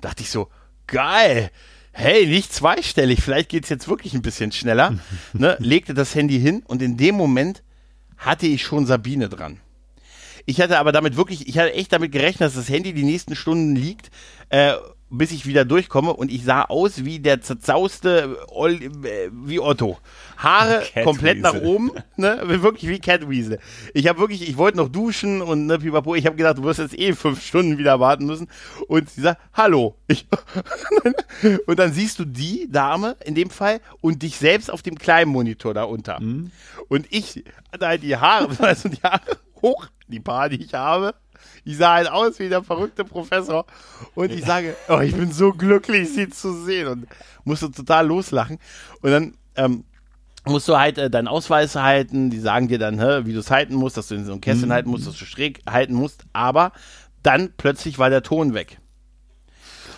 Dachte 0.00 0.22
ich 0.22 0.30
so, 0.30 0.48
geil. 0.86 1.50
Hey, 1.92 2.26
nicht 2.26 2.52
zweistellig, 2.52 3.22
vielleicht 3.22 3.48
geht's 3.48 3.68
jetzt 3.68 3.88
wirklich 3.88 4.14
ein 4.14 4.22
bisschen 4.22 4.52
schneller. 4.52 4.94
ne, 5.32 5.56
legte 5.58 5.94
das 5.94 6.14
Handy 6.14 6.40
hin 6.40 6.62
und 6.66 6.80
in 6.82 6.96
dem 6.96 7.16
Moment 7.16 7.62
hatte 8.16 8.46
ich 8.46 8.62
schon 8.62 8.86
Sabine 8.86 9.28
dran. 9.28 9.60
Ich 10.46 10.60
hatte 10.60 10.78
aber 10.78 10.92
damit 10.92 11.16
wirklich, 11.16 11.46
ich 11.46 11.58
hatte 11.58 11.74
echt 11.74 11.92
damit 11.92 12.10
gerechnet, 12.12 12.40
dass 12.40 12.54
das 12.54 12.70
Handy 12.70 12.94
die 12.94 13.04
nächsten 13.04 13.36
Stunden 13.36 13.76
liegt. 13.76 14.10
Äh, 14.48 14.74
bis 15.10 15.32
ich 15.32 15.46
wieder 15.46 15.64
durchkomme 15.64 16.12
und 16.12 16.30
ich 16.30 16.44
sah 16.44 16.62
aus 16.62 17.04
wie 17.04 17.18
der 17.18 17.40
zerzauste 17.40 18.36
äh, 18.54 19.30
wie 19.32 19.60
Otto. 19.60 19.98
Haare 20.36 20.82
komplett 21.02 21.40
nach 21.40 21.54
oben, 21.54 21.92
ne? 22.16 22.40
Wirklich 22.62 22.88
wie 22.88 22.98
Catweasel. 22.98 23.58
Ich 23.94 24.06
habe 24.06 24.20
wirklich, 24.20 24.48
ich 24.48 24.56
wollte 24.56 24.76
noch 24.76 24.88
duschen 24.88 25.40
und 25.42 25.66
ne, 25.66 25.78
pipapo, 25.78 26.14
ich 26.14 26.26
habe 26.26 26.36
gedacht, 26.36 26.58
du 26.58 26.62
wirst 26.62 26.78
jetzt 26.78 26.98
eh 26.98 27.12
fünf 27.14 27.42
Stunden 27.42 27.78
wieder 27.78 28.00
warten 28.00 28.26
müssen. 28.26 28.48
Und 28.86 29.08
sie 29.10 29.22
sagt, 29.22 29.40
hallo. 29.54 29.96
Ich, 30.10 30.26
und 31.66 31.78
dann 31.78 31.92
siehst 31.92 32.18
du 32.18 32.24
die 32.24 32.66
Dame 32.70 33.16
in 33.24 33.34
dem 33.34 33.50
Fall 33.50 33.80
und 34.00 34.22
dich 34.22 34.36
selbst 34.38 34.70
auf 34.70 34.82
dem 34.82 34.98
kleinen 34.98 35.30
Monitor 35.30 35.74
da 35.74 35.84
unter. 35.84 36.18
Mhm. 36.18 36.50
Und 36.88 37.06
ich 37.10 37.44
hatte 37.70 37.86
halt 37.86 38.02
die 38.02 38.16
Haare, 38.16 38.48
also 38.58 38.88
die 38.88 39.02
Haare 39.02 39.20
hoch, 39.60 39.86
die 40.08 40.20
paar, 40.20 40.48
die 40.48 40.64
ich 40.64 40.74
habe 40.74 41.14
ich 41.64 41.76
sah 41.76 41.94
halt 41.94 42.10
aus 42.10 42.38
wie 42.38 42.48
der 42.48 42.62
verrückte 42.62 43.04
Professor. 43.04 43.66
Und 44.14 44.30
ich 44.30 44.44
sage, 44.44 44.76
oh, 44.88 45.00
ich 45.00 45.14
bin 45.14 45.32
so 45.32 45.52
glücklich, 45.52 46.08
sie 46.12 46.28
zu 46.28 46.64
sehen. 46.64 46.88
Und 46.88 47.06
musste 47.44 47.70
total 47.70 48.06
loslachen. 48.06 48.58
Und 49.00 49.10
dann 49.10 49.34
ähm, 49.56 49.84
musst 50.44 50.68
du 50.68 50.76
halt 50.76 50.98
äh, 50.98 51.10
deinen 51.10 51.28
Ausweis 51.28 51.74
halten. 51.74 52.30
Die 52.30 52.40
sagen 52.40 52.68
dir 52.68 52.78
dann, 52.78 53.00
hä, 53.00 53.22
wie 53.24 53.32
du 53.32 53.40
es 53.40 53.50
halten 53.50 53.74
musst, 53.74 53.96
dass 53.96 54.08
du 54.08 54.14
in 54.14 54.24
so 54.24 54.32
ein 54.32 54.40
Kästchen 54.40 54.68
mhm. 54.68 54.72
halten 54.72 54.90
musst, 54.90 55.06
dass 55.06 55.16
du 55.16 55.24
schräg 55.24 55.60
halten 55.68 55.94
musst. 55.94 56.24
Aber 56.32 56.72
dann 57.22 57.52
plötzlich 57.56 57.98
war 57.98 58.10
der 58.10 58.22
Ton 58.22 58.54
weg. 58.54 58.78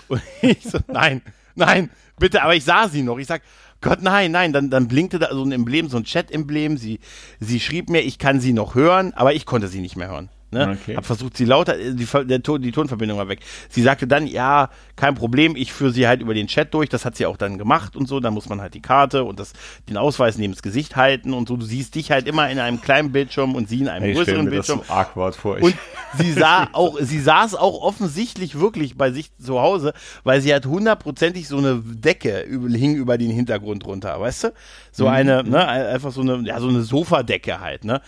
Und 0.09 0.23
ich 0.43 0.63
so, 0.63 0.79
nein, 0.89 1.23
nein, 1.55 1.91
bitte, 2.19 2.43
aber 2.43 2.55
ich 2.55 2.65
sah 2.65 2.89
sie 2.89 3.03
noch. 3.03 3.19
Ich 3.19 3.27
sag, 3.27 3.43
Gott, 3.81 4.03
nein, 4.03 4.31
nein, 4.31 4.53
dann, 4.53 4.69
dann 4.69 4.89
blinkte 4.89 5.19
da 5.19 5.29
so 5.33 5.43
ein 5.43 5.53
Emblem, 5.53 5.89
so 5.89 5.97
ein 5.97 6.05
Chat-Emblem. 6.05 6.77
Sie, 6.77 7.01
sie 7.39 7.61
schrieb 7.61 7.89
mir, 7.89 8.01
ich 8.01 8.19
kann 8.19 8.41
sie 8.41 8.53
noch 8.53 8.75
hören, 8.75 9.15
aber 9.15 9.33
ich 9.33 9.47
konnte 9.47 9.69
sie 9.69 9.81
nicht 9.81 9.97
mehr 9.97 10.09
hören. 10.09 10.29
Ne? 10.53 10.77
Okay. 10.81 10.97
Hab 10.97 11.07
versucht, 11.07 11.37
sie 11.37 11.45
lauter, 11.45 11.79
äh, 11.79 11.95
die, 11.95 12.07
der 12.27 12.39
die 12.39 12.73
Tonverbindung 12.73 13.19
war 13.19 13.29
weg. 13.29 13.41
Sie 13.69 13.83
sagte 13.83 14.07
dann, 14.07 14.27
ja, 14.27 14.71
kein 14.97 15.15
Problem, 15.15 15.55
ich 15.55 15.73
führe 15.73 15.93
sie 15.93 16.09
halt 16.09 16.21
über 16.21 16.35
den 16.35 16.49
Chat 16.49 16.75
durch. 16.75 16.89
Das 16.89 17.05
hat 17.05 17.17
sie 17.17 17.27
auch 17.27 17.37
dann 17.37 17.59
gemacht 17.59 17.95
und 17.97 18.09
so. 18.09 18.19
Dann 18.21 18.35
muss 18.35 18.49
man 18.49 18.61
halt 18.61 18.75
die 18.75 18.83
Karte 18.83 19.25
und 19.25 19.39
das, 19.39 19.53
den 19.89 19.97
Ausweis 19.97 20.39
neben 20.39 20.53
das 20.53 20.63
Gesicht 20.63 20.97
halten 20.97 21.33
und 21.33 21.49
so. 21.49 21.57
Du 21.57 21.65
siehst 21.65 21.95
dich 21.95 22.11
halt 22.11 22.27
immer 22.27 22.51
in 22.51 22.59
einem 22.59 22.81
kleinen 22.81 23.13
Bildschirm 23.13 23.55
und 23.55 23.69
sie 23.69 23.81
in 23.81 23.89
einem 23.89 24.07
hey, 24.07 24.15
größeren 24.15 24.51
Bildschirm. 24.51 24.81
Das 24.81 24.89
so 24.89 24.93
awkward 24.93 25.37
vor 25.37 25.61
und 25.61 25.75
sie 26.19 26.33
sah 26.33 26.69
auch, 26.73 26.99
sie 27.01 27.21
saß 27.21 27.55
auch 27.55 27.83
offensichtlich 27.83 28.59
wirklich 28.59 28.97
bei 28.97 29.13
sich 29.13 29.31
zu 29.37 29.61
Hause, 29.61 29.93
weil 30.25 30.41
sie 30.41 30.55
hat 30.55 30.67
hundertprozentig 30.67 31.49
so 31.49 31.59
eine 31.59 31.83
Decke 31.85 32.47
hing 32.49 32.95
über 32.97 33.19
den 33.19 33.31
Hintergrund 33.31 33.85
runter, 33.87 34.21
weißt 34.21 34.45
du? 34.45 34.53
So 34.93 35.05
mhm. 35.05 35.11
eine, 35.11 35.45
ne, 35.45 35.67
einfach 35.67 36.13
so 36.13 36.23
eine, 36.23 36.43
ja, 36.47 36.61
so 36.61 36.69
eine 36.69 36.83
Sofadecke 36.83 37.61
halt, 37.61 37.85
ne? 37.85 38.01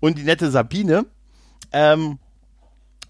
Und 0.00 0.18
die 0.18 0.22
nette 0.22 0.50
Sabine, 0.50 1.04
ähm, 1.72 2.18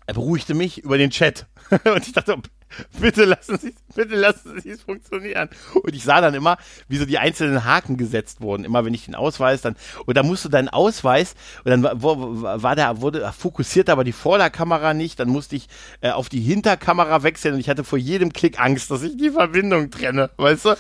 er 0.07 0.15
beruhigte 0.15 0.55
mich 0.55 0.79
über 0.79 0.99
den 0.99 1.11
Chat. 1.11 1.47
Und 1.85 2.07
ich 2.07 2.13
dachte, 2.13 2.37
bitte 3.01 3.25
lassen 3.25 3.59
Sie 3.59 3.75
bitte 3.95 4.17
lassen 4.17 4.61
Sie 4.61 4.71
es 4.71 4.83
funktionieren. 4.83 5.49
Und 5.75 5.95
ich 5.95 6.05
sah 6.05 6.21
dann 6.21 6.35
immer, 6.35 6.57
wie 6.89 6.97
so 6.97 7.05
die 7.05 7.19
einzelnen 7.19 7.65
Haken 7.65 7.97
gesetzt 7.97 8.41
wurden. 8.41 8.65
Immer 8.65 8.85
wenn 8.85 8.95
ich 8.95 9.07
den 9.07 9.15
Ausweis 9.15 9.63
dann, 9.63 9.77
und 10.07 10.17
da 10.17 10.23
musst 10.23 10.45
du 10.45 10.49
deinen 10.49 10.69
Ausweis, 10.69 11.35
und 11.65 11.71
dann 11.71 11.83
war, 11.83 12.63
war 12.63 12.77
der, 12.77 13.01
wurde 13.01 13.31
fokussiert 13.37 13.91
aber 13.91 14.05
die 14.05 14.13
Vorderkamera 14.13 14.95
nicht, 14.95 15.21
dann 15.21 15.29
musste 15.29 15.57
ich 15.57 15.69
äh, 16.01 16.11
auf 16.11 16.29
die 16.29 16.41
Hinterkamera 16.41 17.23
wechseln 17.23 17.55
und 17.55 17.61
ich 17.61 17.69
hatte 17.69 17.85
vor 17.85 17.99
jedem 17.99 18.33
Klick 18.33 18.61
Angst, 18.61 18.91
dass 18.91 19.03
ich 19.03 19.17
die 19.17 19.31
Verbindung 19.31 19.91
trenne, 19.91 20.31
weißt 20.37 20.65
du? 20.67 20.77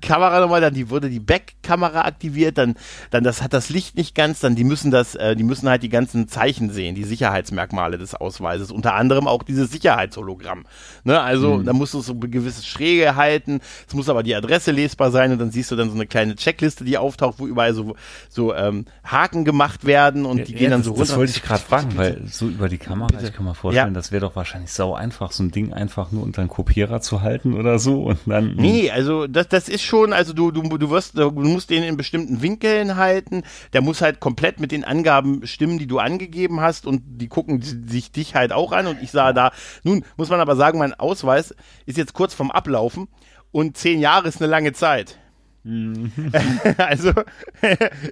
Kamera 0.00 0.40
nochmal, 0.40 0.60
dann 0.60 0.74
die 0.74 0.90
wurde 0.90 1.10
die 1.10 1.20
Backkamera 1.20 2.02
aktiviert, 2.02 2.58
dann, 2.58 2.74
dann 3.10 3.24
das 3.24 3.42
hat 3.42 3.52
das 3.52 3.68
Licht 3.68 3.96
nicht 3.96 4.14
ganz, 4.14 4.40
dann 4.40 4.56
die 4.56 4.64
müssen 4.64 4.90
das, 4.90 5.14
äh, 5.14 5.36
die 5.36 5.44
müssen 5.44 5.68
halt 5.68 5.82
die 5.82 5.88
ganzen 5.88 6.28
Zeichen 6.28 6.70
sehen, 6.70 6.94
die 6.94 7.04
Sicherheitsmerkmale 7.04 7.98
des 7.98 8.14
Ausweises, 8.14 8.70
unter 8.70 8.94
anderem 8.94 9.28
auch 9.28 9.42
dieses 9.42 9.70
Sicherheitshologramm. 9.70 10.66
Ne? 11.04 11.20
Also, 11.28 11.58
mhm. 11.58 11.64
da 11.64 11.72
musst 11.72 11.94
du 11.94 12.00
so 12.00 12.14
gewisse 12.14 12.48
gewisses 12.48 12.66
Schräge 12.66 13.16
halten. 13.16 13.60
Es 13.86 13.94
muss 13.94 14.08
aber 14.08 14.22
die 14.22 14.34
Adresse 14.34 14.70
lesbar 14.70 15.10
sein 15.10 15.32
und 15.32 15.38
dann 15.38 15.50
siehst 15.50 15.70
du 15.70 15.76
dann 15.76 15.88
so 15.88 15.94
eine 15.94 16.06
kleine 16.06 16.34
Checkliste, 16.34 16.84
die 16.84 16.98
auftaucht, 16.98 17.38
wo 17.38 17.46
überall 17.46 17.74
so, 17.74 17.94
so 18.28 18.54
ähm, 18.54 18.86
Haken 19.04 19.44
gemacht 19.44 19.84
werden 19.84 20.24
und 20.24 20.48
die 20.48 20.52
ja, 20.52 20.58
gehen 20.58 20.70
dann 20.70 20.82
so 20.82 20.90
runter. 20.90 21.04
Das 21.04 21.16
wollte 21.16 21.32
ich 21.32 21.42
gerade 21.42 21.62
fragen, 21.62 21.96
weil 21.96 22.22
so 22.26 22.46
über 22.46 22.68
die 22.68 22.78
Kamera, 22.78 23.08
Bitte. 23.08 23.26
ich 23.26 23.32
kann 23.32 23.44
mir 23.44 23.54
vorstellen, 23.54 23.88
ja. 23.88 23.94
das 23.94 24.12
wäre 24.12 24.22
doch 24.22 24.36
wahrscheinlich 24.36 24.72
sau 24.72 24.94
einfach, 24.94 25.32
so 25.32 25.42
ein 25.42 25.50
Ding 25.50 25.72
einfach 25.72 26.10
nur 26.12 26.22
unter 26.22 26.40
einen 26.40 26.48
Kopierer 26.48 27.00
zu 27.00 27.22
halten 27.22 27.54
oder 27.54 27.78
so 27.78 28.02
und 28.02 28.18
dann. 28.26 28.50
Hm. 28.50 28.56
Nee, 28.56 28.90
also 28.90 29.26
das, 29.26 29.48
das 29.48 29.68
ist 29.68 29.82
schon, 29.82 30.12
also 30.12 30.32
du, 30.32 30.50
du, 30.50 30.62
du 30.62 30.90
wirst, 30.90 31.18
du 31.18 31.30
musst 31.30 31.70
den 31.70 31.82
in 31.82 31.96
bestimmten 31.96 32.42
Winkeln 32.42 32.96
halten. 32.96 33.42
Der 33.72 33.82
muss 33.82 34.00
halt 34.00 34.20
komplett 34.20 34.60
mit 34.60 34.72
den 34.72 34.84
Angaben 34.84 35.46
stimmen, 35.46 35.78
die 35.78 35.86
du 35.86 35.98
angegeben 35.98 36.60
hast 36.60 36.86
und 36.86 37.02
die 37.04 37.28
gucken 37.28 37.60
sich 37.62 38.10
dich 38.12 38.34
halt 38.34 38.52
auch 38.52 38.72
an 38.72 38.86
und 38.86 39.02
ich 39.02 39.10
sah 39.10 39.32
da, 39.32 39.52
nun 39.82 40.04
muss 40.16 40.30
man 40.30 40.40
aber 40.40 40.56
sagen, 40.56 40.78
mein 40.78 40.94
Ausweis 41.18 41.54
ist 41.86 41.98
jetzt 41.98 42.12
kurz 42.12 42.34
vom 42.34 42.50
Ablaufen 42.50 43.08
und 43.50 43.76
zehn 43.76 44.00
Jahre 44.00 44.28
ist 44.28 44.40
eine 44.40 44.50
lange 44.50 44.72
Zeit. 44.72 45.18
Mhm. 45.64 46.12
also, 46.78 47.12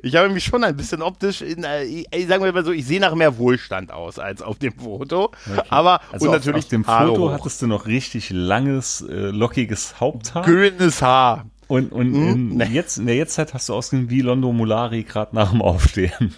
ich 0.03 0.16
habe 0.16 0.29
mich 0.29 0.45
schon 0.45 0.64
ein 0.64 0.77
bisschen 0.77 1.01
optisch, 1.01 1.40
in, 1.40 1.62
äh, 1.62 1.85
ich, 1.85 2.27
sagen 2.27 2.45
wir 2.45 2.53
mal 2.53 2.64
so, 2.64 2.73
ich 2.73 2.85
sehe 2.85 3.01
nach 3.01 3.14
mehr 3.14 3.38
Wohlstand 3.38 3.92
aus 3.92 4.19
als 4.19 4.42
auf 4.42 4.59
dem 4.59 4.75
Foto. 4.75 5.27
Okay. 5.47 5.62
Aber 5.69 6.01
also 6.12 6.27
und 6.27 6.31
auf, 6.31 6.45
natürlich 6.45 6.64
auf 6.64 6.71
dem 6.71 6.85
Foto 6.85 7.31
hattest 7.31 7.62
du 7.62 7.69
noch 7.69 7.87
richtig 7.87 8.31
langes, 8.31 9.03
äh, 9.03 9.31
lockiges 9.31 10.01
Haupthaar. 10.01 10.45
Grünes 10.45 11.01
Haar. 11.01 11.47
Und, 11.69 11.92
und 11.92 12.14
hm? 12.14 12.61
in, 12.61 12.73
jetzt, 12.73 12.99
in 12.99 13.07
der 13.07 13.16
Jetztzeit 13.16 13.55
hast 13.55 13.69
du 13.69 13.75
ausgesehen 13.75 14.11
wie 14.11 14.21
Londo 14.21 14.53
Mulari 14.53 15.05
gerade 15.05 15.35
nach 15.35 15.51
dem 15.51 15.62
Aufstehen. 15.62 16.35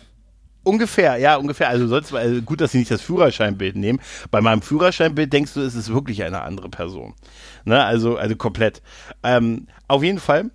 Ungefähr, 0.68 1.16
ja, 1.16 1.36
ungefähr. 1.36 1.70
Also 1.70 1.86
sonst 1.86 2.12
also 2.12 2.42
gut, 2.42 2.60
dass 2.60 2.72
sie 2.72 2.78
nicht 2.78 2.90
das 2.90 3.00
Führerscheinbild 3.00 3.74
nehmen. 3.74 4.00
Bei 4.30 4.42
meinem 4.42 4.60
Führerscheinbild 4.60 5.32
denkst 5.32 5.54
du, 5.54 5.62
es 5.62 5.74
ist 5.74 5.90
wirklich 5.94 6.22
eine 6.24 6.42
andere 6.42 6.68
Person. 6.68 7.14
Ne? 7.64 7.82
Also, 7.82 8.18
also 8.18 8.36
komplett. 8.36 8.82
Ähm, 9.22 9.68
auf 9.86 10.02
jeden 10.02 10.18
Fall. 10.18 10.50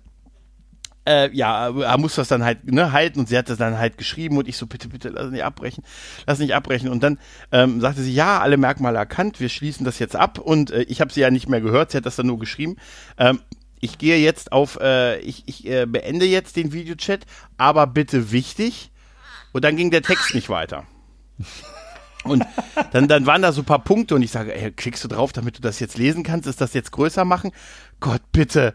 Äh, 1.04 1.34
ja, 1.36 1.68
er 1.68 1.98
muss 1.98 2.14
das 2.14 2.28
dann 2.28 2.44
halt 2.44 2.70
ne, 2.70 2.92
halten 2.92 3.18
und 3.18 3.28
sie 3.28 3.36
hat 3.36 3.48
das 3.48 3.58
dann 3.58 3.76
halt 3.76 3.98
geschrieben 3.98 4.36
und 4.38 4.46
ich 4.46 4.56
so, 4.56 4.68
bitte, 4.68 4.86
bitte, 4.86 5.08
lass 5.08 5.32
nicht 5.32 5.42
abbrechen, 5.42 5.82
lass 6.28 6.38
nicht 6.38 6.54
abbrechen. 6.54 6.90
Und 6.90 7.02
dann 7.02 7.18
ähm, 7.50 7.80
sagte 7.80 8.00
sie, 8.00 8.14
ja, 8.14 8.38
alle 8.38 8.56
Merkmale 8.56 8.96
erkannt, 8.96 9.40
wir 9.40 9.48
schließen 9.48 9.84
das 9.84 9.98
jetzt 9.98 10.14
ab 10.14 10.38
und 10.38 10.70
äh, 10.70 10.82
ich 10.82 11.00
habe 11.00 11.12
sie 11.12 11.22
ja 11.22 11.32
nicht 11.32 11.48
mehr 11.48 11.60
gehört, 11.60 11.90
sie 11.90 11.96
hat 11.96 12.06
das 12.06 12.14
dann 12.14 12.28
nur 12.28 12.38
geschrieben. 12.38 12.76
Ähm, 13.18 13.40
ich 13.80 13.98
gehe 13.98 14.18
jetzt 14.18 14.52
auf, 14.52 14.78
äh, 14.80 15.18
ich, 15.18 15.42
ich 15.46 15.66
äh, 15.66 15.86
beende 15.86 16.24
jetzt 16.24 16.54
den 16.54 16.72
Videochat, 16.72 17.26
aber 17.58 17.88
bitte 17.88 18.30
wichtig, 18.30 18.92
und 19.54 19.64
dann 19.64 19.76
ging 19.76 19.90
der 19.90 20.02
Text 20.02 20.34
nicht 20.34 20.50
weiter. 20.50 20.84
Und 22.24 22.44
dann, 22.90 23.06
dann 23.06 23.26
waren 23.26 23.42
da 23.42 23.52
so 23.52 23.62
ein 23.62 23.66
paar 23.66 23.84
Punkte 23.84 24.14
und 24.14 24.22
ich 24.22 24.30
sage, 24.30 24.54
ey, 24.54 24.72
klickst 24.72 25.04
du 25.04 25.08
drauf, 25.08 25.32
damit 25.32 25.58
du 25.58 25.60
das 25.60 25.78
jetzt 25.78 25.96
lesen 25.96 26.24
kannst? 26.24 26.48
Ist 26.48 26.60
das 26.60 26.74
jetzt 26.74 26.90
größer 26.90 27.24
machen? 27.24 27.52
Gott, 28.00 28.22
bitte, 28.32 28.74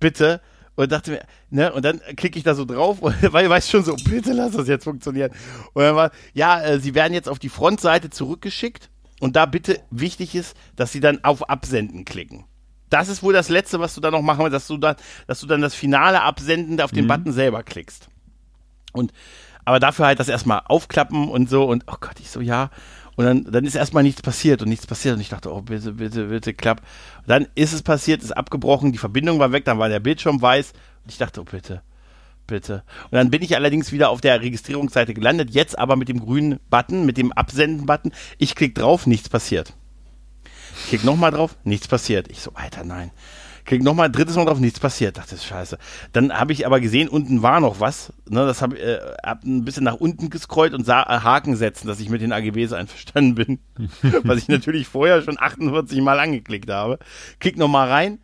bitte. 0.00 0.40
und 0.76 0.90
dachte 0.92 1.10
mir, 1.10 1.26
ne, 1.50 1.72
und 1.72 1.84
dann 1.84 2.00
klicke 2.16 2.38
ich 2.38 2.44
da 2.44 2.54
so 2.54 2.64
drauf, 2.64 2.98
weil 3.02 3.44
ich 3.44 3.50
weiß 3.50 3.68
schon 3.68 3.84
so, 3.84 3.96
bitte 3.96 4.32
lass 4.32 4.52
das 4.52 4.66
jetzt 4.66 4.84
funktionieren. 4.84 5.30
Und 5.74 5.82
dann 5.82 5.94
war, 5.94 6.10
ja, 6.32 6.62
äh, 6.62 6.80
sie 6.80 6.94
werden 6.94 7.12
jetzt 7.12 7.28
auf 7.28 7.38
die 7.38 7.50
Frontseite 7.50 8.08
zurückgeschickt 8.08 8.90
und 9.20 9.36
da 9.36 9.44
bitte 9.44 9.80
wichtig 9.90 10.34
ist, 10.34 10.56
dass 10.74 10.90
sie 10.90 11.00
dann 11.00 11.22
auf 11.22 11.50
Absenden 11.50 12.04
klicken. 12.04 12.44
Das 12.88 13.08
ist 13.08 13.22
wohl 13.22 13.32
das 13.34 13.50
Letzte, 13.50 13.78
was 13.78 13.94
du 13.94 14.00
da 14.00 14.10
noch 14.10 14.22
machen 14.22 14.44
willst, 14.44 14.54
dass 14.54 14.68
du 14.68 14.78
dann, 14.78 14.96
dass 15.26 15.40
du 15.40 15.46
dann 15.46 15.60
das 15.60 15.74
finale 15.74 16.22
Absenden 16.22 16.80
auf 16.80 16.92
den 16.92 17.04
mhm. 17.04 17.08
Button 17.08 17.32
selber 17.32 17.62
klickst. 17.62 18.08
Und, 18.94 19.12
aber 19.64 19.80
dafür 19.80 20.06
halt 20.06 20.20
das 20.20 20.28
erstmal 20.28 20.62
aufklappen 20.66 21.28
und 21.28 21.48
so 21.48 21.64
und, 21.64 21.84
oh 21.86 21.96
Gott, 22.00 22.20
ich 22.20 22.30
so, 22.30 22.40
ja. 22.40 22.70
Und 23.16 23.24
dann, 23.24 23.44
dann 23.44 23.64
ist 23.64 23.76
erstmal 23.76 24.02
nichts 24.02 24.22
passiert 24.22 24.60
und 24.62 24.68
nichts 24.68 24.86
passiert 24.86 25.14
und 25.14 25.20
ich 25.20 25.28
dachte, 25.28 25.52
oh 25.52 25.62
bitte, 25.62 25.92
bitte, 25.92 26.26
bitte, 26.26 26.52
klapp. 26.52 26.80
Und 27.18 27.28
dann 27.28 27.46
ist 27.54 27.72
es 27.72 27.82
passiert, 27.82 28.22
ist 28.22 28.36
abgebrochen, 28.36 28.92
die 28.92 28.98
Verbindung 28.98 29.38
war 29.38 29.52
weg, 29.52 29.64
dann 29.64 29.78
war 29.78 29.88
der 29.88 30.00
Bildschirm 30.00 30.42
weiß 30.42 30.72
und 31.04 31.10
ich 31.10 31.18
dachte, 31.18 31.40
oh 31.40 31.44
bitte, 31.44 31.82
bitte. 32.46 32.82
Und 33.04 33.12
dann 33.12 33.30
bin 33.30 33.42
ich 33.42 33.54
allerdings 33.54 33.92
wieder 33.92 34.10
auf 34.10 34.20
der 34.20 34.40
Registrierungsseite 34.40 35.14
gelandet, 35.14 35.50
jetzt 35.50 35.78
aber 35.78 35.94
mit 35.94 36.08
dem 36.08 36.18
grünen 36.18 36.58
Button, 36.70 37.06
mit 37.06 37.16
dem 37.16 37.32
Absenden-Button. 37.32 38.12
Ich 38.38 38.56
klicke 38.56 38.80
drauf, 38.80 39.06
nichts 39.06 39.28
passiert. 39.28 39.74
Klick 40.88 41.04
nochmal 41.04 41.30
drauf, 41.30 41.56
nichts 41.62 41.86
passiert. 41.86 42.28
Ich 42.30 42.40
so, 42.40 42.50
Alter, 42.54 42.84
nein. 42.84 43.12
Klick 43.64 43.82
nochmal, 43.82 44.10
drittes 44.10 44.36
Mal 44.36 44.44
drauf, 44.44 44.60
nichts 44.60 44.78
passiert. 44.78 45.16
Dachte, 45.16 45.38
scheiße. 45.38 45.78
Dann 46.12 46.32
habe 46.32 46.52
ich 46.52 46.66
aber 46.66 46.80
gesehen, 46.80 47.08
unten 47.08 47.42
war 47.42 47.60
noch 47.60 47.80
was. 47.80 48.12
Ne, 48.28 48.44
das 48.44 48.60
habe 48.60 48.78
äh, 48.78 49.00
hab 49.22 49.44
ein 49.44 49.64
bisschen 49.64 49.84
nach 49.84 49.94
unten 49.94 50.28
gescrollt 50.28 50.74
und 50.74 50.84
sah 50.84 51.02
äh, 51.02 51.20
Haken 51.20 51.56
setzen, 51.56 51.86
dass 51.86 52.00
ich 52.00 52.10
mit 52.10 52.20
den 52.20 52.32
AGBs 52.32 52.72
einverstanden 52.72 53.34
bin. 53.34 53.58
was 54.24 54.38
ich 54.38 54.48
natürlich 54.48 54.86
vorher 54.86 55.22
schon 55.22 55.38
48 55.38 56.00
Mal 56.02 56.20
angeklickt 56.20 56.70
habe. 56.70 56.98
Klick 57.40 57.56
nochmal 57.56 57.88
rein. 57.88 58.18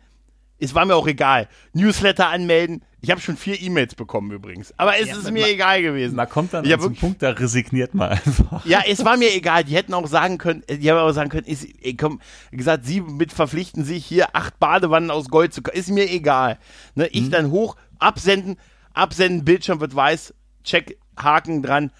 Es 0.59 0.75
war 0.75 0.85
mir 0.85 0.95
auch 0.95 1.07
egal. 1.07 1.47
Newsletter 1.73 2.27
anmelden, 2.27 2.83
ich 3.03 3.09
habe 3.09 3.19
schon 3.19 3.35
vier 3.35 3.59
E-Mails 3.59 3.95
bekommen 3.95 4.31
übrigens. 4.31 4.73
Aber 4.77 4.99
es 4.99 5.07
ja, 5.07 5.15
ist 5.15 5.31
mir 5.31 5.47
egal 5.47 5.81
gewesen. 5.81 6.15
Man 6.15 6.29
kommt 6.29 6.53
dann 6.53 6.71
an 6.71 6.79
zum 6.79 6.95
Punkt, 6.95 7.23
da 7.23 7.31
resigniert 7.31 7.95
man 7.95 8.09
einfach. 8.11 8.63
Ja, 8.65 8.81
es 8.87 9.03
war 9.03 9.17
mir 9.17 9.33
egal. 9.33 9.63
Die 9.63 9.75
hätten 9.75 9.95
auch 9.95 10.05
sagen 10.05 10.37
können, 10.37 10.63
die 10.69 10.91
haben 10.91 10.99
auch 10.99 11.11
sagen 11.11 11.31
können, 11.31 11.47
ist, 11.47 11.65
komm, 11.97 12.21
gesagt, 12.51 12.85
sie 12.85 13.01
mit 13.01 13.33
verpflichten 13.33 13.83
sich 13.83 14.05
hier 14.05 14.35
acht 14.35 14.59
Badewannen 14.59 15.09
aus 15.09 15.29
Gold 15.29 15.51
zu 15.51 15.61
Ist 15.73 15.89
mir 15.89 16.11
egal. 16.11 16.59
Ne, 16.93 17.07
ich 17.07 17.23
mhm. 17.23 17.31
dann 17.31 17.51
hoch, 17.51 17.75
absenden, 17.97 18.57
absenden, 18.93 19.45
Bildschirm 19.45 19.79
wird 19.79 19.95
weiß, 19.95 20.35
check, 20.63 20.99
Haken 21.17 21.63
dran, 21.63 21.91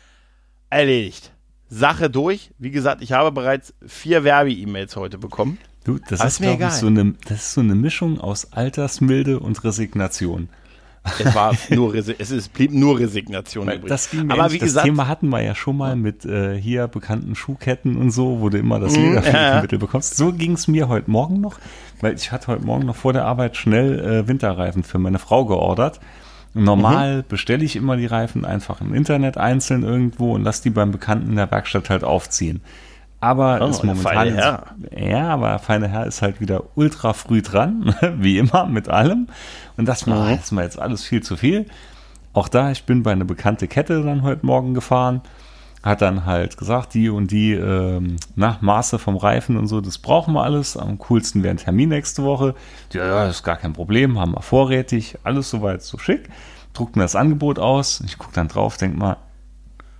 erledigt. 0.70 1.32
Sache 1.68 2.12
durch. 2.12 2.52
Wie 2.60 2.70
gesagt, 2.70 3.02
ich 3.02 3.12
habe 3.12 3.32
bereits 3.32 3.74
vier 3.88 4.24
Werbe-E-Mails 4.24 4.96
heute 4.98 5.18
bekommen. 5.18 5.58
Du, 5.84 5.98
das 5.98 6.20
ist, 6.20 6.26
ist 6.26 6.40
mir 6.42 6.52
egal. 6.52 6.72
So 6.72 6.88
eine, 6.88 7.16
das 7.26 7.40
ist 7.40 7.54
so 7.54 7.62
eine 7.62 7.74
Mischung 7.74 8.20
aus 8.20 8.54
Altersmilde 8.54 9.40
und 9.40 9.64
Resignation. 9.64 10.50
Es 11.04 11.34
war 11.34 11.56
nur, 11.70 11.96
es, 11.96 12.08
ist, 12.08 12.54
blieb 12.54 12.72
nur 12.72 13.00
Resignation 13.00 13.68
übrig. 13.68 13.88
Das 13.88 14.12
ging 14.12 14.28
mir 14.28 14.34
Aber 14.34 14.52
wie 14.52 14.60
das 14.60 14.68
gesagt, 14.68 14.86
Thema 14.86 15.08
hatten 15.08 15.30
wir 15.30 15.42
ja 15.42 15.56
schon 15.56 15.78
mal 15.78 15.96
mit 15.96 16.26
äh, 16.26 16.56
hier 16.60 16.88
bekannten 16.88 17.36
Schuhketten 17.36 17.98
und 17.98 18.12
so, 18.12 18.40
wo 18.40 18.50
du 18.50 18.60
immer 18.60 18.80
das 18.80 18.96
mhm, 18.96 19.06
Lederfleckenmittel 19.06 19.80
ja. 19.80 19.86
bekommst. 19.86 20.16
So 20.16 20.32
ging 20.32 20.54
es 20.54 20.68
mir 20.68 20.90
heute 20.90 21.10
Morgen 21.10 21.42
noch, 21.42 21.60
weil 22.02 22.14
ich 22.14 22.32
hatte 22.32 22.48
heute 22.48 22.66
Morgen 22.66 22.86
noch 22.86 22.96
vor 22.96 23.14
der 23.14 23.26
Arbeit 23.26 23.58
schnell 23.58 24.00
äh, 24.00 24.28
Winterreifen 24.28 24.84
für 24.84 25.00
meine 25.00 25.18
Frau 25.18 25.46
geordert. 25.46 26.00
Normal 26.54 27.18
mhm. 27.18 27.24
bestelle 27.30 27.64
ich 27.64 27.76
immer 27.76 27.98
die 27.98 28.06
Reifen 28.06 28.46
einfach 28.46 28.82
im 28.82 28.94
Internet 28.94 29.38
einzeln 29.38 29.84
irgendwo 29.84 30.34
und 30.34 30.44
lasse 30.44 30.64
die 30.64 30.70
beim 30.70 30.92
Bekannten 30.92 31.32
in 31.32 31.36
der 31.38 31.50
Werkstatt 31.50 31.90
halt 31.90 32.04
aufziehen. 32.04 32.62
Aber 33.22 33.60
oh, 33.62 33.68
ist 33.68 33.84
momentan. 33.84 34.34
Herr. 34.34 34.66
Ja, 34.98 35.30
aber 35.30 35.60
feine 35.60 35.88
Herr 35.88 36.08
ist 36.08 36.24
halt 36.24 36.42
wieder 36.42 36.64
ultra 36.74 37.14
früh 37.14 37.44
dran, 37.44 37.96
wie 38.18 38.40
immer 38.40 38.66
mit 38.66 38.90
allem. 38.90 39.28
Und 39.82 39.88
das 39.88 40.06
war, 40.06 40.28
mhm. 40.28 40.36
ist 40.36 40.52
mir 40.52 40.62
jetzt 40.62 40.78
alles 40.78 41.04
viel 41.04 41.24
zu 41.24 41.36
viel. 41.36 41.66
Auch 42.34 42.48
da, 42.48 42.70
ich 42.70 42.84
bin 42.84 43.02
bei 43.02 43.14
einer 43.14 43.26
bekannte 43.26 43.68
Kette 43.68 44.04
dann 44.04 44.22
heute 44.22 44.46
Morgen 44.46 44.76
gefahren. 44.76 45.22
Hat 45.82 46.04
dann 46.04 46.28
halt 46.28 46.56
gesagt, 46.56 46.94
die 46.94 47.10
und 47.10 47.32
die 47.32 47.54
ähm, 47.54 48.18
na, 48.36 48.60
Maße 48.62 49.00
vom 49.00 49.18
Reifen 49.18 49.58
und 49.58 49.66
so, 49.66 49.82
das 49.82 49.98
brauchen 49.98 50.36
wir 50.36 50.44
alles. 50.44 50.78
Am 50.78 51.00
coolsten 51.00 51.42
wäre 51.42 51.56
ein 51.56 51.58
Termin 51.58 51.90
nächste 51.90 52.22
Woche. 52.22 52.54
Ja, 52.94 53.08
ja, 53.08 53.26
ist 53.28 53.42
gar 53.42 53.58
kein 53.58 53.74
Problem, 53.74 54.20
haben 54.20 54.34
wir 54.34 54.44
vorrätig, 54.44 55.18
alles 55.24 55.50
soweit 55.50 55.82
so 55.82 55.98
schick. 55.98 56.30
Druckt 56.74 56.96
mir 56.96 57.02
das 57.02 57.16
Angebot 57.16 57.58
aus. 57.58 58.04
Ich 58.06 58.20
gucke 58.20 58.36
dann 58.36 58.50
drauf, 58.50 58.78
denk 58.78 58.96
mal, 58.96 59.18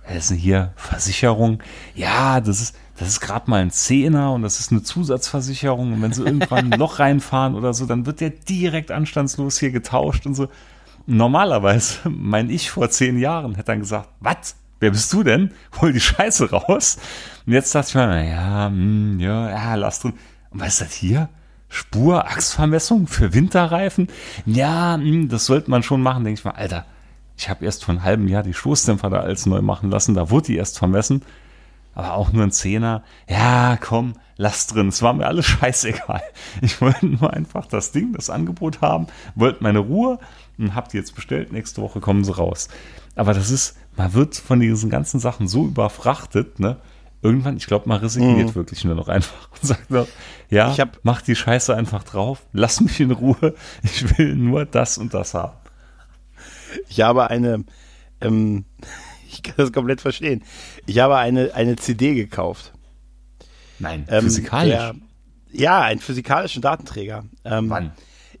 was 0.06 0.16
ist 0.16 0.30
denn 0.30 0.36
hier 0.36 0.72
Versicherung? 0.76 1.58
Ja, 1.96 2.40
das 2.40 2.60
ist, 2.60 2.76
das 3.02 3.14
ist 3.14 3.20
gerade 3.20 3.50
mal 3.50 3.60
ein 3.60 3.70
Zehner 3.72 4.32
und 4.32 4.42
das 4.42 4.60
ist 4.60 4.70
eine 4.70 4.82
Zusatzversicherung. 4.82 5.94
Und 5.94 6.02
wenn 6.02 6.12
sie 6.12 6.22
irgendwann 6.22 6.58
ein 6.72 6.78
Loch 6.78 7.00
reinfahren 7.00 7.56
oder 7.56 7.74
so, 7.74 7.86
dann 7.86 8.06
wird 8.06 8.20
der 8.20 8.30
direkt 8.30 8.92
anstandslos 8.92 9.58
hier 9.58 9.72
getauscht 9.72 10.24
und 10.24 10.34
so. 10.34 10.48
Normalerweise, 11.06 12.08
mein 12.08 12.48
Ich 12.48 12.70
vor 12.70 12.88
zehn 12.90 13.18
Jahren 13.18 13.56
hätte 13.56 13.66
dann 13.66 13.80
gesagt, 13.80 14.08
was? 14.20 14.54
Wer 14.78 14.90
bist 14.90 15.12
du 15.12 15.22
denn? 15.22 15.50
Hol 15.80 15.92
die 15.92 16.00
Scheiße 16.00 16.50
raus. 16.50 16.98
Und 17.44 17.52
jetzt 17.52 17.74
dachte 17.74 17.88
ich 17.88 17.94
mir, 17.96 18.06
naja, 18.06 18.66
hm, 18.66 19.18
ja, 19.18 19.50
ja, 19.50 19.74
lass 19.74 20.00
drin. 20.00 20.14
Und 20.50 20.60
was 20.60 20.68
ist 20.68 20.80
das 20.80 20.92
hier? 20.92 21.28
Spur, 21.68 22.26
Achsvermessung 22.26 23.08
für 23.08 23.34
Winterreifen? 23.34 24.08
Ja, 24.46 24.94
hm, 24.94 25.28
das 25.28 25.46
sollte 25.46 25.70
man 25.70 25.82
schon 25.82 26.02
machen, 26.02 26.22
denke 26.24 26.38
ich 26.38 26.44
mal. 26.44 26.52
Alter, 26.52 26.86
ich 27.36 27.48
habe 27.48 27.64
erst 27.64 27.84
vor 27.84 27.94
einem 27.94 28.04
halben 28.04 28.28
Jahr 28.28 28.44
die 28.44 28.54
Stoßdämpfer 28.54 29.10
da 29.10 29.20
alles 29.20 29.46
neu 29.46 29.60
machen 29.60 29.90
lassen. 29.90 30.14
Da 30.14 30.30
wurde 30.30 30.46
die 30.46 30.56
erst 30.56 30.78
vermessen 30.78 31.22
aber 31.94 32.14
auch 32.14 32.32
nur 32.32 32.44
ein 32.44 32.52
Zehner. 32.52 33.02
Ja, 33.28 33.76
komm, 33.80 34.14
lass 34.36 34.66
drin. 34.66 34.88
Es 34.88 35.02
war 35.02 35.12
mir 35.12 35.26
alles 35.26 35.46
scheißegal. 35.46 36.22
Ich 36.60 36.80
wollte 36.80 37.06
nur 37.06 37.32
einfach 37.32 37.66
das 37.66 37.92
Ding, 37.92 38.12
das 38.12 38.30
Angebot 38.30 38.80
haben, 38.80 39.06
wollte 39.34 39.62
meine 39.62 39.80
Ruhe 39.80 40.18
und 40.58 40.74
hab 40.74 40.88
die 40.88 40.96
jetzt 40.96 41.14
bestellt. 41.14 41.52
Nächste 41.52 41.82
Woche 41.82 42.00
kommen 42.00 42.24
sie 42.24 42.34
raus. 42.34 42.68
Aber 43.14 43.34
das 43.34 43.50
ist, 43.50 43.76
man 43.96 44.14
wird 44.14 44.36
von 44.36 44.60
diesen 44.60 44.90
ganzen 44.90 45.20
Sachen 45.20 45.48
so 45.48 45.66
überfrachtet, 45.66 46.58
ne? 46.60 46.78
Irgendwann, 47.24 47.56
ich 47.56 47.68
glaube, 47.68 47.88
man 47.88 48.00
resigniert 48.00 48.48
mhm. 48.48 48.54
wirklich 48.56 48.84
nur 48.84 48.96
noch 48.96 49.06
einfach 49.06 49.48
und 49.52 49.62
sagt 49.62 49.92
noch, 49.92 50.08
ja, 50.50 50.76
hab, 50.76 50.98
mach 51.04 51.22
die 51.22 51.36
Scheiße 51.36 51.74
einfach 51.74 52.02
drauf, 52.02 52.46
lass 52.52 52.80
mich 52.80 52.98
in 52.98 53.12
Ruhe, 53.12 53.54
ich 53.84 54.18
will 54.18 54.34
nur 54.34 54.64
das 54.66 54.98
und 54.98 55.14
das 55.14 55.34
haben. 55.34 55.56
Ich 56.88 57.00
habe 57.00 57.30
eine, 57.30 57.64
ähm, 58.20 58.64
ich 59.32 59.42
kann 59.42 59.54
das 59.56 59.72
komplett 59.72 60.00
verstehen. 60.00 60.42
Ich 60.86 60.98
habe 60.98 61.16
eine, 61.16 61.54
eine 61.54 61.76
CD 61.76 62.14
gekauft. 62.14 62.72
Nein, 63.78 64.06
ähm, 64.08 64.24
physikalisch. 64.24 64.72
Der, 64.72 64.94
ja, 65.52 65.80
einen 65.80 66.00
physikalischen 66.00 66.62
Datenträger. 66.62 67.24
Ähm, 67.44 67.68
Wann? 67.70 67.92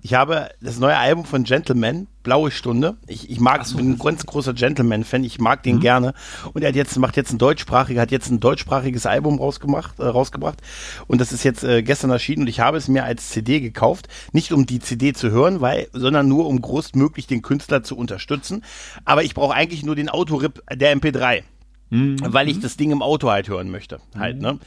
Ich 0.04 0.14
habe 0.14 0.50
das 0.60 0.80
neue 0.80 0.96
Album 0.96 1.24
von 1.24 1.44
Gentleman, 1.44 2.08
Blaue 2.24 2.50
Stunde. 2.50 2.96
Ich, 3.06 3.30
ich 3.30 3.38
mag, 3.38 3.64
so, 3.64 3.76
bin 3.76 3.92
ein 3.92 3.98
ganz 3.98 4.26
großer 4.26 4.52
Gentleman-Fan. 4.52 5.22
Ich 5.22 5.38
mag 5.38 5.62
den 5.62 5.76
mhm. 5.76 5.80
gerne. 5.80 6.14
Und 6.52 6.62
er 6.62 6.70
hat 6.70 6.74
jetzt, 6.74 6.98
macht 6.98 7.16
jetzt 7.16 7.32
ein 7.32 7.38
deutschsprachiger, 7.38 8.00
hat 8.00 8.10
jetzt 8.10 8.28
ein 8.28 8.40
deutschsprachiges 8.40 9.06
Album 9.06 9.38
rausgemacht, 9.38 10.00
äh, 10.00 10.04
rausgebracht. 10.04 10.60
Und 11.06 11.20
das 11.20 11.30
ist 11.30 11.44
jetzt 11.44 11.62
äh, 11.62 11.84
gestern 11.84 12.10
erschienen 12.10 12.42
und 12.42 12.48
ich 12.48 12.58
habe 12.58 12.78
es 12.78 12.88
mir 12.88 13.04
als 13.04 13.30
CD 13.30 13.60
gekauft. 13.60 14.08
Nicht 14.32 14.52
um 14.52 14.66
die 14.66 14.80
CD 14.80 15.12
zu 15.12 15.30
hören, 15.30 15.60
weil, 15.60 15.86
sondern 15.92 16.26
nur 16.26 16.48
um 16.48 16.60
großmöglich 16.60 17.28
den 17.28 17.42
Künstler 17.42 17.84
zu 17.84 17.96
unterstützen. 17.96 18.64
Aber 19.04 19.22
ich 19.22 19.34
brauche 19.34 19.54
eigentlich 19.54 19.84
nur 19.84 19.94
den 19.94 20.08
Autorip 20.08 20.64
der 20.68 20.96
MP3. 20.96 21.44
Mhm. 21.90 22.16
Weil 22.26 22.48
ich 22.48 22.58
das 22.58 22.76
Ding 22.76 22.90
im 22.90 23.02
Auto 23.02 23.30
halt 23.30 23.48
hören 23.48 23.70
möchte. 23.70 24.00
Halt, 24.18 24.36
mhm. 24.36 24.42
ne? 24.42 24.58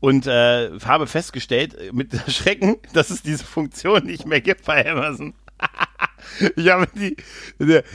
Und 0.00 0.26
äh, 0.26 0.70
habe 0.84 1.06
festgestellt 1.06 1.74
äh, 1.74 1.92
mit 1.92 2.12
Schrecken, 2.28 2.76
dass 2.92 3.10
es 3.10 3.22
diese 3.22 3.44
Funktion 3.44 4.04
nicht 4.04 4.26
mehr 4.26 4.40
gibt 4.40 4.64
bei 4.64 4.88
Amazon. 4.90 5.34
ich 6.56 6.68
habe 6.68 6.86
die, 6.94 7.16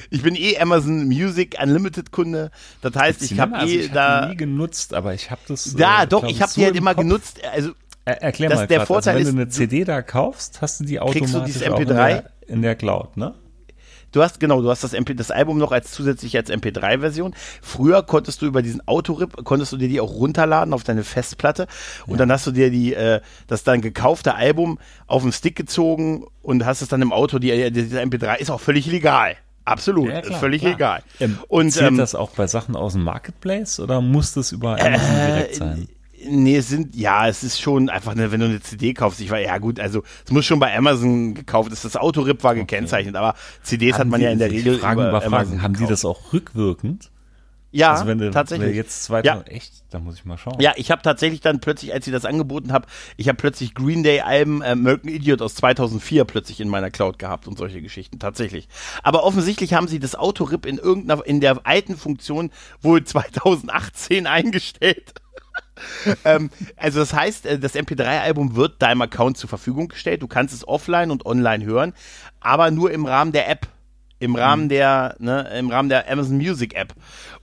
ich 0.10 0.22
bin 0.22 0.36
eh 0.36 0.58
Amazon 0.60 1.06
Music 1.08 1.56
Unlimited 1.62 2.12
Kunde. 2.12 2.52
Das 2.82 2.96
heißt, 2.96 3.22
ich 3.22 3.40
habe 3.40 3.56
also 3.56 3.74
eh 3.74 3.80
ich 3.80 3.92
da 3.92 4.28
nie 4.28 4.36
genutzt, 4.36 4.94
aber 4.94 5.14
ich 5.14 5.32
habe 5.32 5.42
das. 5.48 5.76
Ja, 5.78 6.04
äh, 6.04 6.08
doch, 6.08 6.26
ich 6.26 6.42
habe 6.42 6.52
die 6.54 6.66
halt 6.66 6.76
immer 6.76 6.94
Kopf. 6.94 7.04
genutzt. 7.04 7.40
Also 7.54 7.72
er, 8.06 8.22
erklär 8.22 8.50
mal, 8.50 8.68
der 8.68 8.68
grad, 8.68 8.80
also 8.80 8.94
Vorteil 8.94 9.16
also 9.16 9.28
wenn 9.30 9.36
du 9.36 9.42
eine 9.44 9.50
CD 9.50 9.86
da 9.86 10.02
kaufst, 10.02 10.62
hast 10.62 10.82
du 10.82 10.84
die 10.84 11.00
automatisch 11.00 11.32
kriegst 11.32 11.36
du 11.36 11.46
dieses 11.46 11.64
MP3 11.64 11.80
in 11.80 11.88
der, 11.88 12.32
in 12.48 12.62
der 12.62 12.76
Cloud, 12.76 13.16
ne? 13.16 13.34
Du 14.14 14.22
hast, 14.22 14.40
genau, 14.40 14.62
du 14.62 14.70
hast 14.70 14.84
das, 14.84 14.94
MP, 14.94 15.16
das 15.16 15.32
Album 15.32 15.58
noch 15.58 15.72
als 15.72 15.92
zusätzlich 15.92 16.38
als 16.38 16.50
MP3-Version. 16.50 17.34
Früher 17.62 18.04
konntest 18.04 18.42
du 18.42 18.46
über 18.46 18.62
diesen 18.62 18.88
Autorip, 18.88 19.44
konntest 19.44 19.74
du 19.74 19.78
dir 19.78 19.90
die 19.90 20.00
auch 20.00 20.12
runterladen 20.12 20.74
auf 20.74 20.84
deine 20.84 21.04
Festplatte 21.04 21.68
und 22.06 22.14
ja. 22.14 22.18
dann 22.18 22.32
hast 22.32 22.48
du 22.48 22.52
dir 22.52 22.70
die, 22.70 22.94
äh, 22.94 23.22
das 23.48 23.64
dann 23.64 23.82
gekaufte 23.82 24.36
Album 24.36 24.80
auf 25.08 25.24
den 25.24 25.32
Stick 25.32 25.56
gezogen 25.56 26.26
und 26.44 26.64
hast 26.66 26.82
es 26.82 26.88
dann 26.88 27.02
im 27.02 27.12
Auto, 27.12 27.40
die, 27.40 27.50
äh, 27.50 27.72
dieser 27.72 28.02
MP3 28.02 28.38
ist 28.38 28.52
auch 28.52 28.62
völlig 28.62 28.86
legal. 28.86 29.36
Absolut, 29.66 30.10
ja, 30.10 30.22
klar, 30.22 30.40
völlig 30.40 30.62
klar. 30.62 30.74
egal. 30.74 31.04
Ähm, 31.20 31.40
und 31.48 31.72
zählt 31.72 31.88
ähm, 31.88 31.98
das 31.98 32.16
auch 32.16 32.32
bei 32.32 32.48
Sachen 32.48 32.76
aus 32.76 32.94
dem 32.94 33.04
Marketplace 33.04 33.80
oder 33.80 34.00
muss 34.02 34.34
das 34.34 34.52
über 34.52 34.80
Amazon 34.80 35.16
äh, 35.16 35.26
direkt 35.28 35.56
sein? 35.56 35.88
Nee, 36.28 36.58
es 36.58 36.70
sind, 36.70 36.96
ja, 36.96 37.28
es 37.28 37.44
ist 37.44 37.60
schon 37.60 37.90
einfach, 37.90 38.16
ne, 38.16 38.32
wenn 38.32 38.40
du 38.40 38.48
eine 38.48 38.62
CD 38.62 38.94
kaufst, 38.94 39.20
ich 39.22 39.30
war, 39.30 39.40
ja 39.40 39.58
gut, 39.58 39.80
also 39.80 40.04
es 40.26 40.32
muss 40.32 40.46
schon 40.46 40.60
bei 40.60 40.76
Amazon 40.76 41.34
gekauft, 41.34 41.72
ist 41.72 41.86
das 41.86 41.98
Autorip 41.98 42.44
war 42.44 42.56
gekennzeichnet, 42.56 43.16
okay. 43.16 43.24
aber 43.24 43.36
CDs 43.62 43.94
Haben 43.94 44.00
hat 44.00 44.08
man 44.08 44.20
die, 44.20 44.26
ja 44.26 44.32
in 44.32 44.40
der 44.40 44.52
Regel 44.52 44.80
Fragen 44.80 45.02
über, 45.02 45.10
über 45.10 45.22
Fragen. 45.22 45.62
Haben 45.62 45.74
gekauft. 45.74 45.90
die 45.90 45.92
das 45.92 46.06
auch 46.06 46.34
rückwirkend? 46.34 47.10
Ja, 47.74 47.94
also 47.94 48.06
wenn 48.06 48.20
du, 48.20 48.30
tatsächlich. 48.30 48.70
Wenn 48.70 48.76
jetzt 48.76 49.04
2000, 49.06 49.48
ja. 49.48 49.52
echt, 49.52 49.84
da 49.90 49.98
muss 49.98 50.16
ich 50.16 50.26
mal 50.26 50.38
schauen. 50.38 50.60
Ja, 50.60 50.74
ich 50.76 50.92
habe 50.92 51.02
tatsächlich 51.02 51.42
dann 51.42 51.60
plötzlich, 51.60 51.92
als 51.92 52.06
ich 52.06 52.14
das 52.14 52.24
angeboten 52.24 52.72
habe, 52.72 52.86
ich 53.18 53.28
habe 53.28 53.36
plötzlich 53.36 53.74
Green 53.74 54.04
Day 54.04 54.22
Alben 54.22 54.62
äh, 54.62 54.68
American 54.68 55.10
Idiot 55.10 55.42
aus 55.42 55.56
2004 55.56 56.24
plötzlich 56.26 56.62
in 56.62 56.70
meiner 56.70 56.92
Cloud 56.92 57.18
gehabt 57.18 57.48
und 57.48 57.58
solche 57.58 57.82
Geschichten 57.82 58.20
tatsächlich. 58.20 58.68
Aber 59.02 59.24
offensichtlich 59.24 59.74
haben 59.74 59.88
sie 59.88 60.00
das 60.00 60.14
Autorip 60.14 60.68
in 60.68 60.78
irgendeiner 60.78 61.26
in 61.26 61.42
der 61.42 61.66
alten 61.66 61.98
Funktion 61.98 62.52
wohl 62.82 63.04
2018 63.06 64.28
eingestellt. 64.28 65.16
ähm, 66.26 66.50
also 66.78 67.00
das 67.00 67.14
heißt, 67.14 67.46
äh, 67.46 67.60
das 67.60 67.76
MP3-Album 67.76 68.56
wird 68.56 68.82
deinem 68.82 69.02
Account 69.02 69.38
zur 69.38 69.50
Verfügung 69.50 69.88
gestellt. 69.88 70.22
Du 70.22 70.28
kannst 70.28 70.54
es 70.54 70.68
offline 70.68 71.12
und 71.12 71.26
online 71.26 71.66
hören, 71.66 71.94
aber 72.40 72.72
nur 72.72 72.92
im 72.92 73.06
Rahmen 73.06 73.32
der 73.32 73.50
App 73.50 73.68
im 74.24 74.36
Rahmen 74.36 74.66
mhm. 74.66 74.70
der, 74.70 75.16
ne, 75.20 75.50
im 75.60 75.70
Rahmen 75.70 75.90
der 75.90 76.10
Amazon 76.10 76.38
Music 76.38 76.76
App. 76.76 76.94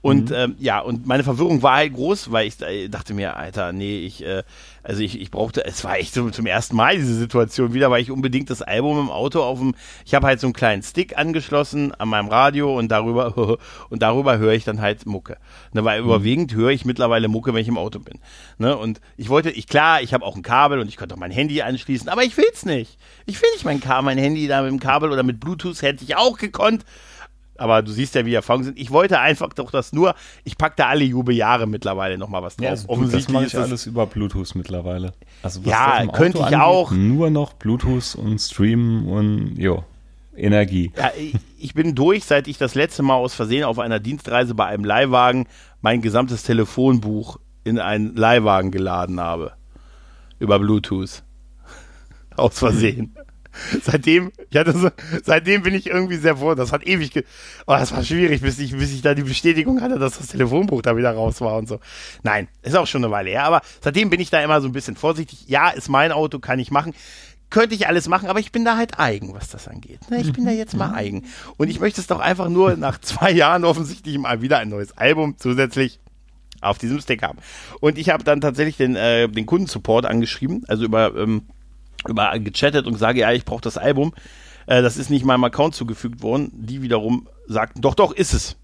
Und 0.01 0.31
mhm. 0.31 0.35
ähm, 0.35 0.55
ja, 0.57 0.79
und 0.79 1.05
meine 1.05 1.23
Verwirrung 1.23 1.61
war 1.61 1.75
halt 1.77 1.93
groß, 1.93 2.31
weil 2.31 2.47
ich 2.47 2.59
äh, 2.61 2.87
dachte 2.87 3.13
mir, 3.13 3.37
Alter, 3.37 3.71
nee, 3.71 3.99
ich, 3.99 4.25
äh, 4.25 4.41
also 4.81 5.03
ich, 5.03 5.21
ich 5.21 5.29
brauchte, 5.29 5.63
es 5.63 5.83
war 5.83 5.97
echt 5.97 6.15
so 6.15 6.27
zum 6.31 6.47
ersten 6.47 6.75
Mal 6.75 6.95
diese 6.95 7.13
Situation 7.13 7.73
wieder, 7.73 7.91
weil 7.91 8.01
ich 8.01 8.09
unbedingt 8.09 8.49
das 8.49 8.63
Album 8.63 8.99
im 8.99 9.11
Auto 9.11 9.43
auf 9.43 9.59
dem, 9.59 9.75
ich 10.03 10.15
habe 10.15 10.25
halt 10.25 10.39
so 10.39 10.47
einen 10.47 10.53
kleinen 10.53 10.81
Stick 10.81 11.19
angeschlossen 11.19 11.93
an 11.93 12.09
meinem 12.09 12.29
Radio 12.29 12.75
und 12.75 12.89
darüber 12.89 13.59
und 13.89 14.01
darüber 14.01 14.39
höre 14.39 14.53
ich 14.53 14.63
dann 14.63 14.81
halt 14.81 15.05
Mucke. 15.05 15.37
Ne, 15.71 15.85
weil 15.85 16.01
mhm. 16.01 16.07
überwiegend 16.07 16.55
höre 16.55 16.71
ich 16.71 16.83
mittlerweile 16.83 17.27
Mucke, 17.27 17.53
wenn 17.53 17.61
ich 17.61 17.67
im 17.67 17.77
Auto 17.77 17.99
bin. 17.99 18.19
Ne, 18.57 18.75
und 18.75 19.01
ich 19.17 19.29
wollte, 19.29 19.51
ich 19.51 19.67
klar, 19.67 20.01
ich 20.01 20.15
habe 20.15 20.25
auch 20.25 20.35
ein 20.35 20.41
Kabel 20.41 20.79
und 20.79 20.87
ich 20.87 20.97
könnte 20.97 21.13
auch 21.13 21.19
mein 21.19 21.29
Handy 21.29 21.61
anschließen, 21.61 22.09
aber 22.09 22.23
ich 22.23 22.37
will's 22.37 22.65
nicht. 22.65 22.97
Ich 23.27 23.39
will 23.39 23.49
nicht 23.53 23.65
mein, 23.65 23.81
mein 24.03 24.17
Handy 24.17 24.47
da 24.47 24.63
mit 24.63 24.71
dem 24.71 24.79
Kabel 24.79 25.11
oder 25.11 25.21
mit 25.21 25.39
Bluetooth 25.39 25.83
hätte 25.83 26.03
ich 26.03 26.15
auch 26.15 26.39
gekonnt 26.39 26.85
aber 27.61 27.81
du 27.81 27.91
siehst 27.91 28.15
ja, 28.15 28.25
wie 28.25 28.33
Erfahrungen 28.33 28.65
sind. 28.65 28.79
Ich 28.79 28.91
wollte 28.91 29.19
einfach 29.19 29.53
doch 29.53 29.71
das 29.71 29.93
nur, 29.93 30.15
ich 30.43 30.57
packe 30.57 30.75
da 30.77 30.87
alle 30.87 31.03
Jubeljahre 31.03 31.67
mittlerweile 31.67 32.17
nochmal 32.17 32.41
was 32.41 32.55
drauf. 32.55 32.65
Ja, 32.65 32.69
also 32.71 32.89
Offensichtlich 32.89 33.25
das 33.25 33.33
mache 33.33 33.45
ich 33.45 33.57
alles 33.57 33.85
über 33.85 34.07
Bluetooth 34.07 34.55
mittlerweile. 34.55 35.13
Also 35.43 35.61
ja, 35.63 36.05
könnte 36.07 36.39
ich 36.39 36.45
angeht, 36.45 36.59
auch. 36.59 36.91
Nur 36.91 37.29
noch 37.29 37.53
Bluetooth 37.53 38.15
und 38.15 38.39
Streamen 38.39 39.07
und 39.07 39.55
jo, 39.57 39.83
Energie. 40.35 40.91
Ja, 40.97 41.11
ich 41.59 41.73
bin 41.73 41.95
durch, 41.95 42.25
seit 42.25 42.47
ich 42.47 42.57
das 42.57 42.75
letzte 42.75 43.03
Mal 43.03 43.15
aus 43.15 43.33
Versehen 43.33 43.63
auf 43.63 43.79
einer 43.79 43.99
Dienstreise 43.99 44.55
bei 44.55 44.65
einem 44.65 44.83
Leihwagen 44.83 45.47
mein 45.81 46.01
gesamtes 46.01 46.43
Telefonbuch 46.43 47.39
in 47.63 47.79
einen 47.79 48.15
Leihwagen 48.15 48.71
geladen 48.71 49.19
habe. 49.19 49.53
Über 50.39 50.57
Bluetooth. 50.57 51.23
aus 52.35 52.57
Versehen. 52.57 53.15
seitdem, 53.83 54.31
ich 54.49 54.57
hatte 54.57 54.73
so, 54.73 54.89
seitdem 55.23 55.63
bin 55.63 55.73
ich 55.73 55.87
irgendwie 55.87 56.17
sehr 56.17 56.37
froh. 56.37 56.55
Das 56.55 56.71
hat 56.71 56.85
ewig, 56.85 57.11
ge 57.11 57.23
oh, 57.67 57.73
das 57.73 57.91
war 57.91 58.03
schwierig, 58.03 58.41
bis 58.41 58.59
ich, 58.59 58.75
bis 58.75 58.91
ich 58.93 59.01
da 59.01 59.13
die 59.13 59.23
Bestätigung 59.23 59.81
hatte, 59.81 59.99
dass 59.99 60.17
das 60.17 60.27
Telefonbuch 60.27 60.81
da 60.81 60.95
wieder 60.97 61.11
raus 61.11 61.41
war 61.41 61.57
und 61.57 61.67
so. 61.67 61.79
Nein, 62.23 62.47
ist 62.63 62.75
auch 62.75 62.87
schon 62.87 63.03
eine 63.03 63.11
Weile 63.11 63.31
her, 63.31 63.45
aber 63.45 63.61
seitdem 63.81 64.09
bin 64.09 64.19
ich 64.19 64.29
da 64.29 64.41
immer 64.41 64.61
so 64.61 64.67
ein 64.67 64.73
bisschen 64.73 64.95
vorsichtig. 64.95 65.47
Ja, 65.47 65.69
ist 65.69 65.89
mein 65.89 66.11
Auto, 66.11 66.39
kann 66.39 66.59
ich 66.59 66.71
machen. 66.71 66.93
Könnte 67.49 67.75
ich 67.75 67.87
alles 67.87 68.07
machen, 68.07 68.29
aber 68.29 68.39
ich 68.39 68.53
bin 68.53 68.63
da 68.63 68.77
halt 68.77 68.97
eigen, 68.97 69.33
was 69.33 69.49
das 69.49 69.67
angeht. 69.67 69.99
Ich 70.17 70.31
bin 70.31 70.45
da 70.45 70.51
jetzt 70.51 70.73
mal 70.73 70.93
eigen. 70.93 71.25
Und 71.57 71.69
ich 71.69 71.81
möchte 71.81 71.99
es 71.99 72.07
doch 72.07 72.21
einfach 72.21 72.47
nur 72.47 72.77
nach 72.77 72.97
zwei 73.01 73.31
Jahren 73.31 73.65
offensichtlich 73.65 74.17
mal 74.17 74.41
wieder 74.41 74.59
ein 74.59 74.69
neues 74.69 74.97
Album 74.97 75.35
zusätzlich 75.37 75.99
auf 76.61 76.77
diesem 76.77 77.01
Stick 77.01 77.23
haben. 77.23 77.39
Und 77.81 77.97
ich 77.97 78.09
habe 78.09 78.23
dann 78.23 78.39
tatsächlich 78.39 78.77
den, 78.77 78.95
äh, 78.95 79.27
den 79.27 79.45
Kundensupport 79.45 80.05
angeschrieben, 80.05 80.63
also 80.67 80.85
über 80.85 81.13
ähm, 81.17 81.43
über 82.07 82.37
gechattet 82.39 82.87
und 82.87 82.97
sage, 82.97 83.19
ja, 83.19 83.31
ich 83.31 83.45
brauche 83.45 83.61
das 83.61 83.77
Album. 83.77 84.13
Äh, 84.65 84.81
das 84.81 84.97
ist 84.97 85.09
nicht 85.09 85.25
meinem 85.25 85.43
Account 85.43 85.75
zugefügt 85.75 86.21
worden. 86.21 86.49
Die 86.53 86.81
wiederum 86.81 87.27
sagten, 87.47 87.81
doch, 87.81 87.95
doch, 87.95 88.11
ist 88.11 88.33
es. 88.33 88.57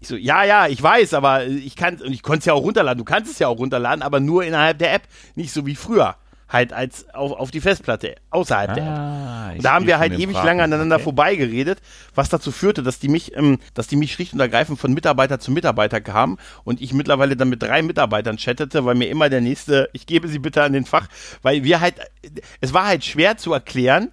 Ich 0.00 0.08
so, 0.08 0.16
ja, 0.16 0.44
ja, 0.44 0.66
ich 0.66 0.82
weiß, 0.82 1.14
aber 1.14 1.46
ich 1.46 1.76
kann, 1.76 2.00
und 2.00 2.12
ich 2.12 2.22
konnte 2.22 2.40
es 2.40 2.44
ja 2.46 2.54
auch 2.54 2.62
runterladen. 2.62 2.98
Du 2.98 3.04
kannst 3.04 3.30
es 3.30 3.38
ja 3.38 3.48
auch 3.48 3.58
runterladen, 3.58 4.02
aber 4.02 4.18
nur 4.18 4.44
innerhalb 4.44 4.78
der 4.78 4.94
App. 4.94 5.02
Nicht 5.34 5.52
so 5.52 5.66
wie 5.66 5.76
früher 5.76 6.16
halt 6.50 6.72
als 6.72 7.08
auf, 7.14 7.32
auf 7.32 7.50
die 7.50 7.60
Festplatte 7.60 8.16
außerhalb 8.30 8.70
ah, 8.70 8.74
der 8.74 8.84
App. 8.84 8.90
Ah, 8.90 9.54
da 9.62 9.72
haben 9.74 9.86
wir 9.86 9.98
halt 9.98 10.12
ewig 10.12 10.32
Fragen. 10.32 10.46
lange 10.46 10.62
aneinander 10.64 10.96
okay. 10.96 11.04
vorbeigeredet, 11.04 11.80
was 12.14 12.28
dazu 12.28 12.50
führte, 12.50 12.82
dass 12.82 12.98
die 12.98 13.08
mich, 13.08 13.36
ähm, 13.36 13.58
dass 13.74 13.86
die 13.86 13.96
mich 13.96 14.12
schlicht 14.12 14.32
und 14.32 14.40
ergreifend 14.40 14.78
von 14.78 14.92
Mitarbeiter 14.92 15.38
zu 15.38 15.52
Mitarbeiter 15.52 16.00
kamen 16.00 16.38
und 16.64 16.80
ich 16.80 16.92
mittlerweile 16.92 17.36
dann 17.36 17.48
mit 17.48 17.62
drei 17.62 17.82
Mitarbeitern 17.82 18.36
chattete, 18.36 18.84
weil 18.84 18.96
mir 18.96 19.08
immer 19.08 19.28
der 19.28 19.40
nächste, 19.40 19.88
ich 19.92 20.06
gebe 20.06 20.28
sie 20.28 20.40
bitte 20.40 20.62
an 20.62 20.72
den 20.72 20.84
Fach, 20.84 21.06
weil 21.42 21.62
wir 21.64 21.80
halt, 21.80 21.94
es 22.60 22.74
war 22.74 22.86
halt 22.86 23.04
schwer 23.04 23.36
zu 23.36 23.52
erklären. 23.52 24.10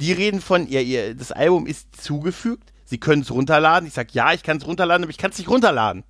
Die 0.00 0.12
reden 0.12 0.40
von, 0.40 0.68
ihr, 0.68 0.82
ihr, 0.82 1.14
das 1.14 1.32
Album 1.32 1.66
ist 1.66 2.00
zugefügt, 2.00 2.72
sie 2.84 2.98
können 2.98 3.22
es 3.22 3.32
runterladen. 3.32 3.88
Ich 3.88 3.94
sag, 3.94 4.14
ja, 4.14 4.32
ich 4.32 4.42
kann 4.42 4.58
es 4.58 4.66
runterladen, 4.66 5.04
aber 5.04 5.10
ich 5.10 5.18
kann 5.18 5.30
es 5.30 5.38
nicht 5.38 5.48
runterladen. 5.48 6.04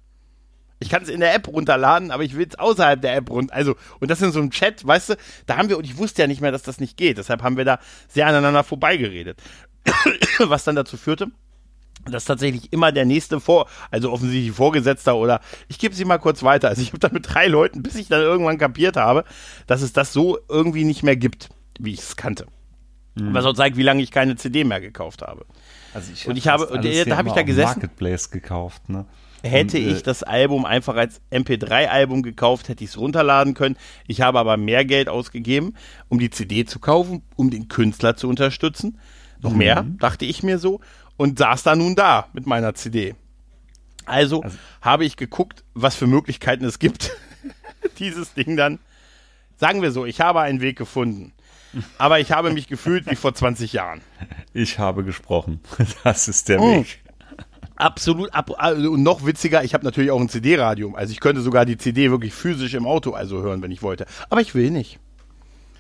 Ich 0.81 0.89
kann 0.89 1.03
es 1.03 1.09
in 1.09 1.21
der 1.21 1.35
App 1.35 1.49
runterladen, 1.49 2.11
aber 2.11 2.23
ich 2.23 2.37
will 2.37 2.47
es 2.49 2.59
außerhalb 2.59 3.01
der 3.01 3.17
App 3.17 3.31
runter. 3.31 3.55
Also, 3.55 3.77
und 4.01 4.11
das 4.11 4.23
in 4.23 4.33
so 4.33 4.39
einem 4.39 4.51
Chat, 4.51 4.87
weißt 4.87 5.11
du, 5.11 5.17
da 5.47 5.57
haben 5.57 5.69
wir, 5.69 5.79
und 5.79 5.85
ich 5.85 5.99
wusste 5.99 6.23
ja 6.23 6.29
nicht 6.29 6.41
mehr, 6.41 6.53
dass 6.53 6.63
das 6.63 6.79
nicht 6.79 6.97
geht. 6.97 7.19
Deshalb 7.19 7.43
haben 7.43 7.57
wir 7.57 7.65
da 7.65 7.79
sehr 8.09 8.27
aneinander 8.27 8.63
vorbeigeredet. 8.63 9.41
Was 10.39 10.65
dann 10.65 10.77
dazu 10.77 10.97
führte, 10.97 11.29
dass 12.07 12.25
tatsächlich 12.25 12.73
immer 12.73 12.93
der 12.93 13.05
nächste 13.05 13.41
vor, 13.41 13.69
also 13.91 14.13
offensichtlich 14.13 14.53
Vorgesetzter 14.53 15.17
oder 15.17 15.41
ich 15.69 15.79
gebe 15.79 15.95
sie 15.95 16.05
mal 16.05 16.19
kurz 16.19 16.43
weiter. 16.43 16.69
Also 16.69 16.83
ich 16.83 16.89
habe 16.89 17.01
da 17.01 17.09
mit 17.11 17.33
drei 17.33 17.49
Leuten, 17.49 17.83
bis 17.83 17.97
ich 17.97 18.09
dann 18.09 18.21
irgendwann 18.21 18.59
kapiert 18.59 18.97
habe, 18.97 19.25
dass 19.67 19.83
es 19.83 19.93
das 19.93 20.13
so 20.13 20.39
irgendwie 20.49 20.85
nicht 20.85 21.03
mehr 21.03 21.17
gibt, 21.17 21.49
wie 21.79 21.93
ich 21.93 22.01
es 22.01 22.17
kannte. 22.17 22.47
Mhm. 23.15 23.35
Was 23.35 23.45
auch 23.45 23.55
zeigt, 23.55 23.77
wie 23.77 23.83
lange 23.83 24.03
ich 24.03 24.11
keine 24.11 24.37
CD 24.37 24.65
mehr 24.65 24.81
gekauft 24.81 25.23
habe. 25.23 25.45
Also 25.95 26.13
ich 26.13 26.29
und 26.29 26.37
ich 26.37 26.49
habe, 26.49 26.67
und 26.67 26.85
da 26.85 27.17
habe 27.17 27.29
ich 27.29 27.35
da 27.35 27.43
gesessen. 27.43 27.81
Marketplace 27.81 28.31
gekauft, 28.31 28.89
ne? 28.89 29.07
Hätte 29.43 29.79
und, 29.79 29.85
äh, 29.85 29.91
ich 29.93 30.03
das 30.03 30.23
Album 30.23 30.65
einfach 30.65 30.97
als 30.97 31.21
MP3-Album 31.31 32.23
gekauft, 32.23 32.69
hätte 32.69 32.85
ich 32.85 32.91
es 32.91 32.99
runterladen 32.99 33.55
können. 33.55 33.77
Ich 34.07 34.21
habe 34.21 34.39
aber 34.39 34.57
mehr 34.57 34.85
Geld 34.85 35.09
ausgegeben, 35.09 35.75
um 36.09 36.19
die 36.19 36.31
CD 36.31 36.65
zu 36.65 36.79
kaufen, 36.79 37.23
um 37.37 37.51
den 37.51 37.69
Künstler 37.69 38.17
zu 38.17 38.29
unterstützen. 38.29 38.99
Noch 39.41 39.53
mhm. 39.53 39.59
mehr, 39.59 39.87
dachte 39.99 40.25
ich 40.25 40.43
mir 40.43 40.59
so. 40.59 40.81
Und 41.17 41.39
saß 41.39 41.63
da 41.63 41.77
nun 41.77 41.95
da 41.95 42.29
mit 42.33 42.47
meiner 42.47 42.75
CD. 42.75 43.15
Also, 44.07 44.43
also 44.43 44.57
habe 44.81 45.05
ich 45.05 45.17
geguckt, 45.17 45.65
was 45.75 45.95
für 45.95 46.07
Möglichkeiten 46.07 46.65
es 46.65 46.79
gibt, 46.79 47.17
dieses 47.99 48.35
Ding 48.35 48.57
dann. 48.57 48.79
Sagen 49.57 49.83
wir 49.83 49.91
so, 49.91 50.07
ich 50.07 50.21
habe 50.21 50.41
einen 50.41 50.61
Weg 50.61 50.79
gefunden. 50.79 51.33
Aber 51.99 52.19
ich 52.21 52.33
habe 52.33 52.51
mich 52.51 52.67
gefühlt 52.67 53.11
wie 53.11 53.17
vor 53.17 53.35
20 53.35 53.73
Jahren. 53.73 54.01
Ich 54.55 54.79
habe 54.79 55.05
gesprochen. 55.05 55.61
Das 56.05 56.29
ist 56.29 56.49
der 56.49 56.61
mhm. 56.61 56.81
Weg. 56.81 57.01
Absolut. 57.79 58.35
Ab, 58.35 58.51
also 58.59 58.91
und 58.91 59.03
noch 59.03 59.25
witziger, 59.25 59.63
ich 59.63 59.73
habe 59.73 59.85
natürlich 59.85 60.11
auch 60.11 60.21
ein 60.21 60.29
CD-Radio. 60.29 60.95
Also 60.95 61.13
ich 61.13 61.21
könnte 61.21 61.41
sogar 61.41 61.65
die 61.65 61.79
CD 61.79 62.11
wirklich 62.11 62.35
physisch 62.35 62.75
im 62.75 62.87
Auto 62.87 63.13
also 63.13 63.41
hören, 63.41 63.63
wenn 63.63 63.71
ich 63.71 63.83
wollte. 63.83 64.07
Aber 64.29 64.41
ich 64.41 64.55
will 64.55 64.71
nicht. 64.71 64.99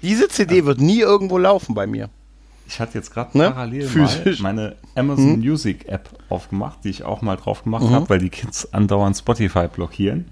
Diese 0.00 0.28
CD 0.28 0.58
ja. 0.58 0.64
wird 0.64 0.80
nie 0.80 1.00
irgendwo 1.00 1.38
laufen 1.38 1.74
bei 1.74 1.88
mir. 1.88 2.08
Ich 2.68 2.78
hatte 2.80 2.98
jetzt 2.98 3.12
gerade 3.12 3.36
ne? 3.36 3.50
parallel 3.50 3.88
Physisch. 3.88 4.40
meine 4.40 4.76
Amazon 4.94 5.36
mhm. 5.36 5.40
Music 5.40 5.88
App 5.88 6.08
aufgemacht, 6.28 6.84
die 6.84 6.90
ich 6.90 7.02
auch 7.02 7.20
mal 7.20 7.36
drauf 7.36 7.64
gemacht 7.64 7.84
mhm. 7.84 7.90
habe, 7.90 8.08
weil 8.10 8.18
die 8.20 8.28
Kids 8.28 8.72
andauernd 8.72 9.16
Spotify 9.16 9.66
blockieren. 9.66 10.26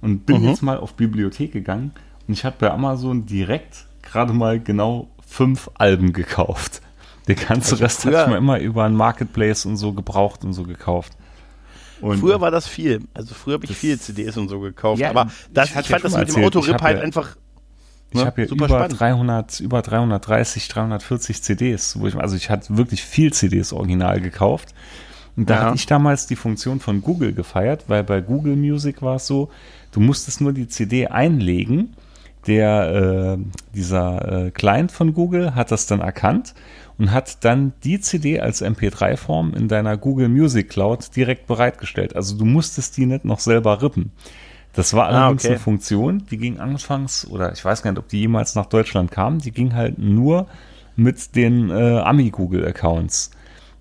Und 0.00 0.24
bin 0.24 0.42
mhm. 0.42 0.48
jetzt 0.48 0.62
mal 0.62 0.78
auf 0.78 0.94
Bibliothek 0.94 1.52
gegangen 1.52 1.92
und 2.26 2.34
ich 2.34 2.44
habe 2.44 2.56
bei 2.58 2.70
Amazon 2.70 3.26
direkt 3.26 3.86
gerade 4.02 4.32
mal 4.32 4.58
genau 4.58 5.08
fünf 5.26 5.70
Alben 5.74 6.12
gekauft. 6.12 6.80
Den 7.28 7.36
ganzen 7.36 7.74
also 7.74 7.84
Rest 7.84 8.04
habe 8.04 8.20
ich 8.20 8.26
mir 8.26 8.36
immer 8.36 8.58
über 8.58 8.84
ein 8.84 8.94
Marketplace 8.94 9.64
und 9.66 9.76
so 9.76 9.92
gebraucht 9.92 10.44
und 10.44 10.52
so 10.52 10.64
gekauft. 10.64 11.12
Und 12.00 12.18
früher 12.18 12.40
war 12.40 12.50
das 12.50 12.66
viel. 12.66 13.02
Also 13.14 13.32
früher 13.34 13.54
habe 13.54 13.64
ich 13.64 13.76
viel 13.76 13.98
CDs 13.98 14.36
und 14.36 14.48
so 14.48 14.58
gekauft. 14.58 15.00
Ja, 15.00 15.10
aber 15.10 15.30
das, 15.52 15.70
ich, 15.70 15.76
ich 15.76 15.86
fand 15.88 16.04
das 16.04 16.12
mit 16.12 16.22
erzählt. 16.22 16.38
dem 16.38 16.44
Autorip 16.44 16.82
halt 16.82 16.98
ja, 16.98 17.04
einfach. 17.04 17.36
Ich 18.10 18.18
ne, 18.18 18.26
habe 18.26 18.42
ja 18.42 18.48
über 18.48 18.88
300, 18.88 19.60
über 19.60 19.80
330, 19.80 20.68
340 20.68 21.42
CDs, 21.42 21.98
wo 21.98 22.08
ich, 22.08 22.16
also 22.16 22.36
ich 22.36 22.50
hatte 22.50 22.76
wirklich 22.76 23.02
viel 23.02 23.32
CDs 23.32 23.72
original 23.72 24.20
gekauft. 24.20 24.74
Und 25.36 25.48
da 25.48 25.54
ja. 25.54 25.60
hatte 25.62 25.76
ich 25.76 25.86
damals 25.86 26.26
die 26.26 26.36
Funktion 26.36 26.80
von 26.80 27.00
Google 27.00 27.32
gefeiert, 27.32 27.84
weil 27.86 28.04
bei 28.04 28.20
Google 28.20 28.56
Music 28.56 29.00
war 29.00 29.16
es 29.16 29.26
so, 29.26 29.50
du 29.92 30.00
musstest 30.00 30.40
nur 30.40 30.52
die 30.52 30.68
CD 30.68 31.06
einlegen. 31.06 31.94
Der, 32.46 33.38
äh, 33.38 33.38
dieser 33.74 34.46
äh, 34.46 34.50
Client 34.50 34.90
von 34.90 35.14
Google 35.14 35.54
hat 35.54 35.70
das 35.70 35.86
dann 35.86 36.00
erkannt 36.00 36.54
und 36.98 37.12
hat 37.12 37.44
dann 37.44 37.72
die 37.84 38.00
CD 38.00 38.40
als 38.40 38.62
MP3-Form 38.62 39.54
in 39.54 39.68
deiner 39.68 39.96
Google 39.96 40.28
Music 40.28 40.68
Cloud 40.68 41.14
direkt 41.14 41.46
bereitgestellt. 41.46 42.16
Also 42.16 42.36
du 42.36 42.44
musstest 42.44 42.96
die 42.96 43.06
nicht 43.06 43.24
noch 43.24 43.38
selber 43.38 43.80
rippen. 43.82 44.12
Das 44.72 44.94
war 44.94 45.04
ah, 45.04 45.08
allerdings 45.08 45.44
ah, 45.44 45.46
okay. 45.46 45.54
eine 45.54 45.60
Funktion, 45.60 46.24
die 46.30 46.38
ging 46.38 46.58
anfangs, 46.58 47.28
oder 47.28 47.52
ich 47.52 47.64
weiß 47.64 47.82
gar 47.82 47.92
nicht, 47.92 47.98
ob 47.98 48.08
die 48.08 48.20
jemals 48.20 48.54
nach 48.54 48.66
Deutschland 48.66 49.10
kam, 49.10 49.38
die 49.38 49.50
ging 49.50 49.74
halt 49.74 49.98
nur 49.98 50.46
mit 50.96 51.36
den 51.36 51.70
äh, 51.70 51.98
Ami-Google-Accounts. 51.98 53.30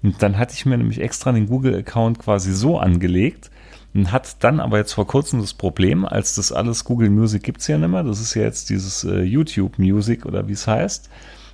Und 0.04 0.22
dann 0.22 0.38
hatte 0.38 0.54
ich 0.54 0.66
mir 0.66 0.78
nämlich 0.78 1.00
extra 1.00 1.32
den 1.32 1.48
Google-Account 1.48 2.20
quasi 2.20 2.54
so 2.54 2.78
angelegt 2.78 3.52
und 3.94 4.12
hat 4.12 4.44
dann 4.44 4.60
aber 4.60 4.78
jetzt 4.78 4.94
vor 4.94 5.08
kurzem 5.08 5.42
das 5.42 5.54
Problem, 5.54 6.06
als 6.06 6.36
das 6.36 6.52
alles 6.52 6.86
Google 6.86 7.10
Music 7.10 7.44
gibt's 7.44 7.68
ja 7.68 7.78
nicht 7.78 7.90
mehr, 7.90 8.04
das 8.04 8.22
ist 8.22 8.34
ja 8.36 8.44
jetzt 8.44 8.70
dieses 8.70 9.04
äh, 9.04 9.22
YouTube 9.22 9.80
Music 9.80 10.26
oder 10.26 10.48
wie 10.48 10.54
es 10.54 10.68
heißt, 10.68 11.10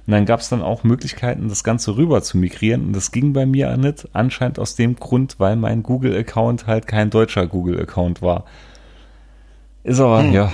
Und 0.08 0.14
dann 0.14 0.26
gab 0.26 0.40
es 0.40 0.48
dann 0.48 0.62
auch 0.62 0.86
Möglichkeiten, 0.86 1.50
das 1.50 1.66
Ganze 1.66 1.98
rüber 1.98 2.24
zu 2.24 2.38
migrieren. 2.38 2.86
Und 2.88 2.94
das 2.94 3.12
ging 3.12 3.34
bei 3.34 3.46
mir 3.46 3.76
nicht, 3.76 4.08
anscheinend 4.14 4.58
aus 4.58 4.76
dem 4.76 4.96
Grund, 4.96 5.36
weil 5.38 5.58
mein 5.58 5.84
Google-Account 5.84 6.66
halt 6.66 6.88
kein 6.88 7.10
deutscher 7.10 7.46
Google-Account 7.46 8.22
war. 8.22 8.46
Ist 9.84 10.00
aber, 10.00 10.24
hm. 10.24 10.32
ja, 10.32 10.52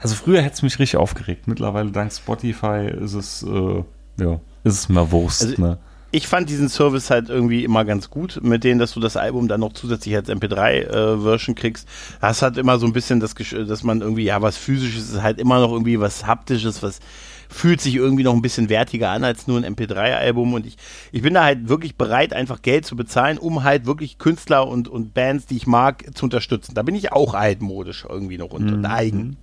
also 0.00 0.16
früher 0.16 0.42
hätte 0.42 0.54
es 0.54 0.62
mich 0.62 0.80
richtig 0.80 0.96
aufgeregt. 0.96 1.46
Mittlerweile 1.46 1.92
dank 1.92 2.12
Spotify 2.12 2.88
ist 3.00 3.14
es, 3.14 3.42
äh, 3.44 3.84
ja, 4.20 4.40
ist 4.64 4.74
es 4.74 4.88
mehr 4.88 5.10
Wurst, 5.12 5.44
also, 5.44 5.62
ne? 5.62 5.78
Ich 6.12 6.28
fand 6.28 6.48
diesen 6.48 6.68
Service 6.68 7.10
halt 7.10 7.28
irgendwie 7.28 7.64
immer 7.64 7.84
ganz 7.84 8.10
gut, 8.10 8.40
mit 8.42 8.64
denen, 8.64 8.78
dass 8.78 8.92
du 8.92 9.00
das 9.00 9.16
Album 9.16 9.48
dann 9.48 9.60
noch 9.60 9.72
zusätzlich 9.72 10.14
als 10.14 10.28
MP3-Version 10.28 11.56
äh, 11.56 11.58
kriegst. 11.58 11.88
Das 12.20 12.42
hat 12.42 12.56
immer 12.56 12.78
so 12.78 12.86
ein 12.86 12.92
bisschen 12.92 13.20
das, 13.20 13.34
dass 13.34 13.82
man 13.82 14.00
irgendwie, 14.00 14.24
ja, 14.24 14.40
was 14.40 14.56
physisches 14.56 15.10
ist 15.10 15.22
halt 15.22 15.38
immer 15.38 15.60
noch 15.60 15.72
irgendwie 15.72 16.00
was 16.00 16.26
haptisches, 16.26 16.82
was 16.82 17.00
fühlt 17.48 17.80
sich 17.80 17.94
irgendwie 17.94 18.24
noch 18.24 18.34
ein 18.34 18.42
bisschen 18.42 18.68
wertiger 18.68 19.10
an 19.10 19.24
als 19.24 19.46
nur 19.46 19.58
ein 19.58 19.76
MP3-Album 19.76 20.54
und 20.54 20.66
ich, 20.66 20.76
ich 21.12 21.22
bin 21.22 21.34
da 21.34 21.44
halt 21.44 21.68
wirklich 21.68 21.96
bereit, 21.96 22.32
einfach 22.32 22.62
Geld 22.62 22.86
zu 22.86 22.96
bezahlen, 22.96 23.38
um 23.38 23.62
halt 23.62 23.86
wirklich 23.86 24.18
Künstler 24.18 24.66
und, 24.66 24.88
und 24.88 25.14
Bands, 25.14 25.46
die 25.46 25.56
ich 25.56 25.66
mag, 25.66 26.04
zu 26.14 26.26
unterstützen. 26.26 26.74
Da 26.74 26.82
bin 26.82 26.94
ich 26.94 27.12
auch 27.12 27.34
altmodisch 27.34 28.04
irgendwie 28.08 28.38
noch 28.38 28.50
und, 28.50 28.66
mhm. 28.66 28.72
und 28.74 28.86
eigen. 28.86 29.36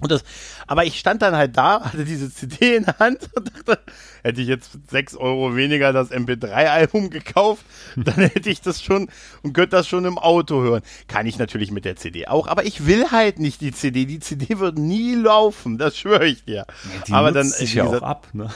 Und 0.00 0.10
das, 0.10 0.24
aber 0.66 0.84
ich 0.84 0.98
stand 0.98 1.22
dann 1.22 1.36
halt 1.36 1.56
da, 1.56 1.80
hatte 1.84 2.04
diese 2.04 2.32
CD 2.32 2.76
in 2.76 2.84
der 2.84 2.98
Hand 2.98 3.28
und 3.34 3.50
dachte, 3.54 3.80
hätte 4.22 4.40
ich 4.40 4.48
jetzt 4.48 4.70
sechs 4.90 5.16
Euro 5.16 5.54
weniger 5.56 5.92
das 5.92 6.10
MP3-Album 6.10 7.10
gekauft, 7.10 7.64
dann 7.96 8.16
hätte 8.16 8.50
ich 8.50 8.60
das 8.60 8.82
schon 8.82 9.08
und 9.42 9.52
könnte 9.52 9.76
das 9.76 9.88
schon 9.88 10.04
im 10.04 10.18
Auto 10.18 10.62
hören. 10.62 10.82
Kann 11.08 11.26
ich 11.26 11.38
natürlich 11.38 11.70
mit 11.70 11.84
der 11.84 11.96
CD 11.96 12.26
auch, 12.26 12.46
aber 12.46 12.64
ich 12.64 12.86
will 12.86 13.10
halt 13.10 13.38
nicht 13.38 13.60
die 13.60 13.72
CD. 13.72 14.06
Die 14.06 14.20
CD 14.20 14.58
wird 14.58 14.78
nie 14.78 15.14
laufen, 15.14 15.78
das 15.78 15.96
schwöre 15.96 16.26
ich 16.26 16.44
dir. 16.44 16.66
Ja, 17.06 17.16
aber 17.16 17.32
dann 17.32 17.48
sich 17.48 17.74
ja 17.74 17.84
auch 17.84 18.02
ab, 18.02 18.28
ne? 18.32 18.50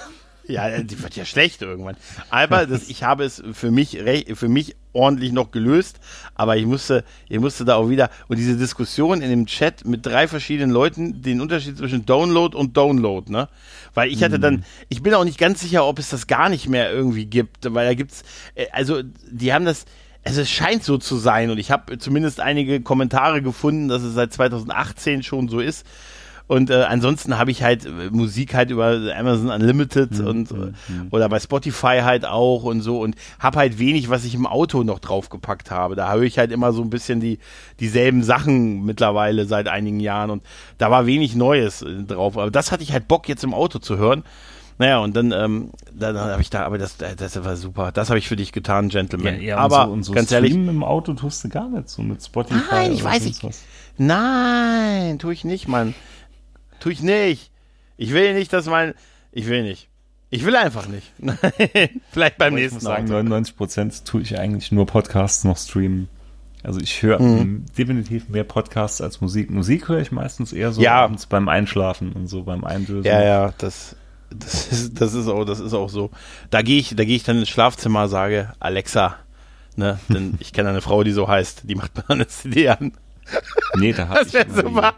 Ja, 0.47 0.83
die 0.83 1.03
wird 1.03 1.17
ja 1.17 1.25
schlecht 1.25 1.63
irgendwann. 1.63 1.97
Aber 2.31 2.67
das, 2.67 2.89
ich 2.89 3.03
habe 3.03 3.25
es 3.25 3.43
für 3.53 3.71
mich, 3.71 3.99
für 4.35 4.49
mich 4.49 4.77
ordentlich 4.93 5.33
noch 5.33 5.51
gelöst, 5.51 5.99
aber 6.35 6.57
ich 6.57 6.67
musste, 6.67 7.05
ich 7.29 7.41
musste 7.41 7.65
da 7.65 7.77
auch 7.77 7.89
wieder, 7.89 8.11
und 8.29 8.39
diese 8.39 8.57
Diskussion 8.57 9.23
in 9.23 9.31
dem 9.31 9.47
Chat 9.47 9.85
mit 9.87 10.07
drei 10.07 10.29
verschiedenen 10.29 10.71
Leuten, 10.71 11.23
den 11.23 11.41
Unterschied 11.41 11.77
zwischen 11.79 12.07
Download 12.07 12.57
und 12.57 12.77
Download, 12.77 13.31
ne? 13.31 13.49
Weil 13.95 14.11
ich 14.11 14.23
hatte 14.23 14.39
dann, 14.39 14.57
mhm. 14.57 14.65
ich 14.89 15.03
bin 15.03 15.15
auch 15.15 15.25
nicht 15.25 15.39
ganz 15.39 15.61
sicher, 15.61 15.87
ob 15.87 15.99
es 15.99 16.11
das 16.11 16.27
gar 16.27 16.49
nicht 16.49 16.69
mehr 16.69 16.93
irgendwie 16.93 17.27
gibt, 17.27 17.73
weil 17.75 17.87
da 17.87 17.95
gibt's, 17.95 18.23
äh, 18.55 18.67
also 18.73 19.03
die 19.31 19.53
haben 19.53 19.65
das, 19.65 19.87
also 20.25 20.41
es 20.41 20.51
scheint 20.51 20.85
so 20.85 20.99
zu 20.99 21.17
sein 21.17 21.51
und 21.51 21.59
ich 21.59 21.71
habe 21.71 21.99
zumindest 21.99 22.41
einige 22.41 22.81
Kommentare 22.81 23.43
gefunden, 23.43 23.89
dass 23.89 24.03
es 24.03 24.15
seit 24.15 24.33
2018 24.33 25.23
schon 25.23 25.49
so 25.49 25.61
ist 25.61 25.85
und 26.47 26.69
äh, 26.69 26.83
ansonsten 26.83 27.39
habe 27.39 27.51
ich 27.51 27.63
halt 27.63 27.87
äh, 27.87 28.11
Musik 28.11 28.55
halt 28.55 28.71
über 28.71 29.01
Amazon 29.17 29.51
Unlimited 29.51 30.19
mhm. 30.19 30.27
und 30.27 30.51
mhm. 30.51 30.75
oder 31.11 31.29
bei 31.31 31.41
Spotify 31.41 32.01
halt 32.03 32.27
auch 32.27 32.65
und 32.65 32.83
so 32.83 33.01
und 33.01 33.17
habe 33.39 33.59
halt 33.59 33.79
wenig, 33.79 34.11
was 34.11 34.25
ich 34.27 34.35
im 34.35 34.47
Auto 34.47 34.83
noch 34.83 34.99
draufgepackt 34.99 35.71
habe. 35.71 35.97
Da 35.97 36.13
höre 36.13 36.23
ich 36.23 36.39
halt 36.39 36.53
immer 36.53 36.73
so 36.73 36.83
ein 36.83 36.91
bisschen 36.91 37.21
die 37.21 37.39
dieselben 37.81 38.23
Sachen 38.23 38.85
mittlerweile 38.85 39.47
seit 39.47 39.69
einigen 39.69 40.01
Jahren 40.01 40.31
und 40.31 40.43
da 40.77 40.91
war 40.91 41.07
wenig 41.07 41.35
Neues 41.35 41.81
äh, 41.81 42.03
drauf. 42.03 42.37
Aber 42.37 42.51
das 42.51 42.73
hatte 42.73 42.83
ich 42.83 42.93
halt 42.93 43.09
Bock 43.09 43.27
jetzt 43.27 43.43
im 43.43 43.55
Auto 43.55 43.79
zu 43.79 43.97
hören. 43.97 44.23
Naja, 44.77 44.99
und 44.99 45.15
dann, 45.15 45.31
ähm, 45.31 45.71
dann 45.93 46.19
habe 46.19 46.43
ich 46.43 46.51
da, 46.51 46.65
aber 46.65 46.79
das, 46.79 46.97
das 46.97 47.45
war 47.45 47.55
super. 47.57 47.93
Das 47.93 48.11
habe 48.11 48.19
ich 48.19 48.27
für 48.27 48.35
dich 48.35 48.51
getan, 48.51 48.89
Gentleman. 48.89 49.37
Ja, 49.37 49.41
ja, 49.41 49.57
aber 49.59 49.85
und 49.85 49.87
so, 49.87 49.93
und 49.93 50.03
so 50.03 50.13
ganz 50.13 50.33
ehrlich, 50.33 50.53
im 50.53 50.83
Auto 50.83 51.15
tust 51.15 51.45
du 51.45 51.49
gar 51.49 51.69
nicht 51.69 51.89
so 51.89 52.03
mit 52.03 52.25
Spotify. 52.25 52.61
Nein, 52.71 52.93
ich 52.93 53.05
weiß 53.05 53.25
nicht. 53.25 53.41
Nein, 53.99 55.21
tue 55.21 55.33
ich 55.33 55.45
nicht, 55.45 55.69
Mann. 55.69 55.95
Tu 56.85 56.91
ich 56.91 57.03
nicht. 57.03 57.51
Ich 57.97 58.13
will 58.13 58.35
nicht, 58.35 58.53
dass 58.53 58.67
mein. 58.67 58.93
Ich 59.33 59.47
will 59.47 59.63
nicht. 59.63 59.89
Ich 60.29 60.45
will 60.45 60.55
einfach 60.55 60.87
nicht. 60.87 61.13
Vielleicht 62.13 62.37
beim 62.37 62.53
Aber 62.53 62.61
nächsten 62.61 62.85
Mal. 62.85 62.97
Ich 62.97 63.01
muss 63.01 63.09
sagen, 63.09 63.25
99 63.25 63.57
Prozent 63.57 64.05
tue 64.05 64.21
ich 64.21 64.39
eigentlich 64.39 64.71
nur 64.71 64.85
Podcasts 64.85 65.45
noch 65.45 65.57
streamen. 65.57 66.11
Also 66.63 66.81
ich 66.81 67.03
höre 67.03 67.23
mhm. 67.23 67.65
definitiv 67.79 68.29
mehr 68.29 68.45
Podcasts 68.45 69.01
als 69.01 69.23
Musik. 69.23 69.51
Musik 69.51 69.89
höre 69.89 70.01
ich 70.01 70.13
meistens 70.13 70.53
eher 70.53 70.73
so 70.73 70.83
ja. 70.83 70.97
abends 70.97 71.25
beim 71.25 71.49
Einschlafen 71.49 72.13
und 72.13 72.27
so 72.27 72.43
beim 72.43 72.65
Eindösen. 72.65 73.07
Ja, 73.07 73.25
ja, 73.25 73.55
das, 73.57 73.97
das, 74.29 74.67
ist, 74.73 75.01
das, 75.01 75.15
ist 75.15 75.29
auch, 75.29 75.47
das 75.47 75.61
ist 75.61 75.73
auch 75.73 75.89
so. 75.89 76.11
Da 76.51 76.61
gehe 76.61 76.79
ich, 76.79 76.95
da 76.95 77.07
gehe 77.07 77.17
ich 77.17 77.25
dann 77.25 77.39
ins 77.39 77.49
Schlafzimmer, 77.49 78.09
sage, 78.09 78.53
Alexa, 78.61 79.17
ne, 79.77 80.01
denn 80.11 80.35
ich 80.39 80.53
kenne 80.53 80.69
eine 80.69 80.83
Frau, 80.83 81.03
die 81.03 81.13
so 81.13 81.29
heißt, 81.29 81.63
die 81.65 81.77
macht 81.77 81.97
mir 81.97 82.11
eine 82.11 82.27
CD 82.27 82.69
an. 82.69 82.93
Nee, 83.75 83.95
da 83.95 84.09
habe 84.09 84.21
ich 84.27 84.33
super. 84.55 84.93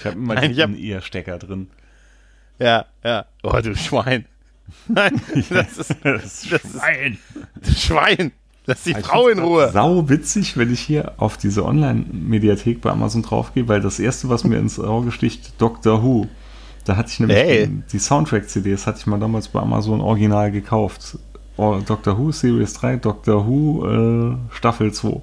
Ich 0.00 0.06
habe 0.06 0.16
immer 0.16 0.34
Nein, 0.34 0.56
den 0.56 0.76
Ear-Stecker 0.76 1.38
drin. 1.38 1.68
Ja, 2.58 2.86
ja. 3.04 3.26
Oh, 3.42 3.52
du 3.62 3.76
Schwein. 3.76 4.24
Nein, 4.88 5.20
das 5.50 5.78
ist, 5.78 5.96
das, 6.02 6.46
das 6.48 6.72
Schwein. 6.72 7.18
Ist, 7.60 7.82
Schwein. 7.82 8.32
Lass 8.64 8.84
die 8.84 8.94
Frau 8.94 9.28
in 9.28 9.40
Ruhe. 9.40 9.70
Sau 9.72 10.08
witzig, 10.08 10.56
wenn 10.56 10.72
ich 10.72 10.80
hier 10.80 11.12
auf 11.18 11.36
diese 11.36 11.64
Online-Mediathek 11.64 12.80
bei 12.80 12.90
Amazon 12.90 13.22
draufgehe, 13.22 13.68
weil 13.68 13.80
das 13.80 13.98
erste, 13.98 14.28
was 14.28 14.44
mir 14.44 14.58
ins 14.58 14.78
Auge 14.78 15.12
sticht, 15.12 15.60
Doctor 15.60 16.02
Who. 16.02 16.28
Da 16.84 16.96
hatte 16.96 17.10
ich 17.10 17.20
nämlich 17.20 17.36
hey. 17.36 17.66
die, 17.66 17.82
die 17.92 17.98
Soundtrack-CDs, 17.98 18.86
hatte 18.86 19.00
ich 19.00 19.06
mal 19.06 19.20
damals 19.20 19.48
bei 19.48 19.60
Amazon 19.60 20.00
original 20.00 20.50
gekauft. 20.50 21.18
Oh, 21.56 21.78
Doctor 21.84 22.16
Who 22.16 22.32
Series 22.32 22.72
3, 22.74 22.96
Doctor 22.96 23.46
Who 23.46 23.86
äh, 23.86 24.54
Staffel 24.54 24.92
2. 24.92 25.20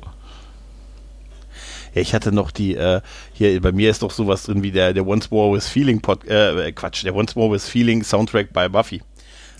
Ja, 1.93 2.01
ich 2.01 2.13
hatte 2.13 2.31
noch 2.31 2.51
die, 2.51 2.75
äh, 2.75 3.01
hier 3.33 3.61
bei 3.61 3.71
mir 3.71 3.89
ist 3.89 4.01
doch 4.01 4.11
sowas 4.11 4.43
drin 4.43 4.63
wie 4.63 4.71
der, 4.71 4.93
der 4.93 5.05
Once 5.05 5.31
More 5.31 5.55
with 5.55 5.67
Feeling 5.67 6.01
Pod, 6.01 6.25
äh, 6.27 6.71
Quatsch, 6.71 7.03
der 7.03 7.15
Once 7.15 7.35
More 7.35 7.53
with 7.53 7.67
Feeling 7.67 8.03
Soundtrack 8.03 8.53
bei 8.53 8.69
Buffy. 8.69 9.01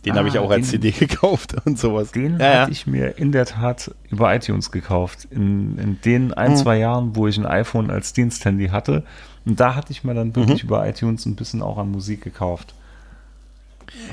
Den 0.05 0.13
ah, 0.13 0.17
habe 0.17 0.29
ich 0.29 0.37
auch 0.39 0.49
als 0.49 0.69
den, 0.71 0.81
CD 0.81 0.91
gekauft 1.05 1.55
und 1.65 1.77
sowas. 1.77 2.11
Den 2.11 2.39
ja, 2.39 2.61
hatte 2.61 2.71
ich 2.71 2.87
mir 2.87 3.17
in 3.17 3.31
der 3.31 3.45
Tat 3.45 3.93
über 4.09 4.33
iTunes 4.33 4.71
gekauft. 4.71 5.27
In, 5.31 5.77
in 5.77 6.01
den 6.01 6.33
ein, 6.33 6.51
mhm. 6.51 6.55
zwei 6.57 6.77
Jahren, 6.77 7.15
wo 7.15 7.27
ich 7.27 7.37
ein 7.37 7.45
iPhone 7.45 7.89
als 7.89 8.13
Diensthandy 8.13 8.69
hatte. 8.69 9.03
Und 9.45 9.59
da 9.59 9.75
hatte 9.75 9.91
ich 9.91 10.03
mir 10.03 10.13
dann 10.13 10.35
wirklich 10.35 10.63
mhm. 10.63 10.69
über 10.69 10.87
iTunes 10.87 11.25
ein 11.25 11.35
bisschen 11.35 11.61
auch 11.61 11.77
an 11.77 11.91
Musik 11.91 12.23
gekauft. 12.23 12.73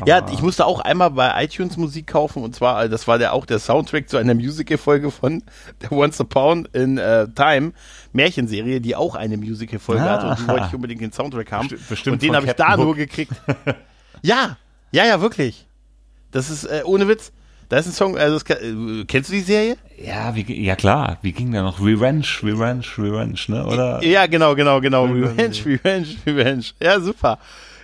Aber 0.01 0.09
ja, 0.09 0.27
ich 0.33 0.43
musste 0.43 0.66
auch 0.66 0.81
einmal 0.81 1.11
bei 1.11 1.45
iTunes 1.45 1.77
Musik 1.77 2.07
kaufen 2.07 2.43
und 2.43 2.55
zwar, 2.55 2.89
das 2.89 3.07
war 3.09 3.18
der 3.18 3.33
auch 3.33 3.47
der 3.47 3.59
Soundtrack 3.59 4.09
zu 4.09 4.16
einer 4.16 4.35
Musical-Folge 4.35 5.11
von 5.11 5.43
der 5.83 5.93
Once 5.93 6.20
Upon 6.20 6.68
in 6.72 6.99
uh, 6.99 7.27
Time 7.35 7.72
Märchenserie, 8.12 8.81
die 8.81 8.97
auch 8.97 9.14
eine 9.14 9.37
Musical-Folge 9.37 10.03
ah. 10.03 10.11
hatte 10.11 10.27
und 10.29 10.41
die 10.41 10.49
wollte 10.49 10.66
ich 10.68 10.75
unbedingt 10.75 11.01
den 11.01 11.12
Soundtrack 11.12 11.53
haben. 11.53 11.68
Bestimmt 11.89 12.14
und 12.14 12.22
den 12.22 12.37
habe 12.37 12.47
ich 12.47 12.53
da 12.53 12.77
Hook. 12.77 12.85
nur 12.85 12.95
gekriegt. 12.95 13.33
ja, 14.22 14.57
ja, 14.93 15.05
ja, 15.05 15.20
wirklich. 15.20 15.66
Das 16.31 16.51
ist 16.51 16.64
äh, 16.64 16.83
ohne 16.85 17.09
Witz. 17.09 17.33
Da 17.68 17.79
ist 17.79 17.87
ein 17.87 17.93
Song, 17.93 18.18
also 18.18 18.39
das, 18.39 18.59
äh, 18.59 19.05
kennst 19.07 19.31
du 19.31 19.35
die 19.35 19.41
Serie? 19.41 19.77
Ja, 19.97 20.35
wie, 20.35 20.64
ja 20.64 20.77
klar, 20.77 21.18
wie 21.22 21.33
ging 21.33 21.51
der 21.51 21.62
noch? 21.62 21.81
Revenge, 21.81 22.27
Revenge, 22.43 22.85
Revenge, 22.99 23.41
ne? 23.49 23.66
Oder? 23.66 24.05
Ja, 24.05 24.27
genau, 24.27 24.55
genau, 24.55 24.81
genau. 24.81 25.05
Revenge, 25.07 25.57
Revenge, 25.64 26.09
Revenge. 26.27 26.64
Ja, 26.81 27.01
super. 27.01 27.39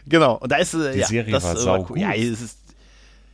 Genau. 0.07 0.37
Und 0.39 0.51
da 0.53 0.57
ist 0.57 0.75
äh, 0.75 0.93
die 0.93 0.99
ja, 1.01 1.07
Serie 1.07 1.33
das, 1.33 1.45
war 1.45 1.57
sau 1.57 1.85
gut. 1.85 1.99
Ja, 1.99 2.13
es 2.13 2.41
ist, 2.41 2.59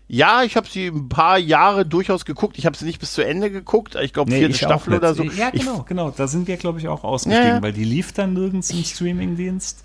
ja, 0.08 0.44
ich 0.44 0.56
habe 0.56 0.68
sie 0.68 0.86
ein 0.86 1.08
paar 1.08 1.38
Jahre 1.38 1.84
durchaus 1.84 2.24
geguckt. 2.24 2.58
Ich 2.58 2.66
habe 2.66 2.76
sie 2.76 2.84
nicht 2.84 3.00
bis 3.00 3.12
zu 3.12 3.22
Ende 3.22 3.50
geguckt. 3.50 3.96
Ich 3.96 4.12
glaube, 4.12 4.30
nee, 4.30 4.38
vierte 4.38 4.54
Staffel 4.54 4.94
oder 4.94 5.14
so. 5.14 5.24
Ja, 5.24 5.50
genau, 5.50 5.80
ich, 5.80 5.86
genau. 5.86 6.10
Da 6.10 6.28
sind 6.28 6.46
wir, 6.46 6.56
glaube 6.56 6.78
ich, 6.78 6.86
auch 6.86 7.02
ausgestiegen, 7.02 7.46
ja, 7.46 7.62
weil 7.62 7.72
die 7.72 7.84
lief 7.84 8.12
dann 8.12 8.32
nirgends 8.34 8.70
im 8.70 8.84
Streamingdienst. 8.84 9.84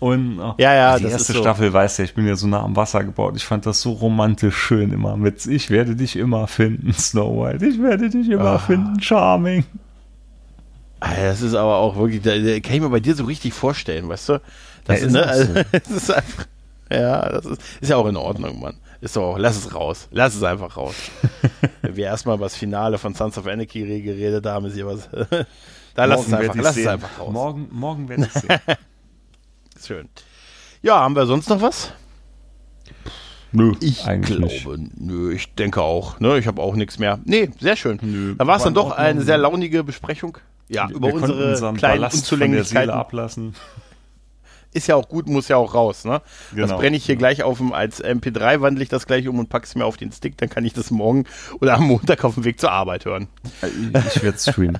Und 0.00 0.40
oh, 0.40 0.54
ja, 0.58 0.74
ja, 0.74 0.98
die 0.98 1.04
erste 1.04 1.32
Staffel, 1.32 1.68
so. 1.68 1.74
weißt 1.74 2.00
du, 2.00 2.02
ich 2.02 2.14
bin 2.14 2.26
ja 2.26 2.34
so 2.34 2.48
nah 2.48 2.64
am 2.64 2.74
Wasser 2.74 3.04
gebaut. 3.04 3.34
Ich 3.36 3.44
fand 3.44 3.64
das 3.66 3.80
so 3.80 3.92
romantisch 3.92 4.56
schön 4.56 4.92
immer 4.92 5.16
mit 5.16 5.46
Ich 5.46 5.70
werde 5.70 5.94
dich 5.94 6.16
immer 6.16 6.48
finden, 6.48 6.92
Snow 6.92 7.44
White. 7.44 7.64
Ich 7.64 7.80
werde 7.80 8.10
dich 8.10 8.28
immer 8.28 8.56
oh. 8.56 8.58
finden, 8.58 9.00
Charming. 9.00 9.64
Das 11.02 11.42
ist 11.42 11.54
aber 11.54 11.76
auch 11.76 11.96
wirklich, 11.96 12.22
da, 12.22 12.30
kann 12.60 12.74
ich 12.74 12.80
mir 12.80 12.88
bei 12.88 13.00
dir 13.00 13.14
so 13.14 13.24
richtig 13.24 13.52
vorstellen, 13.52 14.08
weißt 14.08 14.28
du? 14.30 14.40
Das, 14.84 15.00
ja, 15.00 15.06
ist, 15.06 15.12
ne, 15.12 15.26
also, 15.26 15.54
das 15.72 15.90
ist 15.90 16.10
einfach, 16.10 16.46
ja, 16.90 17.28
das 17.28 17.46
ist, 17.46 17.62
ist 17.80 17.88
ja 17.88 17.96
auch 17.96 18.06
in 18.06 18.16
Ordnung, 18.16 18.60
Mann. 18.60 18.76
Ist 19.00 19.16
doch 19.16 19.32
auch, 19.32 19.38
lass 19.38 19.56
es 19.56 19.74
raus. 19.74 20.08
Lass 20.12 20.36
es 20.36 20.44
einfach 20.44 20.76
raus. 20.76 20.94
Wenn 21.82 21.96
wir 21.96 22.04
erstmal 22.04 22.36
über 22.36 22.46
das 22.46 22.54
Finale 22.54 22.98
von 22.98 23.14
Sons 23.14 23.36
of 23.36 23.48
Anarchy 23.48 24.00
geredet 24.00 24.46
haben, 24.46 24.66
ist 24.66 24.74
hier 24.74 24.86
was. 24.86 25.08
da 25.94 26.04
lass 26.04 26.28
es 26.28 26.32
einfach, 26.32 26.54
lass 26.54 26.76
es 26.76 26.86
einfach 26.86 27.18
raus. 27.18 27.32
Morgen, 27.32 27.68
morgen 27.72 28.08
werde 28.08 28.26
ich 28.26 28.32
sehen. 28.32 28.60
Schön. 29.84 30.08
Ja, 30.82 31.00
haben 31.00 31.16
wir 31.16 31.26
sonst 31.26 31.48
noch 31.48 31.60
was? 31.60 31.92
Nö, 33.50 33.74
ich 33.80 34.04
glaube, 34.04 34.78
nicht. 34.78 35.00
nö, 35.00 35.32
ich 35.32 35.52
denke 35.54 35.82
auch. 35.82 36.20
Ne, 36.20 36.38
ich 36.38 36.46
habe 36.46 36.62
auch 36.62 36.74
nichts 36.74 36.98
mehr. 36.98 37.18
Nee, 37.24 37.50
sehr 37.60 37.76
schön. 37.76 37.98
Nö, 38.00 38.34
da 38.36 38.46
war 38.46 38.56
es 38.56 38.62
dann 38.62 38.74
doch 38.74 38.92
eine 38.92 39.22
sehr 39.22 39.36
launige 39.36 39.84
Besprechung. 39.84 40.38
Ja, 40.68 40.88
wir 40.88 40.96
über 40.96 41.12
unsere 41.12 41.54
kleinen 41.74 41.80
Ballast 41.80 42.16
Unzulänglichkeiten 42.16 42.90
ablassen 42.90 43.54
ist 44.72 44.86
ja 44.86 44.96
auch 44.96 45.08
gut, 45.08 45.28
muss 45.28 45.48
ja 45.48 45.56
auch 45.56 45.74
raus. 45.74 46.04
Ne? 46.04 46.22
Genau. 46.52 46.66
Das 46.66 46.76
brenne 46.76 46.96
ich 46.96 47.04
hier 47.04 47.16
gleich 47.16 47.42
auf 47.42 47.58
dem, 47.58 47.72
als 47.72 48.02
MP3 48.02 48.60
wandle 48.60 48.82
ich 48.82 48.88
das 48.88 49.06
gleich 49.06 49.28
um 49.28 49.38
und 49.38 49.48
packe 49.48 49.66
es 49.66 49.74
mir 49.74 49.84
auf 49.84 49.96
den 49.96 50.12
Stick, 50.12 50.36
dann 50.38 50.48
kann 50.48 50.64
ich 50.64 50.72
das 50.72 50.90
morgen 50.90 51.24
oder 51.60 51.74
am 51.74 51.84
Montag 51.84 52.24
auf 52.24 52.34
dem 52.34 52.44
Weg 52.44 52.60
zur 52.60 52.72
Arbeit 52.72 53.04
hören. 53.04 53.28
Ich 53.62 54.22
werde 54.22 54.38
streamen. 54.38 54.78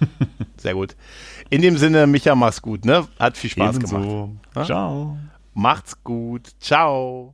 Sehr 0.56 0.74
gut. 0.74 0.96
In 1.50 1.62
dem 1.62 1.76
Sinne, 1.78 2.06
Micha, 2.06 2.34
mach's 2.34 2.62
gut, 2.62 2.84
ne? 2.84 3.06
Hat 3.18 3.36
viel 3.36 3.50
Spaß 3.50 3.76
Ebenso. 3.76 3.96
gemacht. 3.96 4.56
Ne? 4.56 4.64
Ciao. 4.64 5.18
Macht's 5.52 6.02
gut. 6.02 6.50
Ciao. 6.58 7.33